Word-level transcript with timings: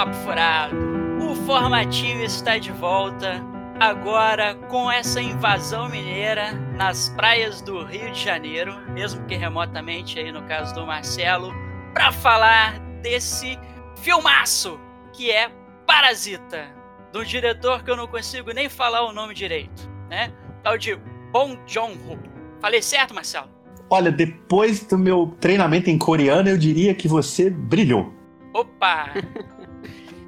Papo 0.00 0.14
Furado, 0.14 0.74
o 1.20 1.34
formatinho 1.44 2.24
está 2.24 2.56
de 2.56 2.72
volta, 2.72 3.44
agora 3.78 4.54
com 4.70 4.90
essa 4.90 5.20
invasão 5.20 5.90
mineira 5.90 6.52
nas 6.74 7.10
praias 7.10 7.60
do 7.60 7.84
Rio 7.84 8.10
de 8.10 8.18
Janeiro, 8.18 8.80
mesmo 8.92 9.22
que 9.26 9.34
remotamente 9.34 10.18
aí 10.18 10.32
no 10.32 10.40
caso 10.44 10.74
do 10.74 10.86
Marcelo, 10.86 11.52
para 11.92 12.10
falar 12.12 12.78
desse 13.02 13.58
filmaço 13.94 14.80
que 15.12 15.30
é 15.30 15.52
Parasita, 15.86 16.74
do 17.12 17.22
diretor 17.22 17.84
que 17.84 17.90
eu 17.90 17.96
não 17.96 18.06
consigo 18.06 18.52
nem 18.52 18.70
falar 18.70 19.06
o 19.06 19.12
nome 19.12 19.34
direito, 19.34 19.86
né? 20.08 20.32
Tal 20.62 20.78
de 20.78 20.96
Bong 21.30 21.60
Joon-ho. 21.66 22.18
Falei 22.58 22.80
certo, 22.80 23.12
Marcelo? 23.12 23.50
Olha, 23.90 24.10
depois 24.10 24.82
do 24.82 24.96
meu 24.96 25.36
treinamento 25.38 25.90
em 25.90 25.98
coreano, 25.98 26.48
eu 26.48 26.56
diria 26.56 26.94
que 26.94 27.06
você 27.06 27.50
brilhou. 27.50 28.14
Opa! 28.54 29.12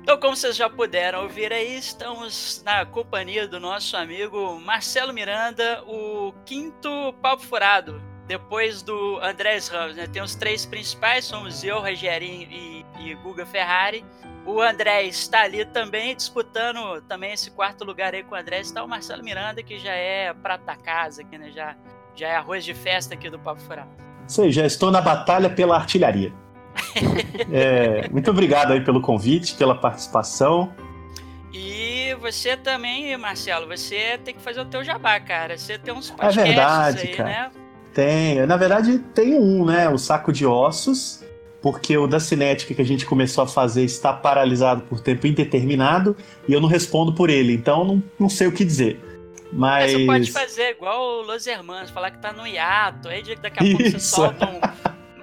Então, 0.03 0.19
como 0.19 0.35
vocês 0.35 0.57
já 0.57 0.69
puderam 0.69 1.23
ouvir 1.23 1.53
aí, 1.53 1.79
estamos 1.79 2.61
na 2.65 2.85
companhia 2.85 3.47
do 3.47 3.61
nosso 3.61 3.97
amigo 3.97 4.59
Marcelo 4.59 5.13
Miranda, 5.13 5.81
o 5.87 6.35
quinto 6.45 7.15
papo 7.23 7.45
furado, 7.45 8.03
depois 8.27 8.83
do 8.83 9.21
Andrés 9.23 9.69
Ramos. 9.69 9.97
Né? 9.97 10.09
Tem 10.09 10.21
os 10.21 10.35
três 10.35 10.67
principais, 10.67 11.25
somos 11.25 11.63
eu, 11.63 11.79
Rogerinho 11.79 12.49
e, 12.51 12.85
e 12.99 13.15
Guga 13.15 13.47
Ferrari. 13.47 14.05
O 14.45 14.61
André 14.61 15.05
está 15.05 15.43
ali 15.43 15.65
também, 15.65 16.17
disputando 16.17 17.01
também 17.03 17.33
esse 17.33 17.53
quarto 17.53 17.85
lugar 17.85 18.13
aí 18.13 18.25
com 18.25 18.35
o 18.35 18.39
André. 18.39 18.59
Está 18.59 18.83
o 18.83 18.89
Marcelo 18.89 19.23
Miranda, 19.23 19.63
que 19.63 19.79
já 19.79 19.93
é 19.93 20.35
prata 20.35 20.75
casa 20.75 21.23
aqui, 21.23 21.39
né? 21.39 21.53
Já, 21.53 21.77
já 22.17 22.27
é 22.27 22.35
arroz 22.35 22.65
de 22.65 22.75
festa 22.75 23.15
aqui 23.15 23.31
do 23.31 23.39
Papo 23.39 23.61
Furado. 23.61 23.91
Sei, 24.27 24.51
já 24.51 24.67
estou 24.67 24.91
na 24.91 25.01
batalha 25.01 25.49
pela 25.49 25.77
artilharia. 25.77 26.33
é, 27.53 28.09
muito 28.11 28.31
obrigado 28.31 28.73
aí 28.73 28.81
pelo 28.83 29.01
convite, 29.01 29.55
pela 29.55 29.75
participação. 29.75 30.73
E 31.53 32.15
você 32.21 32.57
também, 32.57 33.17
Marcelo, 33.17 33.67
você 33.67 34.19
tem 34.25 34.35
que 34.35 34.41
fazer 34.41 34.61
o 34.61 34.65
teu 34.65 34.83
jabá, 34.83 35.21
cara. 35.21 35.59
Você 35.59 35.79
tem 35.79 35.93
uns 35.93 36.11
podcasts 36.11 36.39
é 36.39 36.45
verdade, 36.45 37.01
aí, 37.01 37.09
cara. 37.09 37.29
né? 37.29 37.51
Tem. 37.93 38.47
Na 38.47 38.57
verdade, 38.57 38.99
tem 39.15 39.35
um, 39.35 39.67
né? 39.67 39.89
O 39.89 39.99
Saco 39.99 40.33
de 40.33 40.47
Ossos, 40.47 41.23
porque 41.61 41.97
o 41.97 42.07
da 42.07 42.19
Cinética 42.19 42.75
que 42.75 42.81
a 42.81 42.85
gente 42.85 43.05
começou 43.05 43.45
a 43.45 43.47
fazer 43.47 43.85
está 43.85 44.13
paralisado 44.13 44.83
por 44.83 45.01
tempo 45.01 45.27
indeterminado 45.27 46.17
e 46.49 46.53
eu 46.53 46.61
não 46.61 46.69
respondo 46.69 47.13
por 47.13 47.29
ele, 47.29 47.53
então 47.53 47.85
não, 47.85 48.03
não 48.19 48.29
sei 48.29 48.47
o 48.47 48.53
que 48.53 48.65
dizer. 48.65 48.99
Mas. 49.53 49.93
Você 49.93 50.07
pode 50.07 50.33
fazer 50.33 50.71
igual 50.71 51.03
o 51.03 51.23
Los 51.23 51.47
Hermanos, 51.47 51.91
falar 51.91 52.11
que 52.11 52.19
tá 52.19 52.33
no 52.33 52.47
hiato, 52.47 53.09
aí 53.09 53.23
daqui 53.37 53.59
a 53.59 53.63
pouco 53.63 53.91
você 53.91 53.97
Isso. 53.97 54.17
solta 54.17 54.47
um, 54.47 54.61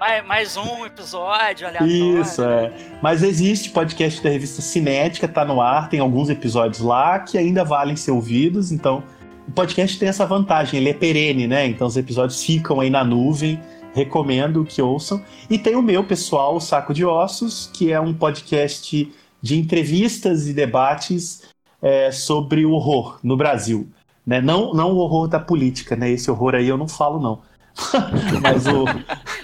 mais, 0.00 0.26
mais 0.26 0.56
um 0.56 0.86
episódio 0.86 1.68
aleatório. 1.68 2.20
Isso, 2.22 2.42
é. 2.42 2.72
Mas 3.02 3.22
existe 3.22 3.68
podcast 3.68 4.22
da 4.22 4.30
revista 4.30 4.62
Cinética, 4.62 5.28
tá 5.28 5.44
no 5.44 5.60
ar, 5.60 5.90
tem 5.90 6.00
alguns 6.00 6.30
episódios 6.30 6.80
lá 6.80 7.18
que 7.18 7.36
ainda 7.36 7.62
valem 7.62 7.94
ser 7.94 8.10
ouvidos, 8.10 8.72
então 8.72 9.04
o 9.46 9.52
podcast 9.52 9.98
tem 9.98 10.08
essa 10.08 10.24
vantagem, 10.24 10.80
ele 10.80 10.88
é 10.88 10.94
perene, 10.94 11.46
né? 11.46 11.66
Então 11.66 11.86
os 11.86 11.98
episódios 11.98 12.42
ficam 12.42 12.80
aí 12.80 12.88
na 12.88 13.04
nuvem, 13.04 13.60
recomendo 13.92 14.64
que 14.64 14.80
ouçam. 14.80 15.22
E 15.50 15.58
tem 15.58 15.76
o 15.76 15.82
meu 15.82 16.02
pessoal, 16.02 16.56
o 16.56 16.60
Saco 16.60 16.94
de 16.94 17.04
Ossos, 17.04 17.70
que 17.70 17.92
é 17.92 18.00
um 18.00 18.14
podcast 18.14 19.12
de 19.42 19.58
entrevistas 19.58 20.48
e 20.48 20.54
debates 20.54 21.42
é, 21.82 22.10
sobre 22.10 22.64
o 22.64 22.72
horror 22.72 23.18
no 23.22 23.36
Brasil. 23.36 23.86
Né? 24.26 24.40
Não, 24.40 24.72
não 24.72 24.92
o 24.92 24.96
horror 24.96 25.28
da 25.28 25.38
política, 25.40 25.94
né? 25.94 26.10
Esse 26.10 26.30
horror 26.30 26.54
aí 26.54 26.68
eu 26.68 26.78
não 26.78 26.88
falo, 26.88 27.20
não. 27.20 27.42
Mas 28.42 28.66
o, 28.66 28.84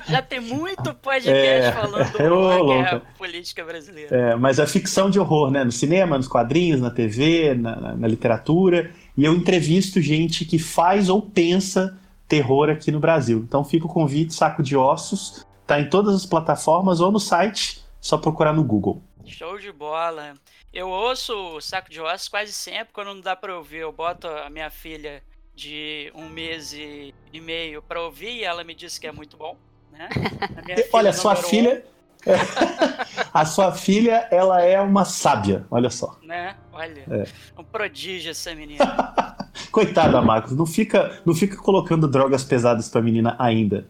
Já 0.09 0.23
tem 0.23 0.41
muito 0.41 0.95
podcast 0.95 1.31
É, 1.69 1.73
falando 1.73 2.13
do 2.13 2.35
ô, 2.35 2.39
horror, 2.39 2.67
que 2.67 2.73
é 2.73 2.89
a 2.89 2.93
louco. 2.93 3.07
política 3.19 3.65
brasileira. 3.65 4.17
É, 4.17 4.37
mas 4.37 4.61
a 4.61 4.67
ficção 4.67 5.11
de 5.11 5.19
horror, 5.19 5.51
né? 5.51 5.65
No 5.65 5.73
cinema, 5.73 6.17
nos 6.17 6.29
quadrinhos, 6.29 6.81
na 6.81 6.91
TV, 6.91 7.55
na, 7.55 7.77
na- 7.77 7.97
na 7.97 8.09
literatura. 8.09 8.93
E 9.17 9.25
eu 9.25 9.35
entrevisto 9.35 10.01
gente 10.01 10.45
que 10.45 10.59
faz 10.59 11.09
ou 11.09 11.21
pensa 11.23 11.99
terror 12.29 12.69
aqui 12.71 12.91
no 12.93 13.01
Brasil. 13.01 13.39
Então 13.47 13.65
fica 13.65 13.87
o 13.87 13.89
convite, 13.89 14.35
Saco 14.35 14.63
de 14.63 14.77
Ossos. 14.77 15.45
Tá 15.67 15.81
em 15.81 15.89
todas 15.89 16.15
as 16.15 16.25
plataformas 16.27 17.01
ou 17.01 17.11
no 17.11 17.19
site, 17.19 17.85
só 18.01 18.17
procurar 18.17 18.53
no 18.53 18.63
Google. 18.63 19.03
Show 19.25 19.59
de 19.59 19.73
bola. 19.73 20.35
Eu 20.73 20.89
ouço 20.89 21.35
o 21.57 21.61
Saco 21.61 21.91
de 21.91 22.01
Ossos 22.01 22.29
quase 22.29 22.53
sempre, 22.53 22.93
quando 22.93 23.09
não 23.09 23.21
dá 23.21 23.35
pra 23.35 23.57
ouvir, 23.57 23.79
eu 23.79 23.91
boto 23.93 24.29
a 24.29 24.49
minha 24.51 24.71
filha 24.71 25.23
de 25.55 26.13
um 26.15 26.29
mês 26.29 26.73
e, 26.75 27.13
meio 27.41 27.83
pra 27.83 28.03
ouvir 28.03 28.31
e 28.31 28.45
ela 28.45 28.63
me 28.63 28.75
disse 28.75 29.01
que 29.01 29.07
é 29.07 29.13
muito 29.13 29.37
bom. 29.37 29.57
Né? 29.97 30.09
Olha, 30.93 31.13
sua 31.13 31.35
filha. 31.37 31.85
a 33.33 33.45
sua 33.45 33.73
filha, 33.73 34.27
ela 34.33 34.61
é 34.61 34.81
uma 34.81 35.05
sábia, 35.05 35.65
olha 35.71 35.89
só. 35.89 36.19
Um, 36.21 36.27
né? 36.27 36.57
Olha, 36.73 37.05
É. 37.09 37.25
um 37.57 37.63
prodígio 37.63 38.33
essa 38.33 38.53
menina. 38.53 38.85
Coitada, 39.71 40.21
Marcos, 40.21 40.53
não 40.57 40.67
fica, 40.67 41.23
não 41.25 41.33
fica 41.35 41.57
colocando 41.57 42.09
drogas 42.09 42.43
pesadas 42.43 42.89
pra 42.89 43.01
menina 43.01 43.37
ainda. 43.39 43.87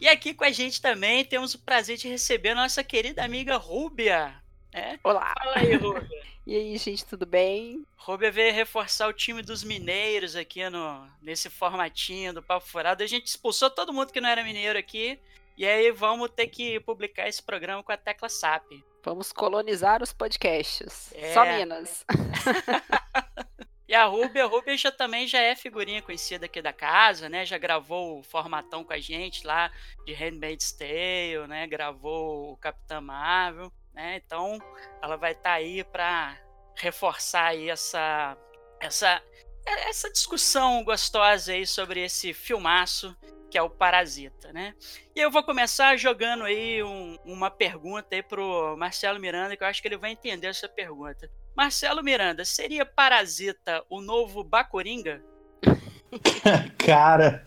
E 0.00 0.08
aqui 0.08 0.32
com 0.32 0.44
a 0.44 0.50
gente 0.50 0.80
também 0.80 1.24
temos 1.24 1.54
o 1.54 1.58
prazer 1.58 1.96
de 1.98 2.08
receber 2.08 2.50
a 2.50 2.54
nossa 2.54 2.82
querida 2.82 3.22
amiga 3.22 3.56
Rúbia. 3.56 4.32
Né? 4.76 5.00
Olá! 5.02 5.32
Fala 5.38 5.56
aí, 5.56 5.74
Rúbia. 5.74 6.06
E 6.46 6.54
aí, 6.54 6.78
gente, 6.78 7.04
tudo 7.04 7.26
bem? 7.26 7.84
Rúbia 7.96 8.30
veio 8.30 8.54
reforçar 8.54 9.08
o 9.08 9.12
time 9.12 9.42
dos 9.42 9.64
mineiros 9.64 10.36
aqui 10.36 10.70
no, 10.70 11.04
nesse 11.20 11.50
formatinho 11.50 12.32
do 12.32 12.40
Papo 12.40 12.64
Furado. 12.64 13.02
A 13.02 13.06
gente 13.08 13.26
expulsou 13.26 13.68
todo 13.68 13.92
mundo 13.92 14.12
que 14.12 14.20
não 14.20 14.28
era 14.28 14.44
mineiro 14.44 14.78
aqui. 14.78 15.18
E 15.56 15.66
aí 15.66 15.90
vamos 15.90 16.30
ter 16.30 16.46
que 16.46 16.78
publicar 16.78 17.26
esse 17.26 17.42
programa 17.42 17.82
com 17.82 17.90
a 17.90 17.96
tecla 17.96 18.28
SAP. 18.28 18.80
Vamos 19.02 19.32
colonizar 19.32 20.04
os 20.04 20.12
podcasts. 20.12 21.12
É. 21.16 21.34
Só 21.34 21.44
Minas. 21.44 22.04
E 23.88 23.94
a 23.94 24.04
Rúbia, 24.04 24.42
a 24.42 24.48
Rúbia 24.48 24.76
já 24.76 24.90
também 24.90 25.28
já 25.28 25.40
é 25.40 25.54
figurinha 25.54 26.02
conhecida 26.02 26.46
aqui 26.46 26.60
da 26.60 26.72
casa, 26.72 27.28
né? 27.28 27.46
Já 27.46 27.56
gravou 27.56 28.18
o 28.18 28.22
formatão 28.22 28.82
com 28.82 28.92
a 28.92 28.98
gente 28.98 29.46
lá 29.46 29.70
de 30.04 30.12
Handmaid's 30.12 30.72
Tale, 30.72 31.46
né? 31.46 31.68
Gravou 31.68 32.52
o 32.52 32.56
Capitã 32.56 33.00
Marvel, 33.00 33.72
né? 33.96 34.20
Então 34.24 34.58
ela 35.02 35.16
vai 35.16 35.32
estar 35.32 35.54
aí 35.54 35.82
para 35.82 36.36
reforçar 36.76 37.46
aí 37.46 37.70
essa 37.70 38.36
essa 38.78 39.20
essa 39.88 40.12
discussão 40.12 40.84
gostosa 40.84 41.52
aí 41.52 41.66
sobre 41.66 42.04
esse 42.04 42.32
filmaço 42.32 43.16
que 43.50 43.56
é 43.56 43.62
o 43.62 43.70
Parasita, 43.70 44.52
né? 44.52 44.74
E 45.14 45.20
eu 45.20 45.30
vou 45.30 45.42
começar 45.42 45.96
jogando 45.96 46.44
aí 46.44 46.82
um- 46.82 47.16
uma 47.24 47.50
pergunta 47.50 48.08
aí 48.14 48.22
pro 48.22 48.76
Marcelo 48.76 49.18
Miranda, 49.18 49.56
que 49.56 49.62
eu 49.62 49.66
acho 49.66 49.80
que 49.80 49.88
ele 49.88 49.96
vai 49.96 50.10
entender 50.10 50.48
essa 50.48 50.68
pergunta. 50.68 51.30
Marcelo 51.56 52.02
Miranda, 52.02 52.44
seria 52.44 52.84
Parasita 52.84 53.82
o 53.88 54.00
novo 54.02 54.44
Bacoringa? 54.44 55.22
Cara, 56.78 57.46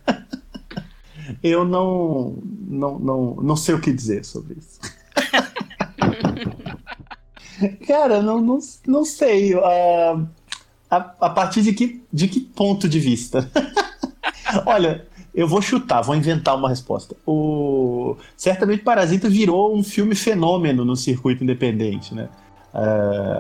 eu 1.44 1.64
não, 1.64 2.40
não, 2.44 2.98
não, 2.98 3.36
não 3.36 3.56
sei 3.56 3.76
o 3.76 3.82
que 3.82 3.94
dizer 3.94 4.26
sobre 4.26 4.58
isso. 4.58 4.80
Cara, 7.88 8.22
não, 8.22 8.40
não, 8.42 8.60
não 8.88 9.06
sei. 9.06 9.54
ah, 9.56 10.22
a, 10.90 10.98
a 10.98 11.30
partir 11.30 11.62
de 11.62 11.74
que, 11.74 12.04
de 12.12 12.28
que 12.28 12.40
ponto 12.40 12.90
de 12.90 13.00
vista? 13.00 13.50
Olha, 14.66 15.06
eu 15.34 15.48
vou 15.48 15.62
chutar, 15.62 16.02
vou 16.02 16.16
inventar 16.16 16.56
uma 16.56 16.70
resposta. 16.70 17.16
O, 17.26 18.18
certamente 18.36 18.84
Parasita 18.84 19.30
virou 19.30 19.76
um 19.76 19.84
filme 19.84 20.16
fenômeno 20.16 20.84
no 20.84 20.96
circuito 20.96 21.44
independente, 21.44 22.16
né? 22.16 22.30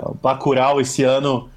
O 0.06 0.13
Bacurau 0.16 0.80
esse 0.80 1.04
ano 1.04 1.50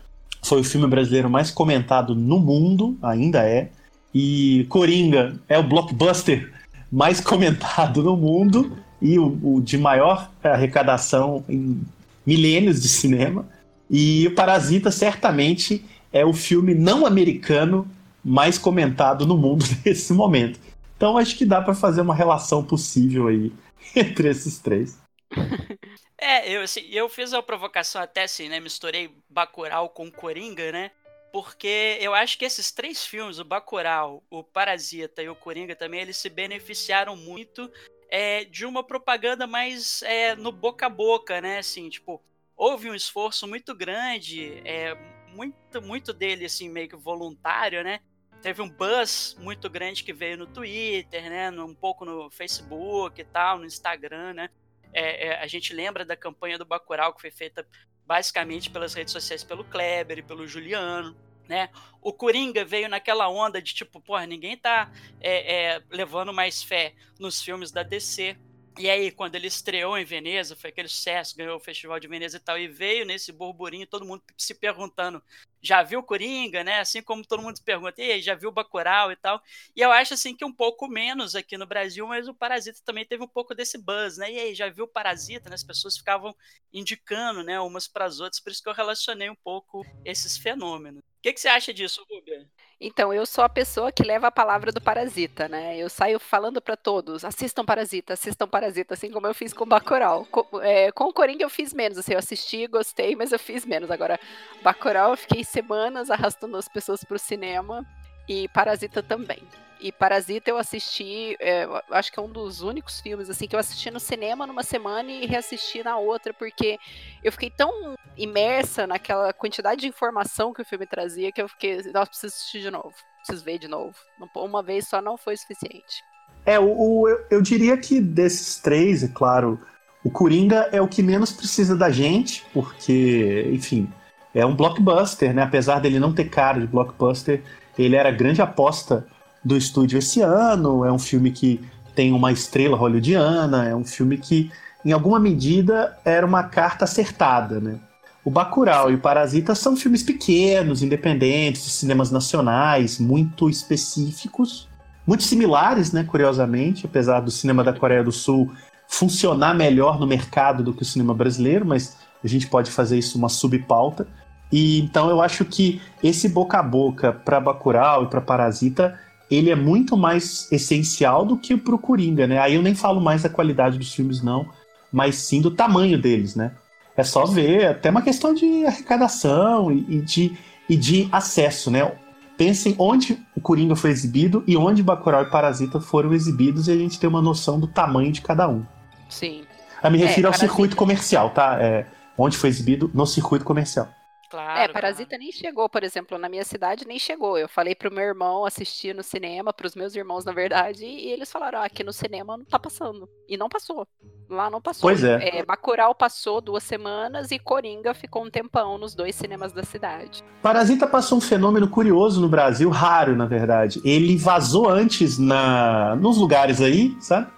foi 0.43 0.61
o 0.61 0.65
filme 0.65 0.87
brasileiro 0.87 1.31
mais 1.31 1.50
comentado 1.50 2.15
no 2.15 2.38
mundo, 2.38 2.97
ainda 3.03 3.47
é. 3.47 3.71
E 4.15 4.67
Coringa 4.69 5.41
é 5.49 5.59
o 5.59 5.62
blockbuster 5.62 6.53
mais 6.91 7.21
comentado 7.23 8.03
no 8.03 8.17
mundo 8.17 8.77
e 9.03 9.19
o, 9.19 9.57
o 9.57 9.61
de 9.61 9.77
maior 9.77 10.31
arrecadação 10.43 11.45
em 11.49 11.83
milênios 12.25 12.81
de 12.81 12.89
cinema. 12.89 13.47
E 13.91 14.27
o 14.29 14.35
Parasita 14.35 14.91
certamente 14.91 15.85
é 16.13 16.25
o 16.25 16.33
filme 16.33 16.75
não 16.75 17.05
americano 17.05 17.87
mais 18.25 18.57
comentado 18.57 19.27
no 19.27 19.37
mundo 19.37 19.65
nesse 19.85 20.13
momento. 20.13 20.59
Então 20.97 21.19
acho 21.19 21.37
que 21.37 21.45
dá 21.45 21.61
para 21.61 21.75
fazer 21.75 22.01
uma 22.01 22.15
relação 22.15 22.65
possível 22.65 23.27
aí 23.27 23.53
entre 23.95 24.29
esses 24.29 24.59
três. 24.59 24.99
É, 26.25 26.49
eu, 26.49 26.63
assim, 26.63 26.83
eu 26.93 27.09
fiz 27.09 27.35
a 27.35 27.43
provocação 27.43 28.01
até 28.01 28.23
assim, 28.23 28.49
né? 28.49 28.61
Misturei 28.61 29.11
Bacurau 29.29 29.89
com 29.89 30.09
Coringa, 30.09 30.71
né? 30.71 30.93
Porque 31.33 31.99
eu 32.01 32.15
acho 32.15 32.39
que 32.39 32.45
esses 32.45 32.71
três 32.71 33.05
filmes, 33.05 33.41
o 33.41 33.45
Bacurau, 33.45 34.23
o 34.31 34.45
Parasita 34.45 35.21
e 35.21 35.29
o 35.29 35.35
Coringa 35.35 35.75
também, 35.75 36.01
eles 36.01 36.17
se 36.17 36.29
beneficiaram 36.29 37.17
muito 37.17 37.69
é, 38.12 38.44
de 38.44 38.67
uma 38.67 38.85
propaganda 38.85 39.47
mais 39.47 40.03
é, 40.03 40.37
no 40.37 40.53
boca 40.53 40.87
a 40.87 40.91
boca, 40.91 41.41
né? 41.41 41.59
Assim, 41.59 41.88
tipo, 41.88 42.23
houve 42.55 42.91
um 42.91 42.94
esforço 42.94 43.49
muito 43.49 43.75
grande, 43.75 44.61
é, 44.64 44.94
muito, 45.35 45.81
muito 45.81 46.12
dele, 46.12 46.44
assim, 46.44 46.69
meio 46.69 46.88
que 46.88 46.97
voluntário, 46.97 47.82
né? 47.82 48.00
Teve 48.43 48.61
um 48.61 48.69
buzz 48.69 49.35
muito 49.41 49.70
grande 49.70 50.05
que 50.05 50.12
veio 50.12 50.37
no 50.37 50.47
Twitter, 50.47 51.31
né? 51.31 51.50
Um 51.50 51.75
pouco 51.75 52.05
no 52.05 52.31
Facebook 52.31 53.19
e 53.19 53.25
tal, 53.25 53.59
no 53.59 53.64
Instagram, 53.64 54.35
né? 54.35 54.50
é, 54.93 55.29
é, 55.29 55.43
a 55.43 55.47
gente 55.47 55.73
lembra 55.73 56.05
da 56.05 56.15
campanha 56.15 56.58
do 56.58 56.65
Bacurau, 56.65 57.15
que 57.15 57.20
foi 57.20 57.31
feita 57.31 57.67
basicamente 58.06 58.70
pelas 58.70 58.93
redes 58.94 59.12
sociais 59.12 59.43
pelo 59.43 59.65
Kleber 59.65 60.19
e 60.19 60.23
pelo 60.23 60.47
Juliano. 60.47 61.17
Né? 61.53 61.69
O 62.01 62.15
Coringa 62.15 62.65
veio 62.65 62.89
naquela 62.89 63.29
onda 63.29 63.61
de 63.61 63.75
tipo, 63.75 64.01
porra, 64.01 64.27
ninguém 64.27 64.57
tá 64.57 64.91
é, 65.21 65.75
é, 65.75 65.83
levando 65.91 66.33
mais 66.33 66.63
fé 66.63 66.95
nos 67.21 67.43
filmes 67.43 67.71
da 67.71 67.83
DC. 67.83 68.39
E 68.79 68.89
aí, 68.89 69.11
quando 69.11 69.35
ele 69.35 69.49
estreou 69.49 69.99
em 69.99 70.05
Veneza, 70.05 70.57
foi 70.57 70.71
aquele 70.71 70.89
sucesso, 70.89 71.37
ganhou 71.37 71.59
o 71.59 71.61
Festival 71.61 72.01
de 72.01 72.09
Veneza 72.09 72.39
e 72.39 72.41
tal, 72.41 72.59
e 72.59 72.69
veio 72.69 73.05
nesse 73.05 73.31
burburinho, 73.31 73.87
todo 73.87 74.07
mundo 74.07 74.23
se 74.39 74.55
perguntando, 74.55 75.23
já 75.61 75.83
viu 75.83 76.03
Coringa, 76.03 76.65
né? 76.65 76.81
Assim 76.81 77.03
como 77.03 77.23
todo 77.23 77.43
mundo 77.43 77.59
se 77.59 77.63
pergunta, 77.63 78.01
e 78.01 78.23
já 78.23 78.35
viu 78.35 78.51
Bacurau 78.51 79.13
e 79.13 79.17
tal. 79.17 79.43
E 79.77 79.83
eu 79.83 79.93
acho, 79.93 80.15
assim, 80.15 80.35
que 80.35 80.47
um 80.47 80.53
pouco 80.55 80.89
menos 80.89 81.37
aqui 81.37 81.59
no 81.59 81.67
Brasil, 81.67 82.07
mas 82.07 82.29
o 82.29 82.35
Parasita 82.35 82.81
também 82.83 83.05
teve 83.05 83.23
um 83.23 83.29
pouco 83.29 83.55
desse 83.55 83.77
buzz, 83.77 84.17
né? 84.17 84.33
E 84.33 84.39
aí, 84.39 84.55
já 84.55 84.71
viu 84.71 84.89
Parasita, 84.89 85.51
né? 85.51 85.55
As 85.55 85.63
pessoas 85.63 85.99
ficavam 85.99 86.35
indicando, 86.73 87.43
né, 87.43 87.61
umas 87.61 87.87
para 87.87 88.07
as 88.07 88.21
outras, 88.21 88.41
por 88.41 88.51
isso 88.51 88.63
que 88.63 88.71
eu 88.71 88.75
relacionei 88.75 89.29
um 89.29 89.37
pouco 89.37 89.85
esses 90.03 90.39
fenômenos. 90.39 91.12
O 91.23 91.29
que, 91.31 91.35
que 91.35 91.41
você 91.41 91.47
acha 91.47 91.73
disso, 91.73 92.05
Rubia? 92.11 92.45
Então, 92.81 93.15
eu 93.15 93.25
sou 93.25 93.45
a 93.45 93.49
pessoa 93.49 93.93
que 93.93 94.03
leva 94.03 94.27
a 94.27 94.31
palavra 94.33 94.73
do 94.73 94.81
Parasita, 94.81 95.49
né? 95.49 95.79
Eu 95.79 95.89
saio 95.89 96.19
falando 96.19 96.61
para 96.61 96.77
todos, 96.77 97.25
assistam 97.25 97.65
Parasita, 97.65 98.15
assistam 98.15 98.49
Parasita, 98.49 98.95
assim 98.95 99.09
como 99.09 99.29
eu 99.29 99.33
fiz 99.33 99.53
com 99.53 99.65
Bacurau. 99.65 100.27
Com, 100.27 100.61
é, 100.61 100.91
com 100.91 101.05
o 101.05 101.13
Coringa 101.13 101.45
eu 101.45 101.49
fiz 101.49 101.73
menos, 101.73 101.97
assim, 101.97 102.15
eu 102.15 102.19
assisti, 102.19 102.67
gostei, 102.67 103.15
mas 103.15 103.31
eu 103.31 103.39
fiz 103.39 103.65
menos. 103.65 103.89
Agora, 103.89 104.19
Bacurau 104.65 105.13
eu 105.13 105.17
fiquei 105.17 105.45
semanas 105.45 106.11
arrastando 106.11 106.57
as 106.57 106.67
pessoas 106.67 107.05
pro 107.05 107.21
cinema 107.21 107.87
e 108.29 108.49
Parasita 108.49 109.01
também. 109.01 109.39
E 109.82 109.90
Parasita 109.90 110.49
eu 110.49 110.56
assisti, 110.56 111.37
é, 111.40 111.67
acho 111.90 112.12
que 112.12 112.20
é 112.20 112.23
um 112.23 112.31
dos 112.31 112.62
únicos 112.62 113.00
filmes 113.00 113.29
assim 113.29 113.49
que 113.49 113.56
eu 113.56 113.58
assisti 113.58 113.90
no 113.90 113.99
cinema 113.99 114.46
numa 114.46 114.62
semana 114.62 115.11
e 115.11 115.26
reassisti 115.26 115.82
na 115.82 115.99
outra, 115.99 116.32
porque 116.32 116.79
eu 117.23 117.32
fiquei 117.32 117.50
tão 117.50 117.96
imersa 118.17 118.87
naquela 118.87 119.32
quantidade 119.32 119.81
de 119.81 119.88
informação 119.88 120.52
que 120.52 120.62
o 120.62 120.64
filme 120.64 120.87
trazia 120.87 121.32
que 121.32 121.43
eu 121.43 121.49
fiquei, 121.49 121.79
nossa, 121.93 122.11
preciso 122.11 122.26
assistir 122.29 122.61
de 122.61 122.70
novo, 122.70 122.94
preciso 123.19 123.44
ver 123.44 123.58
de 123.58 123.67
novo. 123.67 123.94
Uma 124.37 124.62
vez 124.62 124.87
só 124.87 125.02
não 125.02 125.17
foi 125.17 125.37
suficiente. 125.37 126.05
É, 126.46 126.61
o, 126.61 126.64
o 126.64 127.08
eu, 127.08 127.26
eu 127.29 127.43
diria 127.43 127.76
que 127.76 128.00
desses 128.00 128.61
três, 128.61 129.02
é 129.02 129.08
claro, 129.08 129.61
o 130.05 130.11
Coringa 130.11 130.69
é 130.70 130.81
o 130.81 130.87
que 130.87 131.02
menos 131.02 131.32
precisa 131.32 131.76
da 131.76 131.90
gente, 131.90 132.46
porque, 132.55 133.49
enfim, 133.52 133.93
é 134.32 134.46
um 134.46 134.55
blockbuster, 134.55 135.34
né? 135.34 135.43
Apesar 135.43 135.81
dele 135.81 135.99
não 135.99 136.14
ter 136.14 136.29
cara 136.29 136.61
de 136.61 136.69
blockbuster, 136.69 137.43
ele 137.76 137.96
era 137.96 138.12
grande 138.12 138.40
aposta 138.40 139.06
do 139.44 139.56
estúdio 139.56 139.99
esse 139.99 140.21
ano, 140.21 140.85
é 140.85 140.93
um 140.93 140.99
filme 140.99 141.31
que 141.31 141.61
tem 141.94 142.12
uma 142.12 142.33
estrela 142.33 142.77
hollywoodiana, 142.77 143.69
é 143.69 143.75
um 143.75 143.85
filme 143.85 144.17
que, 144.17 144.50
em 144.85 144.93
alguma 144.93 145.19
medida, 145.19 145.99
era 146.05 146.25
uma 146.25 146.44
carta 146.44 146.85
acertada, 146.85 147.61
né? 147.61 147.79
O 148.25 148.31
Bacurau 148.31 148.91
e 148.91 148.94
o 148.94 148.99
Parasita 148.99 149.55
são 149.55 149.77
filmes 149.77 150.03
pequenos, 150.03 150.81
independentes, 150.81 151.65
de 151.65 151.71
cinemas 151.71 152.11
nacionais, 152.11 153.00
muito 153.00 153.50
específicos, 153.50 154.69
muito 155.05 155.25
similares, 155.25 155.93
né, 155.93 156.05
curiosamente, 156.05 156.87
apesar 156.87 157.19
do 157.19 157.33
cinema 157.33 157.65
da 157.65 157.73
Coreia 157.73 158.05
do 158.05 158.12
Sul 158.12 158.53
funcionar 158.87 159.55
melhor 159.55 159.99
no 159.99 160.06
mercado 160.06 160.62
do 160.62 160.73
que 160.73 160.83
o 160.83 160.85
cinema 160.85 161.12
brasileiro, 161.12 161.67
mas 161.67 161.97
a 162.23 162.29
gente 162.29 162.47
pode 162.47 162.71
fazer 162.71 162.99
isso 162.99 163.19
uma 163.19 163.29
subpauta. 163.29 164.06
E 164.53 164.81
então 164.81 165.11
eu 165.11 165.21
acho 165.21 165.44
que 165.44 165.81
esse 166.03 166.29
boca 166.29 166.59
a 166.59 166.62
boca 166.62 167.12
para 167.12 167.41
Bacurau 167.41 168.05
e 168.05 168.06
para 168.06 168.21
Parasita 168.21 168.97
ele 169.32 169.50
é 169.50 169.55
muito 169.55 169.96
mais 169.96 170.50
essencial 170.52 171.25
do 171.25 171.38
que 171.38 171.56
pro 171.56 171.79
Coringa, 171.79 172.26
né? 172.26 172.38
Aí 172.38 172.55
eu 172.55 172.62
nem 172.62 172.75
falo 172.75 173.00
mais 173.00 173.23
da 173.23 173.29
qualidade 173.29 173.79
dos 173.79 173.94
filmes, 173.94 174.23
não, 174.23 174.46
mas 174.93 175.17
sim 175.17 175.40
do 175.40 175.50
tamanho 175.50 176.00
deles, 176.00 176.37
né? 176.37 176.52
É 176.94 177.02
só 177.02 177.25
ver, 177.25 177.67
até 177.67 177.88
uma 177.88 178.02
questão 178.02 178.34
de 178.34 178.67
arrecadação 178.67 179.73
e, 179.73 179.87
e 179.88 180.00
de, 180.02 180.37
e 180.69 180.76
de 180.76 181.08
acesso, 181.11 181.70
né? 181.70 181.90
Pensem 182.37 182.75
onde 182.79 183.19
o 183.34 183.40
Coringa 183.40 183.75
foi 183.75 183.90
exibido 183.90 184.44
e 184.46 184.56
onde 184.56 184.82
Bacurau 184.82 185.23
e 185.23 185.31
Parasita 185.31 185.81
foram 185.81 186.12
exibidos 186.12 186.69
e 186.69 186.73
a 186.73 186.76
gente 186.76 187.00
tem 187.00 187.08
uma 187.08 187.23
noção 187.23 187.58
do 187.58 187.67
tamanho 187.67 188.12
de 188.12 188.20
cada 188.20 188.49
um. 188.49 188.64
Sim. 189.08 189.44
Eu 189.82 189.90
me 189.90 189.99
refiro 189.99 190.26
é, 190.26 190.29
ao 190.29 190.34
circuito 190.34 190.76
comercial, 190.76 191.31
tá? 191.31 191.56
É, 191.58 191.87
onde 192.19 192.37
foi 192.37 192.50
exibido 192.50 192.90
no 192.93 193.06
circuito 193.06 193.44
comercial. 193.44 193.88
Claro. 194.32 194.61
É, 194.61 194.69
Parasita 194.69 195.11
claro. 195.11 195.23
nem 195.23 195.31
chegou, 195.31 195.69
por 195.69 195.84
exemplo, 195.84 196.17
na 196.17 196.26
minha 196.26 196.43
cidade 196.43 196.87
nem 196.87 196.99
chegou. 196.99 197.37
Eu 197.37 197.46
falei 197.46 197.75
pro 197.75 197.93
meu 197.93 198.02
irmão 198.02 198.46
assistir 198.46 198.94
no 198.94 199.02
cinema, 199.02 199.52
pros 199.52 199.75
meus 199.75 199.94
irmãos, 199.94 200.25
na 200.25 200.32
verdade, 200.32 200.87
e 200.87 201.11
eles 201.11 201.31
falaram: 201.31 201.58
ah, 201.58 201.67
aqui 201.67 201.84
no 201.84 201.93
cinema 201.93 202.38
não 202.38 202.44
tá 202.46 202.58
passando. 202.58 203.06
E 203.29 203.37
não 203.37 203.50
passou. 203.50 203.87
Lá 204.31 204.49
não 204.49 204.62
passou. 204.62 204.88
Pois 204.88 205.05
é. 205.05 205.40
é 205.40 205.44
Bacurau 205.44 205.94
passou 205.94 206.40
duas 206.40 206.62
semanas 206.62 207.31
e 207.31 207.38
Coringa 207.38 207.93
ficou 207.93 208.25
um 208.25 208.31
tempão 208.31 208.79
nos 208.79 208.94
dois 208.94 209.14
cinemas 209.14 209.52
da 209.52 209.64
cidade. 209.64 210.25
Parasita 210.40 210.87
passou 210.87 211.19
um 211.19 211.20
fenômeno 211.20 211.69
curioso 211.69 212.19
no 212.19 212.29
Brasil, 212.31 212.70
raro, 212.70 213.14
na 213.14 213.26
verdade. 213.26 213.82
Ele 213.84 214.17
vazou 214.17 214.67
antes 214.67 215.19
na 215.19 215.94
nos 215.96 216.17
lugares 216.17 216.62
aí, 216.62 216.96
sabe? 217.00 217.31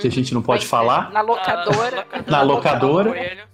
que 0.00 0.06
a 0.06 0.10
gente 0.10 0.32
não 0.32 0.42
pode 0.42 0.66
falar. 0.66 1.10
Na 1.10 1.20
locadora. 1.20 2.06
na 2.26 2.42
locadora. 2.42 3.48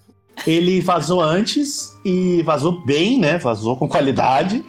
Ele 0.47 0.81
vazou 0.81 1.21
antes 1.21 1.97
e 2.05 2.43
vazou 2.43 2.85
bem, 2.85 3.19
né? 3.19 3.39
Vazou 3.39 3.77
com 3.77 3.89
qualidade. 3.89 4.65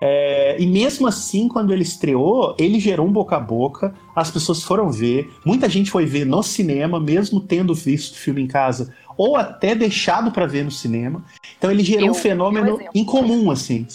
É, 0.00 0.56
e 0.60 0.66
mesmo 0.66 1.06
assim, 1.06 1.48
quando 1.48 1.72
ele 1.72 1.82
estreou, 1.82 2.54
ele 2.58 2.78
gerou 2.78 3.06
um 3.06 3.12
boca 3.12 3.36
a 3.36 3.40
boca, 3.40 3.94
as 4.14 4.30
pessoas 4.30 4.62
foram 4.62 4.90
ver, 4.90 5.32
muita 5.44 5.68
gente 5.68 5.90
foi 5.90 6.04
ver 6.04 6.26
no 6.26 6.42
cinema, 6.42 7.00
mesmo 7.00 7.40
tendo 7.40 7.74
visto 7.74 8.12
o 8.12 8.18
filme 8.18 8.42
em 8.42 8.46
casa, 8.46 8.92
ou 9.16 9.36
até 9.36 9.74
deixado 9.74 10.30
para 10.30 10.46
ver 10.46 10.64
no 10.64 10.70
cinema. 10.70 11.24
Então 11.56 11.70
ele 11.70 11.82
gerou 11.82 12.06
eu, 12.06 12.12
um 12.12 12.14
fenômeno 12.14 12.78
incomum, 12.94 13.50
assim. 13.50 13.86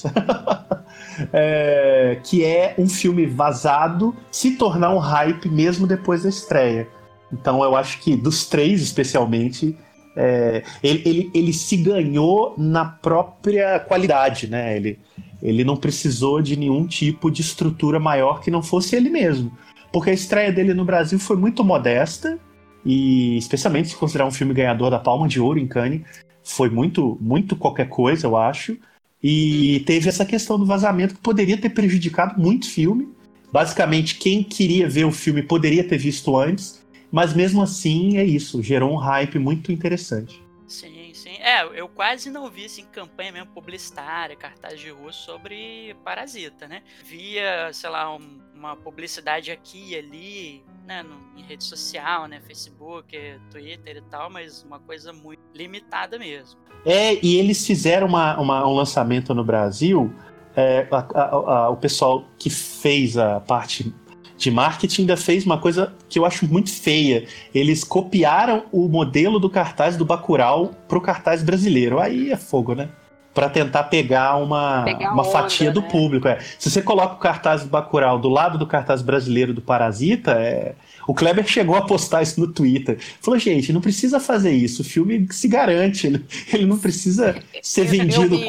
é, 1.32 2.20
que 2.24 2.44
é 2.44 2.74
um 2.78 2.90
filme 2.90 3.28
vazado 3.28 4.16
se 4.32 4.52
tornar 4.58 4.94
um 4.94 4.98
hype 4.98 5.50
mesmo 5.50 5.86
depois 5.86 6.24
da 6.24 6.30
estreia. 6.30 6.88
Então 7.32 7.64
eu 7.64 7.76
acho 7.76 8.00
que 8.00 8.16
dos 8.16 8.46
três, 8.46 8.82
especialmente, 8.82 9.78
é, 10.16 10.64
ele, 10.84 11.02
ele, 11.06 11.32
ele 11.34 11.54
se 11.54 11.78
ganhou 11.78 12.54
na 12.58 12.86
própria 12.86 13.80
qualidade, 13.80 14.48
né? 14.48 14.76
Ele, 14.76 15.00
ele 15.42 15.64
não 15.64 15.78
precisou 15.78 16.42
de 16.42 16.56
nenhum 16.56 16.86
tipo 16.86 17.32
de 17.32 17.42
estrutura 17.42 18.00
maior 18.00 18.42
que 18.42 18.52
não 18.52 18.62
fosse 18.62 18.96
ele 18.96 19.10
mesmo. 19.10 19.52
Porque 19.92 20.10
a 20.10 20.14
estreia 20.14 20.52
dele 20.52 20.74
no 20.74 20.86
Brasil 20.86 21.20
foi 21.20 21.36
muito 21.36 21.64
modesta, 21.64 22.40
e 22.86 23.38
especialmente 23.38 23.90
se 23.90 23.96
considerar 23.96 24.26
um 24.26 24.32
filme 24.32 24.54
ganhador 24.54 24.90
da 24.90 25.00
Palma 25.00 25.28
de 25.28 25.40
Ouro 25.40 25.60
em 25.60 25.68
Cannes, 25.68 26.02
foi 26.44 26.70
muito, 26.70 27.18
muito 27.22 27.56
qualquer 27.56 27.88
coisa, 27.88 28.26
eu 28.26 28.36
acho. 28.36 28.78
E 29.24 29.84
teve 29.86 30.10
essa 30.10 30.26
questão 30.26 30.58
do 30.58 30.66
vazamento 30.66 31.14
que 31.14 31.22
poderia 31.22 31.58
ter 31.58 31.70
prejudicado 31.70 32.42
muito 32.42 32.64
o 32.64 32.70
filme. 32.70 33.10
Basicamente, 33.52 34.16
quem 34.16 34.44
queria 34.44 34.90
ver 34.90 35.06
o 35.06 35.12
filme 35.12 35.44
poderia 35.44 35.84
ter 35.84 35.98
visto 35.98 36.36
antes, 36.38 36.81
mas 37.12 37.34
mesmo 37.34 37.62
assim, 37.62 38.18
é 38.18 38.24
isso. 38.24 38.64
Gerou 38.64 38.92
um 38.92 38.96
hype 38.96 39.38
muito 39.38 39.72
interessante. 39.72 40.42
Sim, 40.66 41.12
sim. 41.14 41.36
É, 41.40 41.64
eu 41.78 41.90
quase 41.90 42.30
não 42.30 42.50
vi 42.50 42.66
assim, 42.66 42.86
campanha 42.86 43.34
mesmo 43.34 43.48
publicitária, 43.48 44.38
cartaz 44.38 44.80
de 44.80 44.90
rua 44.90 45.12
sobre 45.12 45.94
Parasita, 46.06 46.66
né? 46.66 46.82
Via, 47.04 47.74
sei 47.74 47.90
lá, 47.90 48.16
um, 48.16 48.40
uma 48.56 48.78
publicidade 48.78 49.52
aqui 49.52 49.90
e 49.90 49.96
ali, 49.98 50.64
né, 50.86 51.04
no, 51.04 51.18
em 51.38 51.44
rede 51.44 51.66
social, 51.66 52.26
né, 52.26 52.40
Facebook, 52.48 53.18
Twitter 53.52 53.98
e 53.98 54.02
tal, 54.10 54.30
mas 54.30 54.64
uma 54.64 54.80
coisa 54.80 55.12
muito 55.12 55.42
limitada 55.54 56.18
mesmo. 56.18 56.58
É, 56.86 57.20
e 57.22 57.36
eles 57.36 57.68
fizeram 57.68 58.08
uma, 58.08 58.40
uma 58.40 58.66
um 58.66 58.74
lançamento 58.74 59.34
no 59.34 59.44
Brasil. 59.44 60.14
É, 60.56 60.88
a, 60.92 60.98
a, 60.98 61.26
a, 61.30 61.70
o 61.70 61.78
pessoal 61.78 62.26
que 62.38 62.50
fez 62.50 63.18
a 63.18 63.40
parte 63.42 63.94
de 64.42 64.50
marketing 64.50 65.02
ainda 65.02 65.16
fez 65.16 65.46
uma 65.46 65.58
coisa 65.58 65.94
que 66.10 66.18
eu 66.18 66.26
acho 66.26 66.48
muito 66.48 66.72
feia. 66.72 67.26
Eles 67.54 67.84
copiaram 67.84 68.64
o 68.72 68.88
modelo 68.88 69.40
do 69.40 69.50
cartaz 69.50 69.96
do 69.96 70.04
Bacurau 70.04 70.72
pro 70.88 71.00
cartaz 71.00 71.44
brasileiro. 71.44 72.00
Aí 72.00 72.32
é 72.32 72.36
fogo, 72.36 72.74
né? 72.74 72.90
Para 73.34 73.50
tentar 73.50 73.84
pegar 73.84 74.36
uma, 74.38 74.84
pegar 74.84 75.14
uma 75.14 75.22
onda, 75.22 75.32
fatia 75.32 75.72
do 75.72 75.82
né? 75.82 75.90
público. 75.90 76.28
É. 76.28 76.40
Se 76.58 76.70
você 76.70 76.82
coloca 76.82 77.14
o 77.14 77.20
cartaz 77.20 77.64
do 77.64 77.70
Bacurau 77.70 78.18
do 78.18 78.30
lado 78.30 78.58
do 78.58 78.66
cartaz 78.66 79.02
brasileiro 79.02 79.54
do 79.54 79.62
Parasita, 79.62 80.32
é, 80.32 80.74
o 81.08 81.14
Kleber 81.14 81.46
chegou 81.48 81.76
a 81.76 81.86
postar 81.86 82.22
isso 82.22 82.40
no 82.40 82.48
Twitter. 82.48 82.98
Falou, 83.22 83.40
gente, 83.40 83.74
não 83.74 83.82
precisa 83.82 84.20
fazer 84.20 84.52
isso. 84.52 84.82
O 84.82 84.86
filme 84.86 85.28
se 85.32 85.48
garante. 85.48 86.08
Ele 86.54 86.66
não 86.66 86.78
precisa 86.78 87.42
ser 87.62 87.86
vendido 87.86 88.40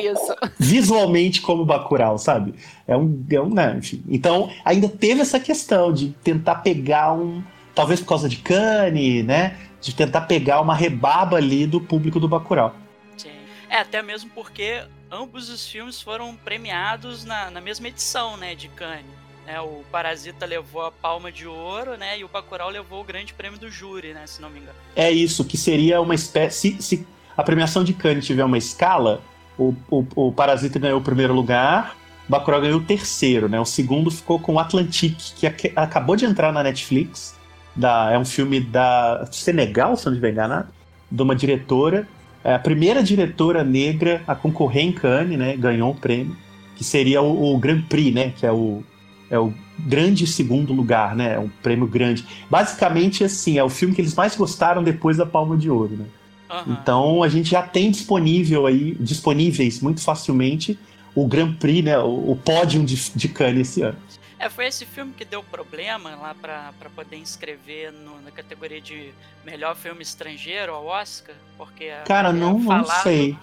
visualmente 0.58 1.40
como 1.40 1.64
Bacurau, 1.64 2.18
sabe? 2.18 2.54
É 2.86 2.96
um. 2.96 3.24
É 3.30 3.40
um 3.40 3.50
né, 3.50 3.74
enfim. 3.78 4.02
Então, 4.08 4.50
ainda 4.64 4.88
teve 4.88 5.20
essa 5.20 5.40
questão 5.40 5.92
de 5.92 6.08
tentar 6.22 6.56
pegar 6.56 7.12
um. 7.12 7.42
Talvez 7.74 8.00
por 8.00 8.08
causa 8.08 8.28
de 8.28 8.36
Cane, 8.36 9.22
né? 9.22 9.56
De 9.80 9.94
tentar 9.94 10.22
pegar 10.22 10.60
uma 10.60 10.74
rebaba 10.74 11.38
ali 11.38 11.66
do 11.66 11.80
público 11.80 12.20
do 12.20 12.28
Bacurau. 12.28 12.74
Sim. 13.16 13.30
É, 13.68 13.78
até 13.78 14.02
mesmo 14.02 14.30
porque 14.34 14.82
ambos 15.10 15.48
os 15.48 15.66
filmes 15.66 16.00
foram 16.00 16.34
premiados 16.36 17.24
na, 17.24 17.50
na 17.50 17.60
mesma 17.60 17.88
edição, 17.88 18.36
né, 18.36 18.54
de 18.54 18.68
Cannes. 18.68 19.21
Né? 19.46 19.60
O 19.60 19.82
Parasita 19.90 20.46
levou 20.46 20.82
a 20.82 20.90
Palma 20.90 21.32
de 21.32 21.46
Ouro, 21.46 21.96
né? 21.96 22.18
E 22.18 22.24
o 22.24 22.28
Bacurau 22.28 22.70
levou 22.70 23.00
o 23.00 23.04
Grande 23.04 23.34
Prêmio 23.34 23.58
do 23.58 23.70
Júri, 23.70 24.12
né? 24.12 24.26
Se 24.26 24.40
não 24.40 24.48
me 24.48 24.60
engano. 24.60 24.76
É 24.94 25.10
isso, 25.10 25.44
que 25.44 25.56
seria 25.56 26.00
uma 26.00 26.14
espécie... 26.14 26.76
Se, 26.80 26.82
se 26.82 27.06
a 27.36 27.42
premiação 27.42 27.82
de 27.82 27.92
Cannes 27.92 28.26
tiver 28.26 28.44
uma 28.44 28.58
escala, 28.58 29.20
o, 29.58 29.74
o, 29.90 30.06
o 30.14 30.32
Parasita 30.32 30.78
ganhou 30.78 31.00
o 31.00 31.02
primeiro 31.02 31.32
lugar, 31.32 31.96
o 32.28 32.30
Bacurau 32.30 32.60
ganhou 32.60 32.78
o 32.78 32.84
terceiro, 32.84 33.48
né? 33.48 33.58
O 33.58 33.64
segundo 33.64 34.10
ficou 34.10 34.38
com 34.38 34.54
o 34.54 34.58
Atlantique, 34.58 35.32
que 35.34 35.46
ac 35.46 35.72
acabou 35.74 36.14
de 36.14 36.24
entrar 36.24 36.52
na 36.52 36.62
Netflix. 36.62 37.34
Da, 37.74 38.12
é 38.12 38.18
um 38.18 38.24
filme 38.24 38.60
da 38.60 39.26
Senegal, 39.32 39.96
se 39.96 40.04
não 40.04 40.12
estiver 40.12 40.30
enganado, 40.30 40.68
de 41.10 41.22
uma 41.22 41.34
diretora. 41.34 42.06
É 42.44 42.54
a 42.54 42.58
primeira 42.58 43.02
diretora 43.02 43.64
negra 43.64 44.22
a 44.26 44.34
concorrer 44.34 44.84
em 44.84 44.92
Cannes, 44.92 45.38
né? 45.38 45.56
Ganhou 45.56 45.90
o 45.90 45.94
prêmio, 45.94 46.36
que 46.76 46.84
seria 46.84 47.22
o, 47.22 47.54
o 47.54 47.58
Grand 47.58 47.80
Prix, 47.82 48.14
né? 48.14 48.32
Que 48.36 48.44
é 48.44 48.52
o, 48.52 48.84
é 49.32 49.38
o 49.38 49.52
grande 49.78 50.26
segundo 50.26 50.74
lugar, 50.74 51.16
né? 51.16 51.36
É 51.36 51.38
um 51.38 51.48
prêmio 51.48 51.86
grande. 51.86 52.22
Basicamente, 52.50 53.24
assim, 53.24 53.56
é 53.56 53.64
o 53.64 53.70
filme 53.70 53.94
que 53.94 54.00
eles 54.02 54.14
mais 54.14 54.36
gostaram 54.36 54.84
depois 54.84 55.16
da 55.16 55.24
Palma 55.24 55.56
de 55.56 55.70
Ouro, 55.70 55.96
né? 55.96 56.04
Uhum. 56.50 56.72
Então 56.74 57.22
a 57.22 57.28
gente 57.30 57.50
já 57.50 57.62
tem 57.62 57.90
disponível 57.90 58.66
aí, 58.66 58.94
disponíveis 59.00 59.80
muito 59.80 60.02
facilmente 60.02 60.78
o 61.14 61.26
Grand 61.26 61.54
Prix, 61.54 61.82
né? 61.82 61.98
O, 61.98 62.32
o 62.32 62.36
pódio 62.36 62.84
de, 62.84 63.10
de 63.14 63.28
Cannes 63.28 63.70
esse 63.70 63.80
ano. 63.80 63.96
É, 64.42 64.48
foi 64.48 64.66
esse 64.66 64.84
filme 64.84 65.12
que 65.16 65.24
deu 65.24 65.40
problema 65.40 66.16
lá 66.16 66.34
para 66.34 66.90
poder 66.96 67.16
inscrever 67.16 67.92
no, 67.92 68.20
na 68.22 68.32
categoria 68.32 68.80
de 68.80 69.14
melhor 69.44 69.76
filme 69.76 70.02
estrangeiro 70.02 70.74
ao 70.74 70.84
Oscar, 70.84 71.36
porque 71.56 71.92
cara 72.04 72.30
é 72.30 72.32
não, 72.32 72.60
falado, 72.60 72.88
não 72.88 73.02
sei. 73.04 73.38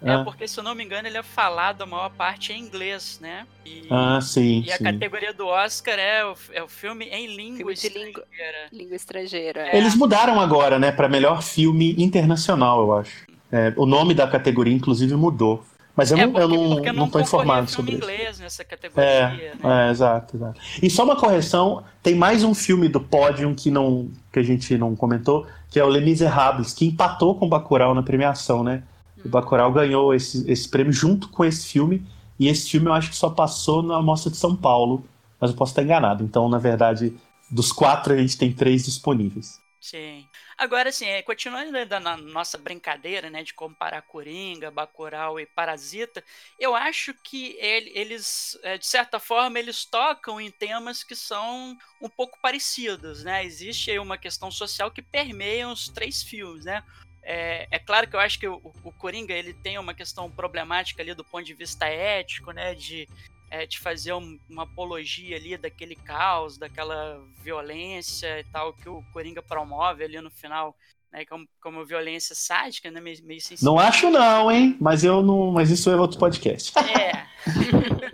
É, 0.00 0.12
ah. 0.12 0.22
porque 0.22 0.46
se 0.46 0.56
eu 0.60 0.62
não 0.62 0.72
me 0.72 0.84
engano 0.84 1.08
ele 1.08 1.18
é 1.18 1.22
falado 1.24 1.82
a 1.82 1.86
maior 1.86 2.10
parte 2.10 2.52
em 2.52 2.60
inglês, 2.60 3.18
né? 3.20 3.44
E, 3.64 3.88
ah, 3.90 4.20
sim. 4.20 4.62
E 4.64 4.70
a 4.70 4.78
categoria 4.78 5.34
do 5.34 5.48
Oscar 5.48 5.98
é 5.98 6.24
o, 6.24 6.36
é 6.52 6.62
o 6.62 6.68
filme 6.68 7.06
em 7.06 7.34
língua 7.34 7.56
filme 7.56 7.72
estrangeira. 7.72 8.06
Língua, 8.06 8.24
língua 8.72 8.94
estrangeira. 8.94 9.60
É. 9.66 9.76
Eles 9.76 9.96
mudaram 9.96 10.40
agora, 10.40 10.78
né, 10.78 10.92
para 10.92 11.08
melhor 11.08 11.42
filme 11.42 11.96
internacional, 11.98 12.82
eu 12.82 12.94
acho. 12.94 13.26
É, 13.50 13.72
o 13.76 13.84
nome 13.84 14.14
da 14.14 14.28
categoria, 14.28 14.72
inclusive, 14.72 15.12
mudou. 15.16 15.66
Mas 15.96 16.10
eu, 16.10 16.18
é 16.18 16.26
porque, 16.26 16.46
não, 16.46 16.84
eu 16.84 16.92
não, 16.92 16.92
não 16.92 17.08
tô 17.08 17.18
informado 17.18 17.70
sobre 17.70 17.92
isso. 17.92 18.02
inglês 18.02 18.38
nessa 18.38 18.62
categoria, 18.62 19.02
é, 19.02 19.54
né? 19.54 19.88
é, 19.88 19.90
exato, 19.90 20.36
exato. 20.36 20.60
E 20.82 20.90
só 20.90 21.04
uma 21.04 21.16
correção, 21.16 21.82
tem 22.02 22.14
mais 22.14 22.44
um 22.44 22.54
filme 22.54 22.86
do 22.86 23.00
pódio 23.00 23.54
que, 23.54 23.70
não, 23.70 24.10
que 24.30 24.38
a 24.38 24.42
gente 24.42 24.76
não 24.76 24.94
comentou, 24.94 25.46
que 25.70 25.80
é 25.80 25.84
o 25.84 25.88
Les 25.88 26.04
Miserables, 26.04 26.74
que 26.74 26.84
empatou 26.84 27.34
com 27.34 27.46
o 27.46 27.48
Bacurau 27.48 27.94
na 27.94 28.02
premiação, 28.02 28.62
né? 28.62 28.82
O 29.24 29.28
Bacurau 29.28 29.72
ganhou 29.72 30.14
esse, 30.14 30.48
esse 30.50 30.68
prêmio 30.68 30.92
junto 30.92 31.30
com 31.30 31.44
esse 31.44 31.66
filme, 31.66 32.06
e 32.38 32.48
esse 32.48 32.70
filme 32.70 32.88
eu 32.88 32.92
acho 32.92 33.08
que 33.08 33.16
só 33.16 33.30
passou 33.30 33.82
na 33.82 34.00
Mostra 34.02 34.30
de 34.30 34.36
São 34.36 34.54
Paulo, 34.54 35.02
mas 35.40 35.50
eu 35.50 35.56
posso 35.56 35.72
estar 35.72 35.82
enganado. 35.82 36.22
Então, 36.22 36.46
na 36.48 36.58
verdade, 36.58 37.14
dos 37.50 37.72
quatro 37.72 38.12
a 38.12 38.16
gente 38.18 38.36
tem 38.36 38.52
três 38.52 38.84
disponíveis. 38.84 39.58
Sim. 39.80 40.24
Agora, 40.58 40.88
assim, 40.88 41.04
é, 41.04 41.20
continuando 41.20 41.70
na 42.00 42.16
nossa 42.16 42.56
brincadeira, 42.56 43.28
né, 43.28 43.42
de 43.42 43.52
comparar 43.52 44.00
Coringa, 44.00 44.70
Bacurau 44.70 45.38
e 45.38 45.44
Parasita, 45.44 46.24
eu 46.58 46.74
acho 46.74 47.12
que 47.12 47.56
ele, 47.60 47.92
eles, 47.94 48.58
é, 48.62 48.78
de 48.78 48.86
certa 48.86 49.18
forma, 49.18 49.58
eles 49.58 49.84
tocam 49.84 50.40
em 50.40 50.50
temas 50.50 51.04
que 51.04 51.14
são 51.14 51.76
um 52.00 52.08
pouco 52.08 52.38
parecidos, 52.40 53.22
né? 53.22 53.44
Existe 53.44 53.90
aí 53.90 53.98
uma 53.98 54.16
questão 54.16 54.50
social 54.50 54.90
que 54.90 55.02
permeia 55.02 55.68
os 55.68 55.90
três 55.90 56.22
filmes, 56.22 56.64
né? 56.64 56.82
É, 57.22 57.66
é, 57.70 57.78
claro 57.78 58.08
que 58.08 58.16
eu 58.16 58.20
acho 58.20 58.38
que 58.38 58.48
o, 58.48 58.60
o, 58.84 58.92
Coringa 58.92 59.34
ele 59.34 59.52
tem 59.52 59.78
uma 59.78 59.92
questão 59.92 60.30
problemática 60.30 61.02
ali 61.02 61.12
do 61.12 61.24
ponto 61.24 61.44
de 61.44 61.54
vista 61.54 61.84
ético, 61.86 62.52
né? 62.52 62.74
De 62.74 63.06
é, 63.50 63.66
de 63.66 63.78
fazer 63.78 64.12
um, 64.12 64.38
uma 64.48 64.64
apologia 64.64 65.36
ali 65.36 65.56
daquele 65.56 65.94
caos, 65.94 66.58
daquela 66.58 67.22
violência 67.42 68.40
e 68.40 68.44
tal 68.44 68.72
que 68.72 68.88
o 68.88 69.02
Coringa 69.12 69.42
promove 69.42 70.04
ali 70.04 70.20
no 70.20 70.30
final, 70.30 70.76
né, 71.12 71.24
como, 71.24 71.48
como 71.60 71.84
violência 71.84 72.34
sádica, 72.34 72.90
né, 72.90 73.00
meio, 73.00 73.22
meio 73.24 73.40
Não 73.62 73.78
acho 73.78 74.10
não, 74.10 74.50
hein? 74.50 74.76
Mas 74.80 75.04
eu 75.04 75.22
não, 75.22 75.50
mas 75.52 75.70
isso 75.70 75.90
é 75.90 75.96
outro 75.96 76.18
podcast. 76.18 76.72
É. 76.78 77.26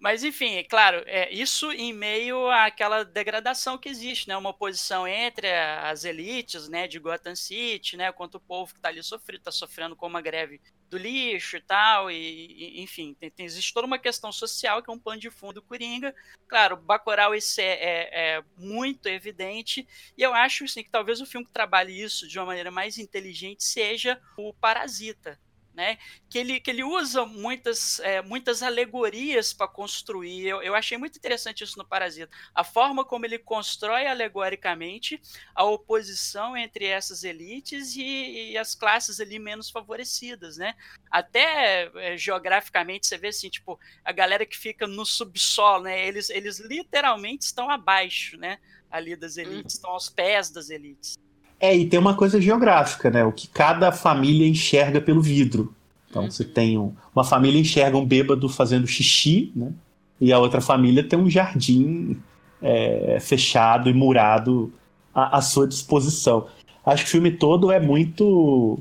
Mas, 0.00 0.24
enfim, 0.24 0.54
é 0.54 0.64
claro, 0.64 1.02
é, 1.06 1.30
isso 1.30 1.70
em 1.72 1.92
meio 1.92 2.50
àquela 2.50 3.04
degradação 3.04 3.76
que 3.76 3.86
existe, 3.86 4.26
né? 4.26 4.34
Uma 4.34 4.48
oposição 4.48 5.06
entre 5.06 5.46
as 5.52 6.04
elites, 6.04 6.70
né, 6.70 6.88
de 6.88 6.98
Gotham 6.98 7.36
City, 7.36 7.98
né, 7.98 8.10
contra 8.10 8.38
o 8.38 8.40
povo 8.40 8.72
que 8.72 8.78
está 8.78 8.88
ali 8.88 9.02
sofrendo, 9.02 9.40
está 9.40 9.52
sofrendo 9.52 9.94
com 9.94 10.06
uma 10.06 10.22
greve 10.22 10.58
do 10.90 10.98
lixo 10.98 11.56
e 11.56 11.60
tal, 11.60 12.10
e, 12.10 12.76
e 12.76 12.82
enfim, 12.82 13.14
tem, 13.14 13.30
tem, 13.30 13.46
existe 13.46 13.72
toda 13.72 13.86
uma 13.86 13.98
questão 13.98 14.32
social 14.32 14.82
que 14.82 14.90
é 14.90 14.92
um 14.92 14.98
pano 14.98 15.20
de 15.20 15.30
fundo 15.30 15.54
do 15.54 15.62
Coringa. 15.62 16.14
Claro, 16.48 16.76
Bacurau 16.76 17.34
isso 17.34 17.60
é, 17.60 17.64
é, 17.64 18.08
é, 18.12 18.44
muito 18.58 19.06
evidente, 19.06 19.86
e 20.18 20.22
eu 20.22 20.34
acho, 20.34 20.64
assim, 20.64 20.82
que 20.82 20.90
talvez 20.90 21.20
o 21.20 21.26
filme 21.26 21.46
que 21.46 21.52
trabalhe 21.52 22.02
isso 22.02 22.26
de 22.26 22.38
uma 22.38 22.46
maneira 22.46 22.70
mais 22.70 22.98
inteligente 22.98 23.62
seja 23.62 24.20
o 24.36 24.52
Parasita, 24.52 25.38
né? 25.80 25.96
Que 26.28 26.38
ele, 26.38 26.60
que 26.60 26.70
ele 26.70 26.84
usa 26.84 27.24
muitas, 27.24 28.00
é, 28.00 28.20
muitas 28.20 28.62
alegorias 28.62 29.54
para 29.54 29.66
construir. 29.66 30.46
Eu, 30.46 30.62
eu 30.62 30.74
achei 30.74 30.98
muito 30.98 31.16
interessante 31.16 31.64
isso 31.64 31.78
no 31.78 31.86
Parasita. 31.86 32.30
A 32.54 32.62
forma 32.62 33.02
como 33.02 33.24
ele 33.24 33.38
constrói 33.38 34.06
alegoricamente 34.06 35.18
a 35.54 35.64
oposição 35.64 36.54
entre 36.54 36.84
essas 36.84 37.24
elites 37.24 37.96
e, 37.96 38.50
e 38.50 38.58
as 38.58 38.74
classes 38.74 39.20
ali 39.20 39.38
menos 39.38 39.70
favorecidas, 39.70 40.58
né? 40.58 40.74
Até 41.10 41.90
é, 41.94 42.16
geograficamente 42.16 43.06
você 43.06 43.16
vê 43.16 43.28
assim, 43.28 43.48
tipo, 43.48 43.80
a 44.04 44.12
galera 44.12 44.44
que 44.44 44.58
fica 44.58 44.86
no 44.86 45.06
subsolo, 45.06 45.84
né? 45.84 46.06
Eles, 46.06 46.28
eles 46.28 46.60
literalmente 46.60 47.46
estão 47.46 47.70
abaixo, 47.70 48.36
né? 48.36 48.58
Ali 48.90 49.16
das 49.16 49.38
elites, 49.38 49.74
uhum. 49.74 49.78
estão 49.78 49.90
aos 49.92 50.10
pés 50.10 50.50
das 50.50 50.68
elites. 50.68 51.16
É, 51.60 51.76
e 51.76 51.86
tem 51.86 52.00
uma 52.00 52.14
coisa 52.14 52.40
geográfica, 52.40 53.10
né? 53.10 53.22
O 53.22 53.32
que 53.32 53.46
cada 53.46 53.92
família 53.92 54.48
enxerga 54.48 55.00
pelo 55.00 55.20
vidro. 55.20 55.74
Então 56.08 56.22
uhum. 56.22 56.30
você 56.30 56.44
tem 56.44 56.78
um, 56.78 56.92
uma 57.14 57.22
família 57.22 57.60
enxerga 57.60 57.96
um 57.96 58.04
bêbado 58.04 58.48
fazendo 58.48 58.86
xixi, 58.86 59.52
né? 59.54 59.70
E 60.20 60.32
a 60.32 60.38
outra 60.38 60.60
família 60.60 61.04
tem 61.04 61.18
um 61.18 61.30
jardim 61.30 62.16
é, 62.62 63.18
fechado 63.20 63.88
e 63.88 63.94
murado 63.94 64.72
à, 65.14 65.38
à, 65.38 65.42
sua 65.42 65.66
disposição. 65.66 66.46
Acho 66.84 67.04
que 67.04 67.08
o 67.08 67.12
filme 67.12 67.30
todo 67.30 67.70
é 67.70 67.78
muito. 67.78 68.78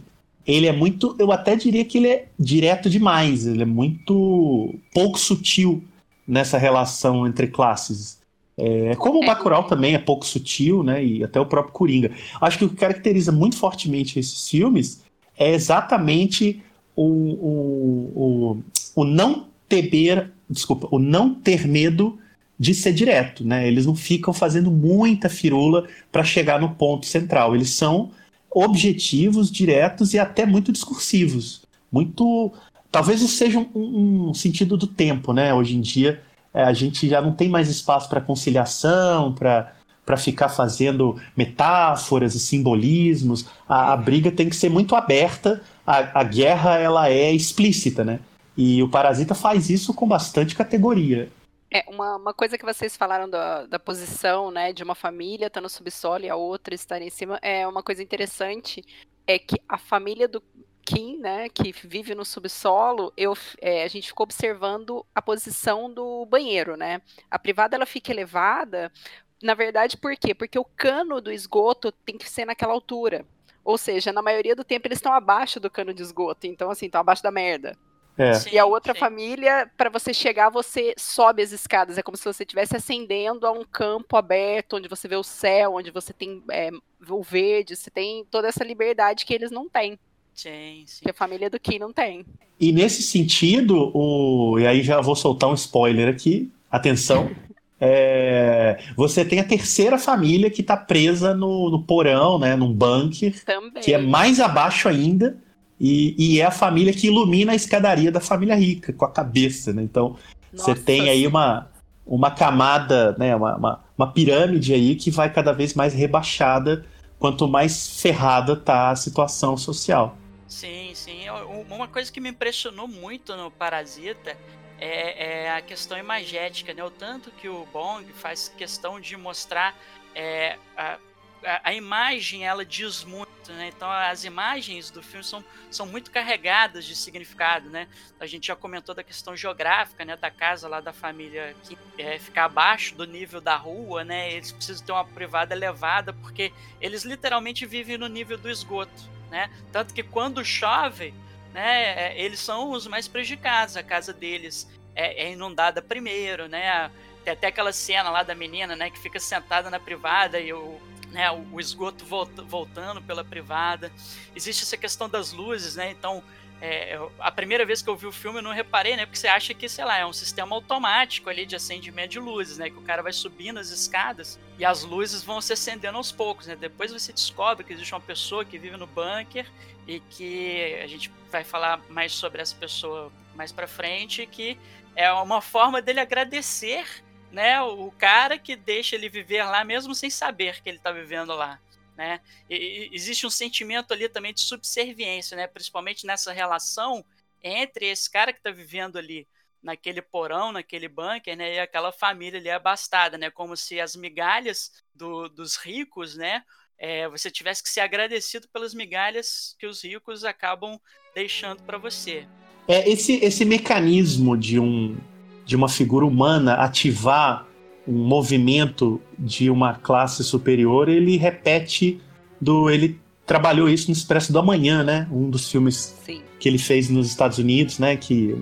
Ele 0.47 0.67
é 0.67 0.71
muito. 0.71 1.15
Eu 1.19 1.31
até 1.31 1.55
diria 1.55 1.85
que 1.85 1.97
ele 1.97 2.07
é 2.07 2.27
direto 2.37 2.89
demais. 2.89 3.45
Ele 3.45 3.61
é 3.61 3.65
muito 3.65 4.73
pouco 4.93 5.19
sutil 5.19 5.83
nessa 6.27 6.57
relação 6.57 7.27
entre 7.27 7.47
classes. 7.47 8.18
É, 8.59 8.95
como 8.95 9.19
o 9.19 9.23
é. 9.23 9.27
Bacurau 9.27 9.63
também 9.63 9.95
é 9.95 9.99
pouco 9.99 10.25
sutil, 10.25 10.83
né? 10.83 11.03
E 11.03 11.23
até 11.23 11.39
o 11.39 11.45
próprio 11.45 11.73
Coringa. 11.73 12.11
Acho 12.41 12.57
que 12.57 12.65
o 12.65 12.69
que 12.69 12.75
caracteriza 12.75 13.31
muito 13.31 13.55
fortemente 13.55 14.19
esses 14.19 14.49
filmes 14.49 15.01
é 15.37 15.53
exatamente 15.53 16.61
o, 16.95 17.03
o, 17.03 18.11
o, 18.15 18.63
o 18.95 19.03
não 19.05 19.47
temer, 19.69 20.31
desculpa, 20.49 20.87
o 20.91 20.99
não 20.99 21.33
ter 21.33 21.65
medo 21.65 22.19
de 22.59 22.73
ser 22.73 22.91
direto, 22.91 23.45
né? 23.45 23.65
Eles 23.65 23.85
não 23.85 23.95
ficam 23.95 24.33
fazendo 24.33 24.69
muita 24.69 25.29
firula 25.29 25.87
para 26.11 26.25
chegar 26.25 26.59
no 26.59 26.71
ponto 26.71 27.05
central. 27.05 27.55
Eles 27.55 27.69
são 27.69 28.11
objetivos, 28.51 29.49
diretos 29.49 30.13
e 30.13 30.19
até 30.19 30.45
muito 30.45 30.71
discursivos. 30.71 31.61
Muito. 31.89 32.51
Talvez 32.91 33.21
isso 33.21 33.35
seja 33.35 33.59
um, 33.59 34.29
um 34.29 34.33
sentido 34.33 34.75
do 34.75 34.87
tempo, 34.87 35.31
né? 35.31 35.53
Hoje 35.53 35.77
em 35.77 35.81
dia 35.81 36.21
é, 36.53 36.63
a 36.63 36.73
gente 36.73 37.07
já 37.07 37.21
não 37.21 37.31
tem 37.31 37.49
mais 37.49 37.69
espaço 37.69 38.09
para 38.09 38.21
conciliação, 38.21 39.33
para 39.33 40.17
ficar 40.17 40.49
fazendo 40.49 41.19
metáforas 41.35 42.35
e 42.35 42.39
simbolismos. 42.39 43.45
A, 43.67 43.93
a, 43.93 43.97
briga 43.97 44.31
tem 44.31 44.49
que 44.49 44.55
ser 44.55 44.69
muito 44.69 44.95
aberta, 44.95 45.61
a, 45.85 46.21
a 46.21 46.23
guerra 46.23 46.77
ela 46.77 47.09
é 47.09 47.31
explícita, 47.31 48.03
né? 48.03 48.19
E 48.57 48.81
o 48.83 48.89
Parasita 48.89 49.33
faz 49.33 49.69
isso 49.69 49.93
com 49.93 50.07
bastante 50.07 50.55
categoria. 50.55 51.31
É, 51.71 51.85
uma, 51.87 52.15
uma 52.15 52.33
coisa 52.33 52.57
que 52.57 52.65
vocês 52.65 52.97
falaram 52.97 53.29
da, 53.29 53.67
da 53.67 53.77
posição, 53.77 54.49
né, 54.49 54.73
de 54.73 54.83
uma 54.83 54.95
família 54.95 55.47
estar 55.47 55.61
no 55.61 55.69
subsolo 55.69 56.25
e 56.25 56.29
a 56.29 56.35
outra 56.35 56.73
estar 56.73 56.99
em 56.99 57.11
cima, 57.11 57.37
é 57.43 57.67
uma 57.67 57.83
coisa 57.83 58.01
interessante, 58.01 58.83
é 59.27 59.37
que 59.37 59.55
a 59.69 59.77
família 59.77 60.27
do, 60.27 60.41
Kim, 60.89 61.19
né, 61.19 61.47
que 61.49 61.71
vive 61.71 62.15
no 62.15 62.25
subsolo, 62.25 63.13
eu, 63.15 63.37
é, 63.61 63.83
a 63.83 63.87
gente 63.87 64.07
ficou 64.07 64.23
observando 64.23 65.05
a 65.13 65.21
posição 65.21 65.93
do 65.93 66.25
banheiro, 66.25 66.75
né? 66.75 66.99
A 67.29 67.37
privada 67.37 67.75
ela 67.75 67.85
fica 67.85 68.11
elevada, 68.11 68.91
na 69.39 69.53
verdade, 69.53 69.95
por 69.95 70.15
quê? 70.15 70.33
Porque 70.33 70.57
o 70.57 70.65
cano 70.65 71.21
do 71.21 71.31
esgoto 71.31 71.91
tem 71.91 72.17
que 72.17 72.27
ser 72.27 72.43
naquela 72.43 72.73
altura. 72.73 73.23
Ou 73.63 73.77
seja, 73.77 74.11
na 74.11 74.23
maioria 74.23 74.55
do 74.55 74.63
tempo 74.63 74.87
eles 74.87 74.97
estão 74.97 75.13
abaixo 75.13 75.59
do 75.59 75.69
cano 75.69 75.93
de 75.93 76.01
esgoto, 76.01 76.47
então 76.47 76.71
assim, 76.71 76.87
estão 76.87 77.01
abaixo 77.01 77.21
da 77.21 77.29
merda. 77.29 77.77
É. 78.17 78.31
e 78.51 78.57
a 78.57 78.65
outra 78.65 78.93
sim. 78.93 78.99
família, 78.99 79.71
para 79.77 79.91
você 79.91 80.11
chegar, 80.11 80.49
você 80.49 80.95
sobe 80.97 81.43
as 81.43 81.51
escadas. 81.51 81.99
É 81.99 82.01
como 82.01 82.17
se 82.17 82.25
você 82.25 82.43
estivesse 82.43 82.75
ascendendo 82.75 83.45
a 83.45 83.51
um 83.51 83.63
campo 83.63 84.17
aberto, 84.17 84.75
onde 84.75 84.89
você 84.89 85.07
vê 85.07 85.15
o 85.15 85.23
céu, 85.23 85.75
onde 85.75 85.91
você 85.91 86.11
tem 86.11 86.43
é, 86.51 86.71
o 87.07 87.21
verde, 87.21 87.75
você 87.75 87.91
tem 87.91 88.25
toda 88.25 88.47
essa 88.47 88.63
liberdade 88.63 89.23
que 89.23 89.33
eles 89.35 89.51
não 89.51 89.69
têm. 89.69 89.99
Sim, 90.39 90.83
sim. 90.85 91.03
Que 91.03 91.11
a 91.11 91.13
família 91.13 91.49
do 91.49 91.59
Kim 91.59 91.77
não 91.79 91.91
tem. 91.91 92.25
E 92.57 92.71
nesse 92.71 93.03
sentido, 93.03 93.91
o... 93.93 94.57
e 94.57 94.65
aí 94.65 94.81
já 94.81 95.01
vou 95.01 95.15
soltar 95.15 95.49
um 95.49 95.53
spoiler 95.53 96.07
aqui. 96.07 96.51
Atenção. 96.71 97.29
É, 97.81 98.77
você 98.93 99.23
tem 99.23 99.39
a 99.39 99.43
terceira 99.45 99.97
família 99.97 100.49
que 100.49 100.59
está 100.59 100.75
presa 100.75 101.33
no, 101.33 101.69
no, 101.69 101.81
porão, 101.81 102.37
né, 102.37 102.53
num 102.53 102.73
bunker, 102.73 103.33
Também. 103.45 103.81
que 103.81 103.93
é 103.93 103.97
mais 103.97 104.41
abaixo 104.41 104.89
ainda, 104.89 105.37
e, 105.79 106.13
e, 106.17 106.41
é 106.41 106.45
a 106.45 106.51
família 106.51 106.91
que 106.91 107.07
ilumina 107.07 107.53
a 107.53 107.55
escadaria 107.55 108.11
da 108.11 108.19
família 108.19 108.53
rica, 108.53 108.91
com 108.91 109.05
a 109.05 109.09
cabeça. 109.09 109.71
Né? 109.71 109.81
Então, 109.81 110.17
Nossa, 110.51 110.75
você 110.75 110.75
tem 110.75 111.09
aí 111.09 111.25
uma, 111.25 111.69
uma 112.05 112.29
camada, 112.29 113.15
né, 113.17 113.33
uma, 113.33 113.55
uma, 113.55 113.79
uma, 113.97 114.11
pirâmide 114.11 114.73
aí 114.73 114.97
que 114.97 115.09
vai 115.09 115.31
cada 115.31 115.53
vez 115.53 115.73
mais 115.73 115.93
rebaixada 115.93 116.85
quanto 117.17 117.47
mais 117.47 118.01
ferrada 118.01 118.57
tá 118.57 118.89
a 118.89 118.95
situação 118.97 119.55
social. 119.55 120.17
Sim, 120.49 120.93
sim. 120.95 121.29
Uma 121.69 121.87
coisa 121.87 122.11
que 122.11 122.19
me 122.19 122.29
impressionou 122.29 122.87
muito 122.87 123.37
no 123.37 123.51
Parasita 123.51 124.35
é, 124.79 125.43
é, 125.43 125.51
a 125.51 125.61
questão 125.61 125.97
imagética, 125.97 126.73
né? 126.73 126.83
O 126.83 126.89
tanto 126.89 127.29
que 127.31 127.47
o 127.47 127.65
Bong 127.67 128.11
faz 128.13 128.49
questão 128.57 128.99
de 128.99 129.15
mostrar 129.15 129.77
é, 130.15 130.57
a, 130.75 130.97
a, 131.43 131.61
a, 131.65 131.73
imagem, 131.73 132.47
ela 132.47 132.65
diz 132.65 133.03
muito, 133.03 133.29
né? 133.51 133.67
Então 133.67 133.91
as 133.91 134.23
imagens 134.23 134.89
do 134.89 135.03
filme 135.03 135.23
são, 135.23 135.43
são 135.69 135.85
muito 135.85 136.09
carregadas 136.09 136.83
de 136.83 136.95
significado, 136.95 137.69
né? 137.69 137.87
A 138.19 138.25
gente 138.25 138.47
já 138.47 138.55
comentou 138.55 138.95
da 138.95 139.03
questão 139.03 139.37
geográfica, 139.37 140.03
né? 140.03 140.15
Da 140.15 140.31
casa 140.31 140.67
lá 140.67 140.81
da 140.81 140.91
família 140.91 141.55
que 141.63 141.77
é, 141.95 142.17
ficar 142.17 142.45
abaixo 142.45 142.95
do 142.95 143.05
nível 143.05 143.39
da 143.39 143.55
rua, 143.55 144.03
né? 144.03 144.33
Eles 144.33 144.51
precisam 144.51 144.83
ter 144.83 144.93
uma 144.93 145.05
privada 145.05 145.53
elevada 145.53 146.11
porque 146.11 146.51
eles 146.81 147.03
literalmente 147.03 147.67
vivem 147.67 147.99
no 147.99 148.07
nível 148.07 148.37
do 148.37 148.49
esgoto, 148.49 149.18
né? 149.29 149.49
Tanto 149.71 149.93
que 149.93 150.03
quando 150.03 150.43
chove 150.43 151.13
né, 151.53 152.11
é, 152.11 152.21
eles 152.21 152.39
são 152.39 152.71
os 152.71 152.87
mais 152.87 153.07
prejudicados. 153.07 153.75
A 153.75 153.83
casa 153.83 154.13
deles 154.13 154.69
é, 154.95 155.25
é, 155.25 155.31
inundada 155.31 155.81
primeiro, 155.81 156.47
né? 156.47 156.91
Tem 157.23 157.33
até 157.33 157.47
aquela 157.47 157.73
cena 157.73 158.09
lá 158.09 158.23
da 158.23 158.33
menina, 158.33 158.75
né, 158.75 158.89
que 158.89 158.97
fica 158.97 159.19
sentada 159.19 159.69
na 159.69 159.79
privada 159.79 160.39
e 160.39 160.53
o, 160.53 160.79
né, 161.11 161.29
o 161.29 161.59
esgoto 161.59 162.05
volta, 162.05 162.41
voltando 162.41 163.01
pela 163.01 163.23
privada. 163.23 163.91
Existe 164.35 164.63
essa 164.63 164.77
questão 164.77 165.09
das 165.09 165.33
luzes, 165.33 165.75
né? 165.75 165.91
Então, 165.91 166.23
é, 166.61 166.99
a 167.19 167.31
primeira 167.31 167.65
vez 167.65 167.81
que 167.81 167.89
eu 167.89 167.95
vi 167.95 168.05
o 168.05 168.11
filme 168.11 168.39
eu 168.39 168.43
não 168.43 168.51
reparei, 168.51 168.95
né? 168.95 169.05
Porque 169.05 169.17
você 169.17 169.27
acha 169.27 169.53
que, 169.53 169.69
sei 169.69 169.85
lá, 169.85 169.97
é 169.97 170.05
um 170.05 170.11
sistema 170.11 170.55
automático 170.55 171.29
ali 171.29 171.45
de 171.45 171.55
acendimento 171.55 172.09
de 172.09 172.19
luzes, 172.19 172.57
né? 172.57 172.69
Que 172.69 172.77
o 172.77 172.81
cara 172.81 173.01
vai 173.01 173.13
subindo 173.13 173.59
as 173.59 173.69
escadas 173.69 174.39
e 174.57 174.65
as 174.65 174.83
luzes 174.83 175.23
vão 175.23 175.39
se 175.39 175.53
acendendo 175.53 175.97
aos 175.97 176.11
poucos, 176.11 176.47
né? 176.47 176.55
Depois 176.55 176.91
você 176.91 177.13
descobre 177.13 177.63
que 177.63 177.71
existe 177.71 177.93
uma 177.93 178.01
pessoa 178.01 178.43
que 178.43 178.57
vive 178.57 178.75
no 178.75 178.87
bunker 178.87 179.45
e 179.87 179.99
que 180.01 180.79
a 180.83 180.87
gente 180.87 181.11
vai 181.31 181.43
falar 181.43 181.81
mais 181.89 182.11
sobre 182.11 182.41
essa 182.41 182.55
pessoa 182.55 183.11
mais 183.35 183.51
para 183.51 183.67
frente, 183.67 184.25
que 184.25 184.57
é 184.95 185.11
uma 185.13 185.41
forma 185.41 185.81
dele 185.81 186.01
agradecer, 186.01 186.85
né, 187.31 187.61
o 187.61 187.91
cara 187.97 188.37
que 188.37 188.55
deixa 188.55 188.95
ele 188.95 189.07
viver 189.07 189.43
lá 189.43 189.63
mesmo 189.63 189.95
sem 189.95 190.09
saber 190.09 190.61
que 190.61 190.69
ele 190.69 190.77
está 190.77 190.91
vivendo 190.91 191.33
lá, 191.33 191.59
né? 191.99 192.21
E, 192.49 192.89
existe 192.93 193.27
um 193.27 193.29
sentimento 193.29 193.93
ali 193.93 194.07
também 194.07 194.33
de 194.33 194.39
subserviência, 194.39 195.35
né, 195.35 195.47
principalmente 195.47 196.07
nessa 196.07 196.31
relação 196.31 197.03
entre 197.43 197.87
esse 197.87 198.09
cara 198.09 198.31
que 198.31 198.39
está 198.39 198.51
vivendo 198.51 198.97
ali 198.97 199.27
naquele 199.61 200.01
porão, 200.01 200.53
naquele 200.53 200.87
bunker, 200.87 201.35
né, 201.35 201.55
e 201.55 201.59
aquela 201.59 201.91
família 201.91 202.39
ali 202.39 202.49
abastada, 202.49 203.17
né, 203.17 203.29
como 203.29 203.57
se 203.57 203.81
as 203.81 203.97
migalhas 203.97 204.71
do, 204.95 205.27
dos 205.27 205.57
ricos, 205.57 206.15
né, 206.15 206.41
é, 206.77 207.09
você 207.09 207.29
tivesse 207.29 207.61
que 207.61 207.69
ser 207.69 207.81
agradecido 207.81 208.47
pelas 208.47 208.73
migalhas 208.73 209.53
que 209.59 209.67
os 209.67 209.83
ricos 209.83 210.23
acabam 210.23 210.79
deixando 211.13 211.61
para 211.63 211.77
você. 211.77 212.25
É 212.65 212.89
esse, 212.89 213.15
esse 213.15 213.43
mecanismo 213.43 214.37
de, 214.37 214.57
um, 214.57 214.97
de 215.45 215.57
uma 215.57 215.67
figura 215.67 216.05
humana 216.05 216.53
ativar 216.53 217.45
um 217.87 218.03
movimento 218.03 219.01
de 219.17 219.49
uma 219.49 219.73
classe 219.73 220.23
superior, 220.23 220.89
ele 220.89 221.17
repete 221.17 221.99
do. 222.39 222.69
Ele 222.69 222.99
trabalhou 223.25 223.69
isso 223.69 223.87
no 223.87 223.93
Expresso 223.93 224.33
do 224.33 224.39
Amanhã, 224.39 224.83
né? 224.83 225.07
Um 225.11 225.29
dos 225.29 225.49
filmes 225.49 225.95
Sim. 226.05 226.21
que 226.39 226.49
ele 226.49 226.57
fez 226.57 226.89
nos 226.89 227.07
Estados 227.07 227.37
Unidos, 227.37 227.79
né? 227.79 227.95
Que 227.95 228.35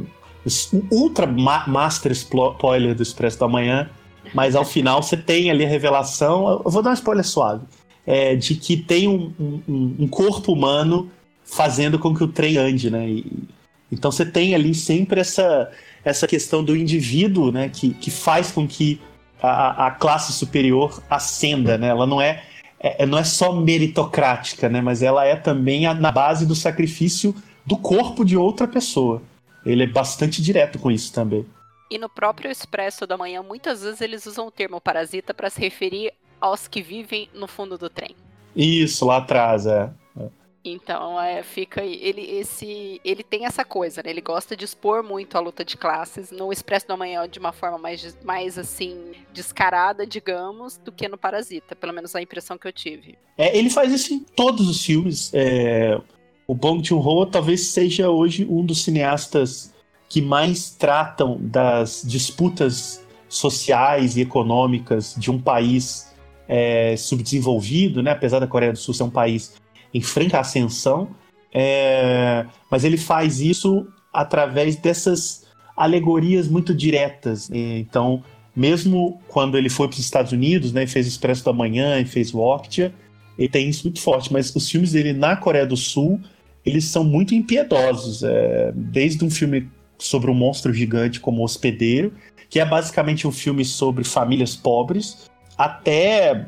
ultra 0.90 1.28
ma 1.28 1.68
master 1.68 2.12
spoiler 2.14 2.96
do 2.96 3.04
Expresso 3.04 3.38
do 3.38 3.46
Amanhã, 3.46 3.90
mas 4.34 4.56
ao 4.56 4.64
final 4.64 5.04
você 5.04 5.18
tem 5.18 5.52
ali 5.52 5.66
a 5.66 5.68
revelação. 5.68 6.62
Eu 6.64 6.72
vou 6.72 6.82
dar 6.82 6.92
um 6.92 6.94
spoiler 6.94 7.26
suave 7.26 7.66
é, 8.08 8.38
de 8.38 8.56
que 8.56 8.78
tem 8.78 9.10
um, 9.10 9.34
um, 9.68 9.96
um, 10.00 10.08
corpo 10.08 10.54
humano 10.54 11.12
fazendo 11.44 12.00
com 12.00 12.16
que 12.16 12.24
o 12.24 12.28
trem 12.30 12.58
ande, 12.58 12.90
né? 12.90 13.10
E, 13.10 13.26
então 13.92 14.10
você 14.10 14.26
tem 14.26 14.56
ali 14.56 14.74
sempre 14.74 15.20
essa, 15.20 15.70
essa 16.06 16.26
questão 16.26 16.64
do 16.64 16.76
indivíduo, 16.76 17.52
né? 17.52 17.68
Que, 17.68 17.94
que 17.94 18.10
faz 18.10 18.50
com 18.50 18.66
que 18.66 19.02
a, 19.42 19.88
a 19.88 19.92
classe 19.92 20.34
superior 20.34 21.02
ascenda, 21.10 21.78
né? 21.78 21.88
Ela 21.88 22.06
não 22.06 22.22
é, 22.22 22.44
é, 22.80 23.06
não 23.06 23.18
é 23.18 23.24
só 23.24 23.54
meritocrática, 23.54 24.70
né? 24.70 24.82
Mas 24.82 25.02
ela 25.02 25.26
é 25.26 25.36
também 25.36 25.86
a, 25.86 25.94
na 25.94 26.12
base 26.12 26.46
do 26.46 26.56
sacrifício 26.56 27.36
do 27.66 27.78
corpo 27.78 28.24
de 28.24 28.38
outra 28.38 28.68
pessoa. 28.68 29.22
Ele 29.66 29.84
é 29.84 29.88
bastante 29.88 30.42
direto 30.42 30.80
com 30.80 30.90
isso 30.90 31.14
também. 31.14 31.46
E 31.90 31.98
no 31.98 32.10
próprio 32.10 32.52
Expresso 32.52 33.08
da 33.08 33.18
Manhã, 33.18 33.42
muitas 33.42 33.82
vezes 33.82 34.02
eles 34.02 34.26
usam 34.26 34.48
o 34.48 34.52
termo 34.52 34.80
parasita 34.82 35.34
para 35.34 35.50
se 35.50 35.60
referir 35.60 36.14
aos 36.40 36.68
que 36.68 36.82
vivem 36.82 37.30
no 37.34 37.48
fundo 37.48 37.78
do 37.78 37.90
trem. 37.90 38.16
Isso, 38.56 39.06
lá 39.06 39.18
atrás, 39.18 39.66
é. 39.66 39.90
Então, 40.72 41.20
é, 41.20 41.44
fica 41.44 41.84
ele 41.84 42.22
esse 42.22 43.00
ele 43.04 43.24
tem 43.24 43.46
essa 43.46 43.64
coisa, 43.64 44.02
né? 44.04 44.10
Ele 44.10 44.22
gosta 44.22 44.56
de 44.56 44.66
expor 44.66 45.04
muito 45.04 45.38
a 45.38 45.40
luta 45.40 45.64
de 45.64 45.78
classes 45.78 46.32
no 46.32 46.52
Expresso 46.52 46.88
da 46.88 46.98
Manhã 46.98 47.28
de 47.28 47.40
uma 47.40 47.52
forma 47.52 47.78
mais, 47.78 48.18
mais 48.24 48.58
assim 48.58 49.14
descarada, 49.34 50.06
digamos, 50.06 50.78
do 50.78 50.92
que 50.92 51.08
no 51.08 51.18
Parasita, 51.18 51.76
pelo 51.76 51.94
menos 51.94 52.16
a 52.16 52.22
impressão 52.22 52.58
que 52.58 52.68
eu 52.68 52.74
tive. 52.74 53.18
É, 53.38 53.58
ele 53.58 53.70
faz 53.70 53.94
isso 53.94 54.14
em 54.14 54.20
todos 54.20 54.68
os 54.68 54.84
filmes. 54.84 55.32
É, 55.34 56.00
o 56.46 56.54
Bong 56.54 56.86
Joon-ho 56.86 57.26
talvez 57.26 57.68
seja 57.68 58.10
hoje 58.10 58.46
um 58.50 58.66
dos 58.66 58.84
cineastas 58.84 59.74
que 60.10 60.22
mais 60.22 60.72
tratam 60.72 61.38
das 61.40 62.02
disputas 62.06 63.06
sociais 63.28 64.16
e 64.16 64.22
econômicas 64.22 65.16
de 65.18 65.30
um 65.30 65.40
país 65.40 66.14
é, 66.48 66.96
subdesenvolvido, 66.96 68.02
né? 68.02 68.12
apesar 68.12 68.40
da 68.40 68.48
Coreia 68.48 68.72
do 68.72 68.80
Sul 68.80 68.94
ser 68.94 69.04
um 69.04 69.10
país 69.10 69.56
em 69.94 70.02
franca 70.02 70.40
ascensão, 70.40 71.10
é, 71.54 72.46
mas 72.70 72.84
ele 72.84 72.98
faz 72.98 73.40
isso 73.42 73.88
através 74.14 74.76
dessas 74.76 75.48
alegorias 75.76 76.48
muito 76.48 76.74
diretas. 76.74 77.50
Então, 77.52 78.24
mesmo 78.56 79.22
quando 79.28 79.58
ele 79.58 79.70
foi 79.70 79.88
para 79.88 79.94
os 79.94 80.00
Estados 80.00 80.32
Unidos, 80.32 80.74
né, 80.74 80.88
fez 80.88 81.06
Expresso 81.06 81.46
da 81.46 81.54
Manhã 81.54 82.00
e 82.00 82.06
fez 82.06 82.34
o 82.34 82.40
Okja, 82.40 82.92
ele 83.38 83.48
tem 83.48 83.70
isso 83.70 83.84
muito 83.86 84.02
forte. 84.02 84.34
Mas 84.34 84.54
os 84.56 84.70
filmes 84.70 84.94
dele 84.94 85.14
na 85.14 85.36
Coreia 85.36 85.66
do 85.66 85.78
Sul, 85.78 86.20
eles 86.66 86.86
são 86.86 87.04
muito 87.04 87.36
impiedosos. 87.36 88.24
É, 88.24 88.72
desde 88.74 89.24
um 89.24 89.30
filme 89.30 89.70
sobre 90.00 90.32
um 90.32 90.34
monstro 90.34 90.74
gigante 90.74 91.20
como 91.20 91.44
Hospedeiro, 91.44 92.14
que 92.50 92.60
é 92.60 92.66
basicamente 92.66 93.28
um 93.28 93.32
filme 93.32 93.64
sobre 93.64 94.04
famílias 94.04 94.56
pobres, 94.56 95.30
até 95.58 96.48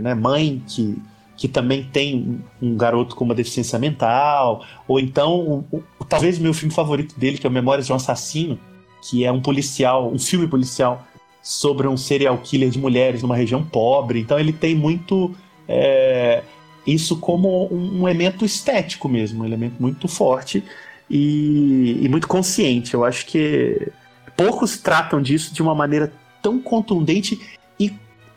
né, 0.00 0.14
mãe 0.14 0.62
que, 0.66 0.96
que 1.38 1.46
também 1.46 1.84
tem 1.84 2.40
um 2.60 2.76
garoto 2.76 3.14
com 3.14 3.24
uma 3.24 3.34
deficiência 3.34 3.78
mental, 3.78 4.66
ou 4.88 4.98
então, 4.98 5.64
o, 5.70 5.82
o, 6.00 6.04
talvez 6.04 6.36
o 6.36 6.42
meu 6.42 6.52
filme 6.52 6.74
favorito 6.74 7.18
dele, 7.18 7.38
que 7.38 7.46
é 7.46 7.50
o 7.50 7.52
Memórias 7.52 7.86
de 7.86 7.92
um 7.92 7.96
Assassino, 7.96 8.58
que 9.08 9.24
é 9.24 9.30
um 9.30 9.40
policial, 9.40 10.12
um 10.12 10.18
filme 10.18 10.48
policial 10.48 11.06
sobre 11.40 11.86
um 11.86 11.96
serial 11.96 12.36
killer 12.38 12.70
de 12.70 12.78
mulheres 12.80 13.22
numa 13.22 13.36
região 13.36 13.64
pobre. 13.64 14.18
Então 14.18 14.36
ele 14.36 14.52
tem 14.52 14.74
muito 14.74 15.32
é, 15.68 16.42
isso 16.84 17.16
como 17.18 17.72
um, 17.72 18.02
um, 18.02 18.08
elemento 18.08 18.44
estético 18.44 19.08
mesmo, 19.08 19.42
um 19.42 19.46
elemento 19.46 19.76
muito 19.78 20.08
forte 20.08 20.64
e, 21.08 22.00
e 22.02 22.08
muito 22.08 22.26
consciente. 22.26 22.94
Eu 22.94 23.04
acho 23.04 23.24
que 23.26 23.92
poucos 24.36 24.76
tratam 24.76 25.22
disso 25.22 25.54
de 25.54 25.62
uma 25.62 25.74
maneira 25.74 26.12
tão 26.42 26.60
contundente 26.60 27.57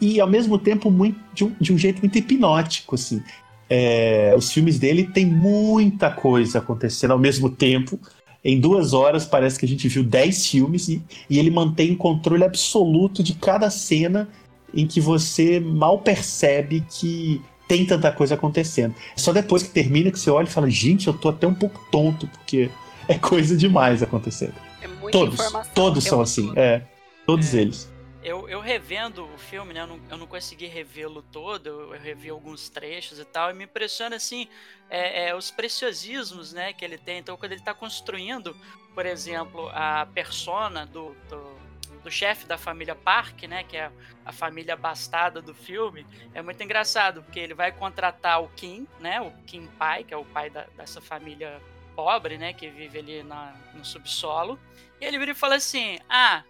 e 0.01 0.19
ao 0.19 0.27
mesmo 0.27 0.57
tempo 0.57 0.89
muito, 0.89 1.19
de, 1.31 1.43
um, 1.45 1.55
de 1.61 1.71
um 1.71 1.77
jeito 1.77 1.99
muito 2.01 2.17
hipnótico, 2.17 2.95
assim. 2.95 3.21
É, 3.69 4.33
os 4.35 4.51
filmes 4.51 4.79
dele 4.79 5.05
tem 5.05 5.25
muita 5.25 6.09
coisa 6.09 6.57
acontecendo 6.57 7.11
ao 7.11 7.19
mesmo 7.19 7.49
tempo. 7.49 7.99
Em 8.43 8.59
duas 8.59 8.93
horas 8.93 9.25
parece 9.25 9.59
que 9.59 9.65
a 9.65 9.67
gente 9.67 9.87
viu 9.87 10.03
dez 10.03 10.47
filmes 10.47 10.89
e, 10.89 11.01
e 11.29 11.37
ele 11.37 11.51
mantém 11.51 11.95
controle 11.95 12.43
absoluto 12.43 13.21
de 13.21 13.35
cada 13.35 13.69
cena 13.69 14.27
em 14.73 14.87
que 14.87 14.99
você 14.99 15.59
mal 15.59 15.99
percebe 15.99 16.83
que 16.89 17.39
tem 17.67 17.85
tanta 17.85 18.11
coisa 18.11 18.33
acontecendo. 18.33 18.95
Só 19.15 19.31
depois 19.31 19.61
que 19.61 19.69
termina 19.69 20.11
que 20.11 20.19
você 20.19 20.31
olha 20.31 20.47
e 20.47 20.51
fala, 20.51 20.69
gente, 20.69 21.07
eu 21.07 21.13
tô 21.13 21.29
até 21.29 21.45
um 21.45 21.53
pouco 21.53 21.79
tonto, 21.91 22.27
porque 22.27 22.69
é 23.07 23.17
coisa 23.19 23.55
demais 23.55 24.01
acontecendo. 24.01 24.55
É 24.81 24.87
todos, 25.11 25.35
informação. 25.35 25.71
todos 25.75 26.03
são 26.03 26.19
assim, 26.19 26.51
é, 26.55 26.81
todos 27.27 27.53
é. 27.53 27.61
eles 27.61 27.90
eu, 28.23 28.47
eu 28.47 28.59
revendo 28.59 29.25
o 29.25 29.37
filme, 29.37 29.73
né? 29.73 29.81
Eu 29.81 29.87
não, 29.87 30.01
eu 30.09 30.17
não 30.17 30.27
consegui 30.27 30.67
revê-lo 30.67 31.21
todo, 31.21 31.67
eu, 31.67 31.89
revi 31.91 32.29
alguns 32.29 32.69
trechos 32.69 33.19
e 33.19 33.25
tal, 33.25 33.49
e 33.49 33.53
me 33.53 33.63
impressiona, 33.63 34.15
assim, 34.15 34.47
é, 34.89 35.29
é, 35.29 35.35
os 35.35 35.49
preciosismos, 35.49 36.53
né, 36.53 36.73
que 36.73 36.85
ele 36.85 36.97
tem. 36.97 37.19
Então, 37.19 37.35
quando 37.35 37.51
ele 37.51 37.61
está 37.61 37.73
construindo, 37.73 38.55
por 38.93 39.05
exemplo, 39.05 39.69
a 39.73 40.05
persona 40.05 40.85
do, 40.85 41.15
do, 41.29 41.59
do 42.03 42.11
chefe 42.11 42.45
da 42.45 42.57
família 42.57 42.95
Park, 42.95 43.43
né, 43.43 43.63
que 43.63 43.77
é 43.77 43.91
a 44.23 44.31
família 44.31 44.75
bastada 44.75 45.41
do 45.41 45.53
filme, 45.53 46.05
é 46.33 46.41
muito 46.41 46.61
engraçado, 46.61 47.23
porque 47.23 47.39
ele 47.39 47.53
vai 47.53 47.71
contratar 47.71 48.41
o 48.41 48.49
Kim, 48.49 48.87
né, 48.99 49.19
o 49.19 49.31
Kim 49.45 49.65
Pai, 49.79 50.03
que 50.03 50.13
é 50.13 50.17
o 50.17 50.25
pai 50.25 50.49
da, 50.49 50.65
dessa 50.77 51.01
família 51.01 51.59
pobre, 51.95 52.37
né, 52.37 52.53
que 52.53 52.69
vive 52.69 52.99
ali 52.99 53.23
na, 53.23 53.55
no 53.73 53.83
subsolo, 53.83 54.59
e 54.99 55.05
ele 55.05 55.17
vira 55.17 55.31
e 55.31 55.35
fala 55.35 55.55
assim, 55.55 55.99
ah, 56.07 56.43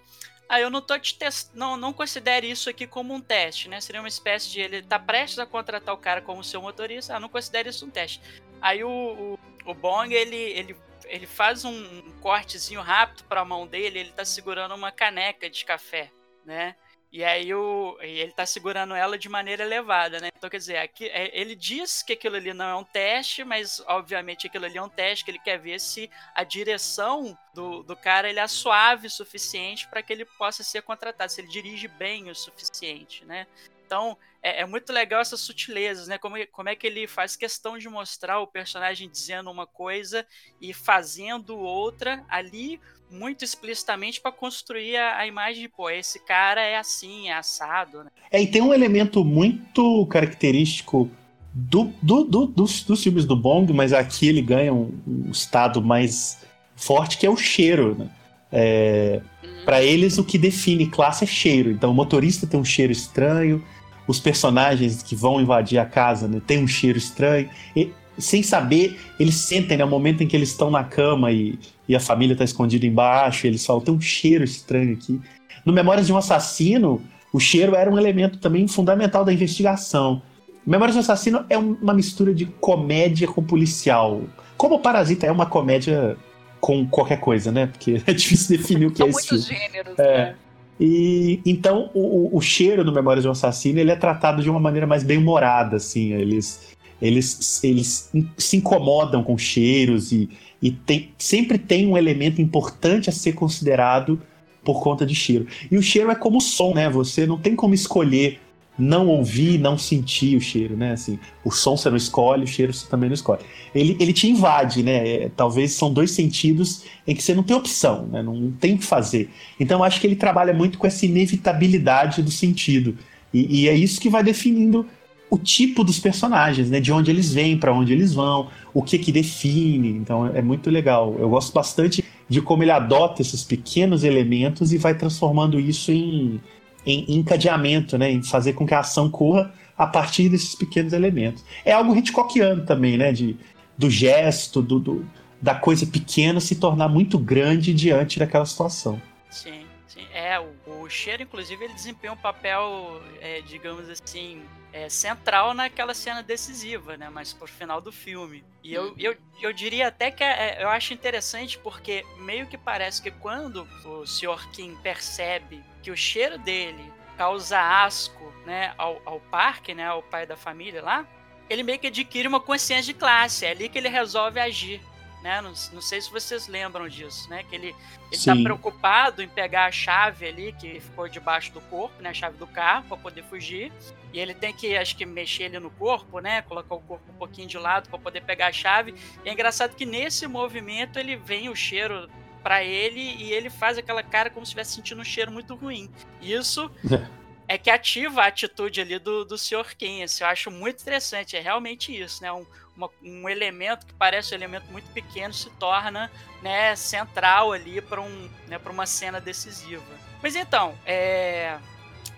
ah, 0.51 0.59
eu 0.59 0.69
não 0.69 0.81
tô 0.81 0.99
te 0.99 1.17
test... 1.17 1.49
não, 1.53 1.77
não 1.77 1.93
considere 1.93 2.51
isso 2.51 2.69
aqui 2.69 2.85
como 2.85 3.13
um 3.13 3.21
teste, 3.21 3.69
né? 3.69 3.79
Seria 3.79 4.01
uma 4.01 4.07
espécie 4.09 4.51
de 4.51 4.59
ele 4.59 4.81
tá 4.83 4.99
prestes 4.99 5.39
a 5.39 5.45
contratar 5.45 5.95
o 5.95 5.97
cara 5.97 6.21
como 6.21 6.43
seu 6.43 6.61
motorista, 6.61 7.15
ah, 7.15 7.19
não 7.21 7.29
considere 7.29 7.69
isso 7.69 7.85
um 7.85 7.89
teste. 7.89 8.21
Aí 8.61 8.83
o, 8.83 8.89
o, 8.89 9.39
o 9.65 9.73
Bong, 9.73 10.13
ele, 10.13 10.35
ele 10.35 10.75
ele 11.05 11.25
faz 11.25 11.63
um 11.63 12.01
cortezinho 12.19 12.81
rápido 12.81 13.23
para 13.25 13.41
a 13.41 13.45
mão 13.45 13.65
dele, 13.65 13.99
ele 13.99 14.11
tá 14.11 14.25
segurando 14.25 14.75
uma 14.75 14.91
caneca 14.91 15.49
de 15.49 15.63
café, 15.63 16.11
né? 16.45 16.75
E 17.12 17.26
aí 17.26 17.54
o, 17.54 17.97
ele 18.00 18.32
tá 18.32 18.45
segurando 18.45 18.95
ela 18.95 19.17
de 19.17 19.28
maneira 19.28 19.63
elevada, 19.63 20.19
né? 20.21 20.30
Então, 20.34 20.50
quer 20.50 20.58
dizer, 20.58 20.78
aqui, 20.78 21.08
é, 21.08 21.30
ele 21.38 21.56
diz 21.56 22.02
que 22.02 22.13
aquilo 22.13 22.38
ali 22.38 22.54
não 22.54 22.65
é 22.65 22.76
um 22.76 22.86
teste, 22.86 23.43
mas 23.43 23.84
obviamente 23.86 24.47
aquilo 24.47 24.63
ali 24.63 24.78
é 24.78 24.82
um 24.82 24.88
teste 24.88 25.26
que 25.26 25.32
ele 25.32 25.39
quer 25.39 25.60
ver 25.60 25.78
se 25.82 26.10
a 26.34 26.45
direção 26.45 27.38
do, 27.54 27.84
do 27.84 27.97
cara 27.97 28.30
ele 28.30 28.39
é 28.39 28.47
suave 28.47 29.08
o 29.08 29.10
suficiente 29.10 29.89
para 29.89 30.02
que 30.02 30.13
ele 30.13 30.24
possa 30.24 30.63
ser 30.63 30.84
contratado, 30.84 31.30
se 31.30 31.41
ele 31.41 31.50
dirige 31.50 31.89
bem 31.89 32.30
o 32.30 32.36
suficiente, 32.36 33.26
né? 33.26 33.45
Então, 33.86 34.17
é, 34.41 34.62
é, 34.62 34.65
muito 34.65 34.93
legal 34.93 35.19
essas 35.19 35.41
sutilezas, 35.41 36.08
né? 36.08 36.17
Como, 36.17 36.36
como 36.47 36.69
é 36.69 36.78
que 36.78 36.88
ele 36.88 37.08
faz 37.08 37.36
questão 37.36 37.78
de 37.78 37.89
mostrar 37.89 38.39
o 38.39 38.47
personagem 38.47 39.10
dizendo 39.10 39.52
uma 39.52 39.67
coisa 39.67 40.26
e 40.62 40.74
fazendo 40.74 41.58
outra 41.58 42.26
ali 42.30 42.80
muito 43.12 43.43
explicitamente 43.43 44.21
para 44.21 44.32
construir 44.32 44.95
a, 44.95 45.17
a, 45.17 45.28
imagem 45.28 45.63
de, 45.63 45.69
pô, 45.69 45.89
esse 45.89 46.19
cara 46.19 46.62
é 46.62 46.78
assim, 46.78 47.30
é 47.30 47.34
assado, 47.34 48.04
né? 48.04 48.10
É, 48.32 48.41
e 48.41 48.47
tem 48.47 48.62
um 48.62 48.74
elemento 48.74 49.24
muito 49.26 50.06
característico 50.08 51.10
do, 51.54 51.91
do, 52.02 52.24
do, 52.24 52.45
dos, 52.47 52.84
dos 52.84 53.04
filmes 53.04 53.26
do 53.26 53.36
Bong, 53.36 53.71
mas 53.74 53.91
aqui 53.91 54.28
ele 54.28 54.41
ganha 54.41 54.74
um, 54.74 54.97
um 55.06 55.32
estado 55.32 55.82
mais 55.82 56.39
forte, 56.76 57.17
que 57.17 57.26
é 57.26 57.30
o 57.30 57.38
cheiro, 57.38 57.95
né? 57.97 58.10
É, 58.52 59.21
hum. 59.43 59.47
Para 59.65 59.84
eles, 59.84 60.17
o 60.17 60.24
que 60.24 60.38
define 60.38 60.88
classe 60.88 61.24
é 61.24 61.28
cheiro. 61.28 61.71
Então, 61.71 61.91
o 61.91 61.93
motorista 61.93 62.47
tem 62.47 62.60
um 62.60 62.65
cheiro 62.65 62.91
estranho, 62.91 63.63
os 64.08 64.19
personagens 64.19 65.02
que 65.02 65.15
vão 65.15 65.39
invadir 65.39 65.78
a 65.78 65.86
casa 65.86 66.28
né, 66.28 66.41
tem 66.45 66.63
um 66.63 66.67
cheiro 66.67 66.97
estranho. 66.97 67.50
E, 67.76 67.91
sem 68.17 68.43
saber, 68.43 69.00
eles 69.19 69.36
sentem, 69.36 69.78
né? 69.78 69.86
O 69.86 69.88
momento 69.89 70.21
em 70.24 70.28
que 70.28 70.36
eles 70.36 70.50
estão 70.50 70.69
na 70.69 70.84
cama 70.84 71.32
e, 71.32 71.58
e 71.88 71.95
a 71.95 72.00
família 72.00 72.34
está 72.34 72.43
escondida 72.43 72.86
embaixo, 72.86 73.47
eles 73.47 73.65
falam, 73.65 73.82
tem 73.82 73.93
um 73.93 74.02
cheiro 74.02 74.43
estranho 74.43 74.93
aqui. 74.93 75.19
No 75.65 75.71
Memórias 75.74 76.08
de 76.08 76.13
um 76.13 76.17
Assassino, 76.17 77.02
o 77.32 77.39
cheiro 77.39 77.76
era 77.76 77.89
um 77.89 77.97
elemento 77.97 78.38
também 78.39 78.67
fundamental 78.67 79.24
da 79.24 79.32
investigação. 79.34 80.21
Memórias 80.65 80.93
de 80.95 81.00
um 81.00 81.02
Assassino 81.02 81.45
é 81.50 81.58
uma 81.58 81.93
mistura 81.93 82.34
de 82.34 82.45
comédia 82.45 83.28
com 83.28 83.41
policial. 83.43 84.21
Como 84.58 84.76
o 84.76 84.80
Parasita 84.80 85.26
é 85.26 85.32
uma 85.32 85.45
comédia 85.45 86.15
com 86.60 86.86
qualquer 86.88 87.19
coisa, 87.19 87.52
né? 87.52 87.65
Porque 87.67 88.02
é 88.06 88.13
difícil 88.13 88.58
definir 88.58 88.86
o 88.88 88.91
que 88.91 88.97
São 88.97 89.08
é 89.08 89.10
esse 89.10 89.30
muitos 89.32 89.47
filme. 89.47 89.63
gêneros, 89.63 90.00
É. 90.00 90.17
né? 90.17 90.36
E 90.84 91.39
então 91.45 91.91
o, 91.93 92.36
o 92.36 92.41
cheiro 92.41 92.84
no 92.84 92.91
Memórias 92.91 93.21
de 93.24 93.28
um 93.28 93.32
Assassino 93.32 93.78
ele 93.80 93.91
é 93.91 93.95
tratado 93.95 94.41
de 94.41 94.50
uma 94.50 94.60
maneira 94.60 94.88
mais 94.88 95.04
bem 95.04 95.17
humorada, 95.19 95.76
assim. 95.78 96.13
Eles, 96.13 96.70
eles, 97.01 97.63
eles 97.63 98.11
se 98.37 98.57
incomodam 98.57 99.23
com 99.23 99.37
cheiros 99.37 100.11
e, 100.11 100.29
e 100.61 100.71
tem, 100.71 101.09
sempre 101.17 101.57
tem 101.57 101.87
um 101.87 101.97
elemento 101.97 102.41
importante 102.41 103.09
a 103.09 103.13
ser 103.13 103.33
considerado 103.33 104.21
por 104.63 104.81
conta 104.81 105.05
de 105.05 105.15
cheiro. 105.15 105.47
E 105.71 105.77
o 105.77 105.81
cheiro 105.81 106.11
é 106.11 106.15
como 106.15 106.39
som, 106.39 106.73
né? 106.73 106.89
Você 106.89 107.25
não 107.25 107.37
tem 107.37 107.55
como 107.55 107.73
escolher 107.73 108.39
não 108.77 109.07
ouvir, 109.07 109.59
não 109.59 109.77
sentir 109.77 110.35
o 110.35 110.41
cheiro, 110.41 110.75
né? 110.75 110.93
Assim, 110.93 111.19
o 111.43 111.51
som 111.51 111.77
você 111.77 111.89
não 111.89 111.97
escolhe, 111.97 112.43
o 112.43 112.47
cheiro 112.47 112.73
você 112.73 112.87
também 112.87 113.09
não 113.09 113.13
escolhe. 113.13 113.41
Ele, 113.75 113.95
ele 113.99 114.13
te 114.13 114.27
invade, 114.27 114.81
né? 114.81 115.07
É, 115.07 115.31
talvez 115.35 115.73
são 115.73 115.93
dois 115.93 116.11
sentidos 116.11 116.83
em 117.05 117.15
que 117.15 117.21
você 117.21 117.33
não 117.35 117.43
tem 117.43 117.55
opção, 117.55 118.07
né? 118.07 118.23
Não, 118.23 118.51
tem 118.59 118.73
o 118.73 118.77
que 118.77 118.85
fazer. 118.85 119.29
Então 119.59 119.83
acho 119.83 119.99
que 119.99 120.07
ele 120.07 120.15
trabalha 120.15 120.53
muito 120.53 120.77
com 120.77 120.87
essa 120.87 121.05
inevitabilidade 121.05 122.23
do 122.23 122.31
sentido. 122.31 122.97
E, 123.33 123.61
e 123.61 123.69
é 123.69 123.75
isso 123.75 124.01
que 124.01 124.09
vai 124.09 124.23
definindo 124.23 124.85
o 125.32 125.38
tipo 125.38 125.82
dos 125.82 125.98
personagens, 125.98 126.70
né? 126.70 126.82
De 126.82 126.91
onde 126.91 127.10
eles 127.10 127.34
vêm, 127.34 127.58
para 127.58 127.74
onde 127.74 127.94
eles 127.94 128.13
vão, 128.13 128.50
o 128.74 128.84
que 128.84 129.00
que 129.00 129.13
define. 129.13 129.88
Então 129.88 130.28
é 130.28 130.41
muito 130.41 130.70
legal. 130.70 131.15
Eu 131.17 131.30
gosto 131.30 131.54
bastante 131.54 132.04
de 132.28 132.41
como 132.41 132.63
ele 132.63 132.72
adota 132.72 133.22
esses 133.22 133.41
pequenos 133.41 134.04
elementos 134.04 134.74
e 134.74 134.78
vai 134.78 134.94
transformando 134.94 135.58
isso 135.58 135.89
em, 135.89 136.41
em 136.86 137.15
encadeamento, 137.17 137.98
né? 137.98 138.12
Em 138.12 138.22
fazer 138.22 138.54
com 138.54 138.67
que 138.67 138.74
a 138.74 138.80
ação 138.80 139.10
corra 139.10 139.54
a 139.78 139.88
partir 139.88 140.28
desses 140.28 140.54
pequenos 140.54 140.91
elementos. 140.91 141.44
É 141.63 141.72
algo 141.72 141.96
Hitchcockiano 141.96 142.65
também, 142.65 142.98
né? 142.98 143.13
De, 143.13 143.38
do 143.78 143.89
gesto, 143.89 144.62
do, 144.62 144.80
do- 144.80 145.06
da 145.41 145.56
coisa 145.56 145.88
pequena 145.88 146.39
se 146.41 146.56
tornar 146.56 146.89
muito 146.89 147.17
grande 147.17 147.74
diante 147.74 148.20
daquela 148.20 148.46
situação. 148.46 149.02
Sim, 149.30 149.62
sim. 149.88 150.04
É, 150.13 150.38
o, 150.39 150.84
o 150.84 150.89
cheiro, 150.89 151.24
inclusive, 151.24 151.63
ele 151.63 151.74
desempenha 151.74 152.12
um 152.13 152.17
papel, 152.17 153.02
é, 153.22 153.41
digamos 153.41 153.89
assim, 153.89 154.41
é, 154.73 154.88
central 154.89 155.53
naquela 155.53 155.93
cena 155.93 156.23
decisiva, 156.23 156.95
né? 156.97 157.10
Mas 157.10 157.34
pro 157.34 157.47
final 157.47 157.81
do 157.81 157.91
filme. 157.91 158.43
E 158.63 158.73
eu, 158.73 158.89
Uhum. 158.89 158.95
eu, 158.97 159.17
eu 159.41 159.51
diria 159.53 159.88
até 159.88 160.10
que 160.12 160.23
é- 160.23 160.60
é- 160.60 160.63
eu 160.63 160.69
acho 160.69 160.93
interessante 160.93 161.57
porque 161.57 162.05
meio 162.17 162.47
que 162.47 162.57
parece 162.57 163.01
que 163.01 163.12
quando 163.12 163.67
o 163.86 164.05
Sr. 164.05 164.49
Kim 164.51 164.75
percebe 164.84 165.62
que 165.84 165.91
o 165.91 165.97
cheiro 165.97 166.38
dele 166.38 166.91
causa 167.17 167.60
asco, 167.84 168.23
né, 168.45 168.73
ao, 168.77 169.01
ao 169.05 169.19
parque, 169.19 169.73
né, 169.73 169.88
ao 169.88 170.01
pai 170.01 170.25
da 170.25 170.36
família 170.38 170.81
lá, 170.81 171.05
ele 171.49 171.63
meio 171.63 171.77
que 171.79 171.88
adquire 171.88 172.27
uma 172.27 172.39
consciência 172.39 172.93
de 172.93 172.97
classe. 172.99 173.45
É 173.45 173.51
ali 173.51 173.67
que 173.67 173.77
ele 173.77 173.89
resolve 173.89 174.39
agir. 174.39 174.81
Né? 175.21 175.39
Não, 175.39 175.53
não 175.73 175.81
sei 175.81 176.01
se 176.01 176.12
vocês 176.12 176.47
lembram 176.47 176.88
disso, 176.88 177.29
né? 177.29 177.43
Que 177.43 177.55
ele, 177.55 177.75
tá 178.10 178.36
Sim. 178.36 178.43
preocupado 178.43 179.21
em 179.21 179.27
pegar 179.27 179.65
a 179.65 179.71
chave 179.71 180.25
ali 180.27 180.51
que 180.53 180.79
ficou 180.79 181.07
debaixo 181.07 181.53
do 181.53 181.62
corpo, 181.62 182.01
né? 182.01 182.10
A 182.10 182.13
chave 182.13 182.38
do 182.38 182.47
carro 182.47 182.86
para 182.88 182.97
poder 182.97 183.23
fugir. 183.23 183.71
E 184.12 184.19
ele 184.19 184.34
tem 184.34 184.51
que, 184.51 184.75
acho 184.75 184.97
que, 184.97 185.05
mexer 185.05 185.43
ele 185.43 185.60
no 185.60 185.69
corpo, 185.69 186.19
né? 186.19 186.41
Colocar 186.41 186.73
o 186.73 186.81
corpo 186.81 187.03
um 187.12 187.17
pouquinho 187.17 187.47
de 187.47 187.57
lado 187.57 187.88
para 187.88 187.99
poder 187.99 188.21
pegar 188.21 188.47
a 188.47 188.51
chave. 188.51 188.95
E 189.23 189.29
é 189.29 189.31
engraçado 189.31 189.75
que 189.75 189.86
nesse 189.86 190.25
movimento 190.25 190.97
ele 190.97 191.15
vem 191.15 191.49
o 191.49 191.55
cheiro 191.55 192.10
para 192.41 192.63
ele 192.63 192.99
e 192.99 193.31
ele 193.31 193.49
faz 193.49 193.77
aquela 193.77 194.01
cara 194.01 194.29
como 194.29 194.45
se 194.45 194.49
estivesse 194.49 194.73
sentindo 194.73 195.01
um 195.01 195.05
cheiro 195.05 195.31
muito 195.31 195.53
ruim. 195.55 195.89
Isso 196.19 196.71
é 197.53 197.57
que 197.57 197.69
ativa 197.69 198.21
a 198.21 198.27
atitude 198.27 198.79
ali 198.79 198.97
do, 198.97 199.25
do 199.25 199.37
Sr. 199.37 199.65
Isso 199.81 200.23
eu 200.23 200.27
acho 200.27 200.49
muito 200.49 200.81
interessante. 200.81 201.35
É 201.35 201.41
realmente 201.41 201.91
isso, 201.93 202.23
né? 202.23 202.31
Um, 202.31 202.45
uma- 202.77 202.89
um 203.03 203.27
elemento 203.27 203.85
que 203.85 203.93
parece 203.93 204.33
um 204.33 204.37
elemento 204.37 204.71
muito 204.71 204.89
pequeno 204.93 205.33
se 205.33 205.49
torna 205.51 206.09
né, 206.41 206.73
central 206.77 207.51
ali 207.51 207.81
para 207.81 207.99
um, 207.99 208.29
né, 208.47 208.57
uma 208.65 208.85
cena 208.85 209.19
decisiva. 209.19 209.83
Mas 210.23 210.33
então, 210.35 210.77
é... 210.85 211.59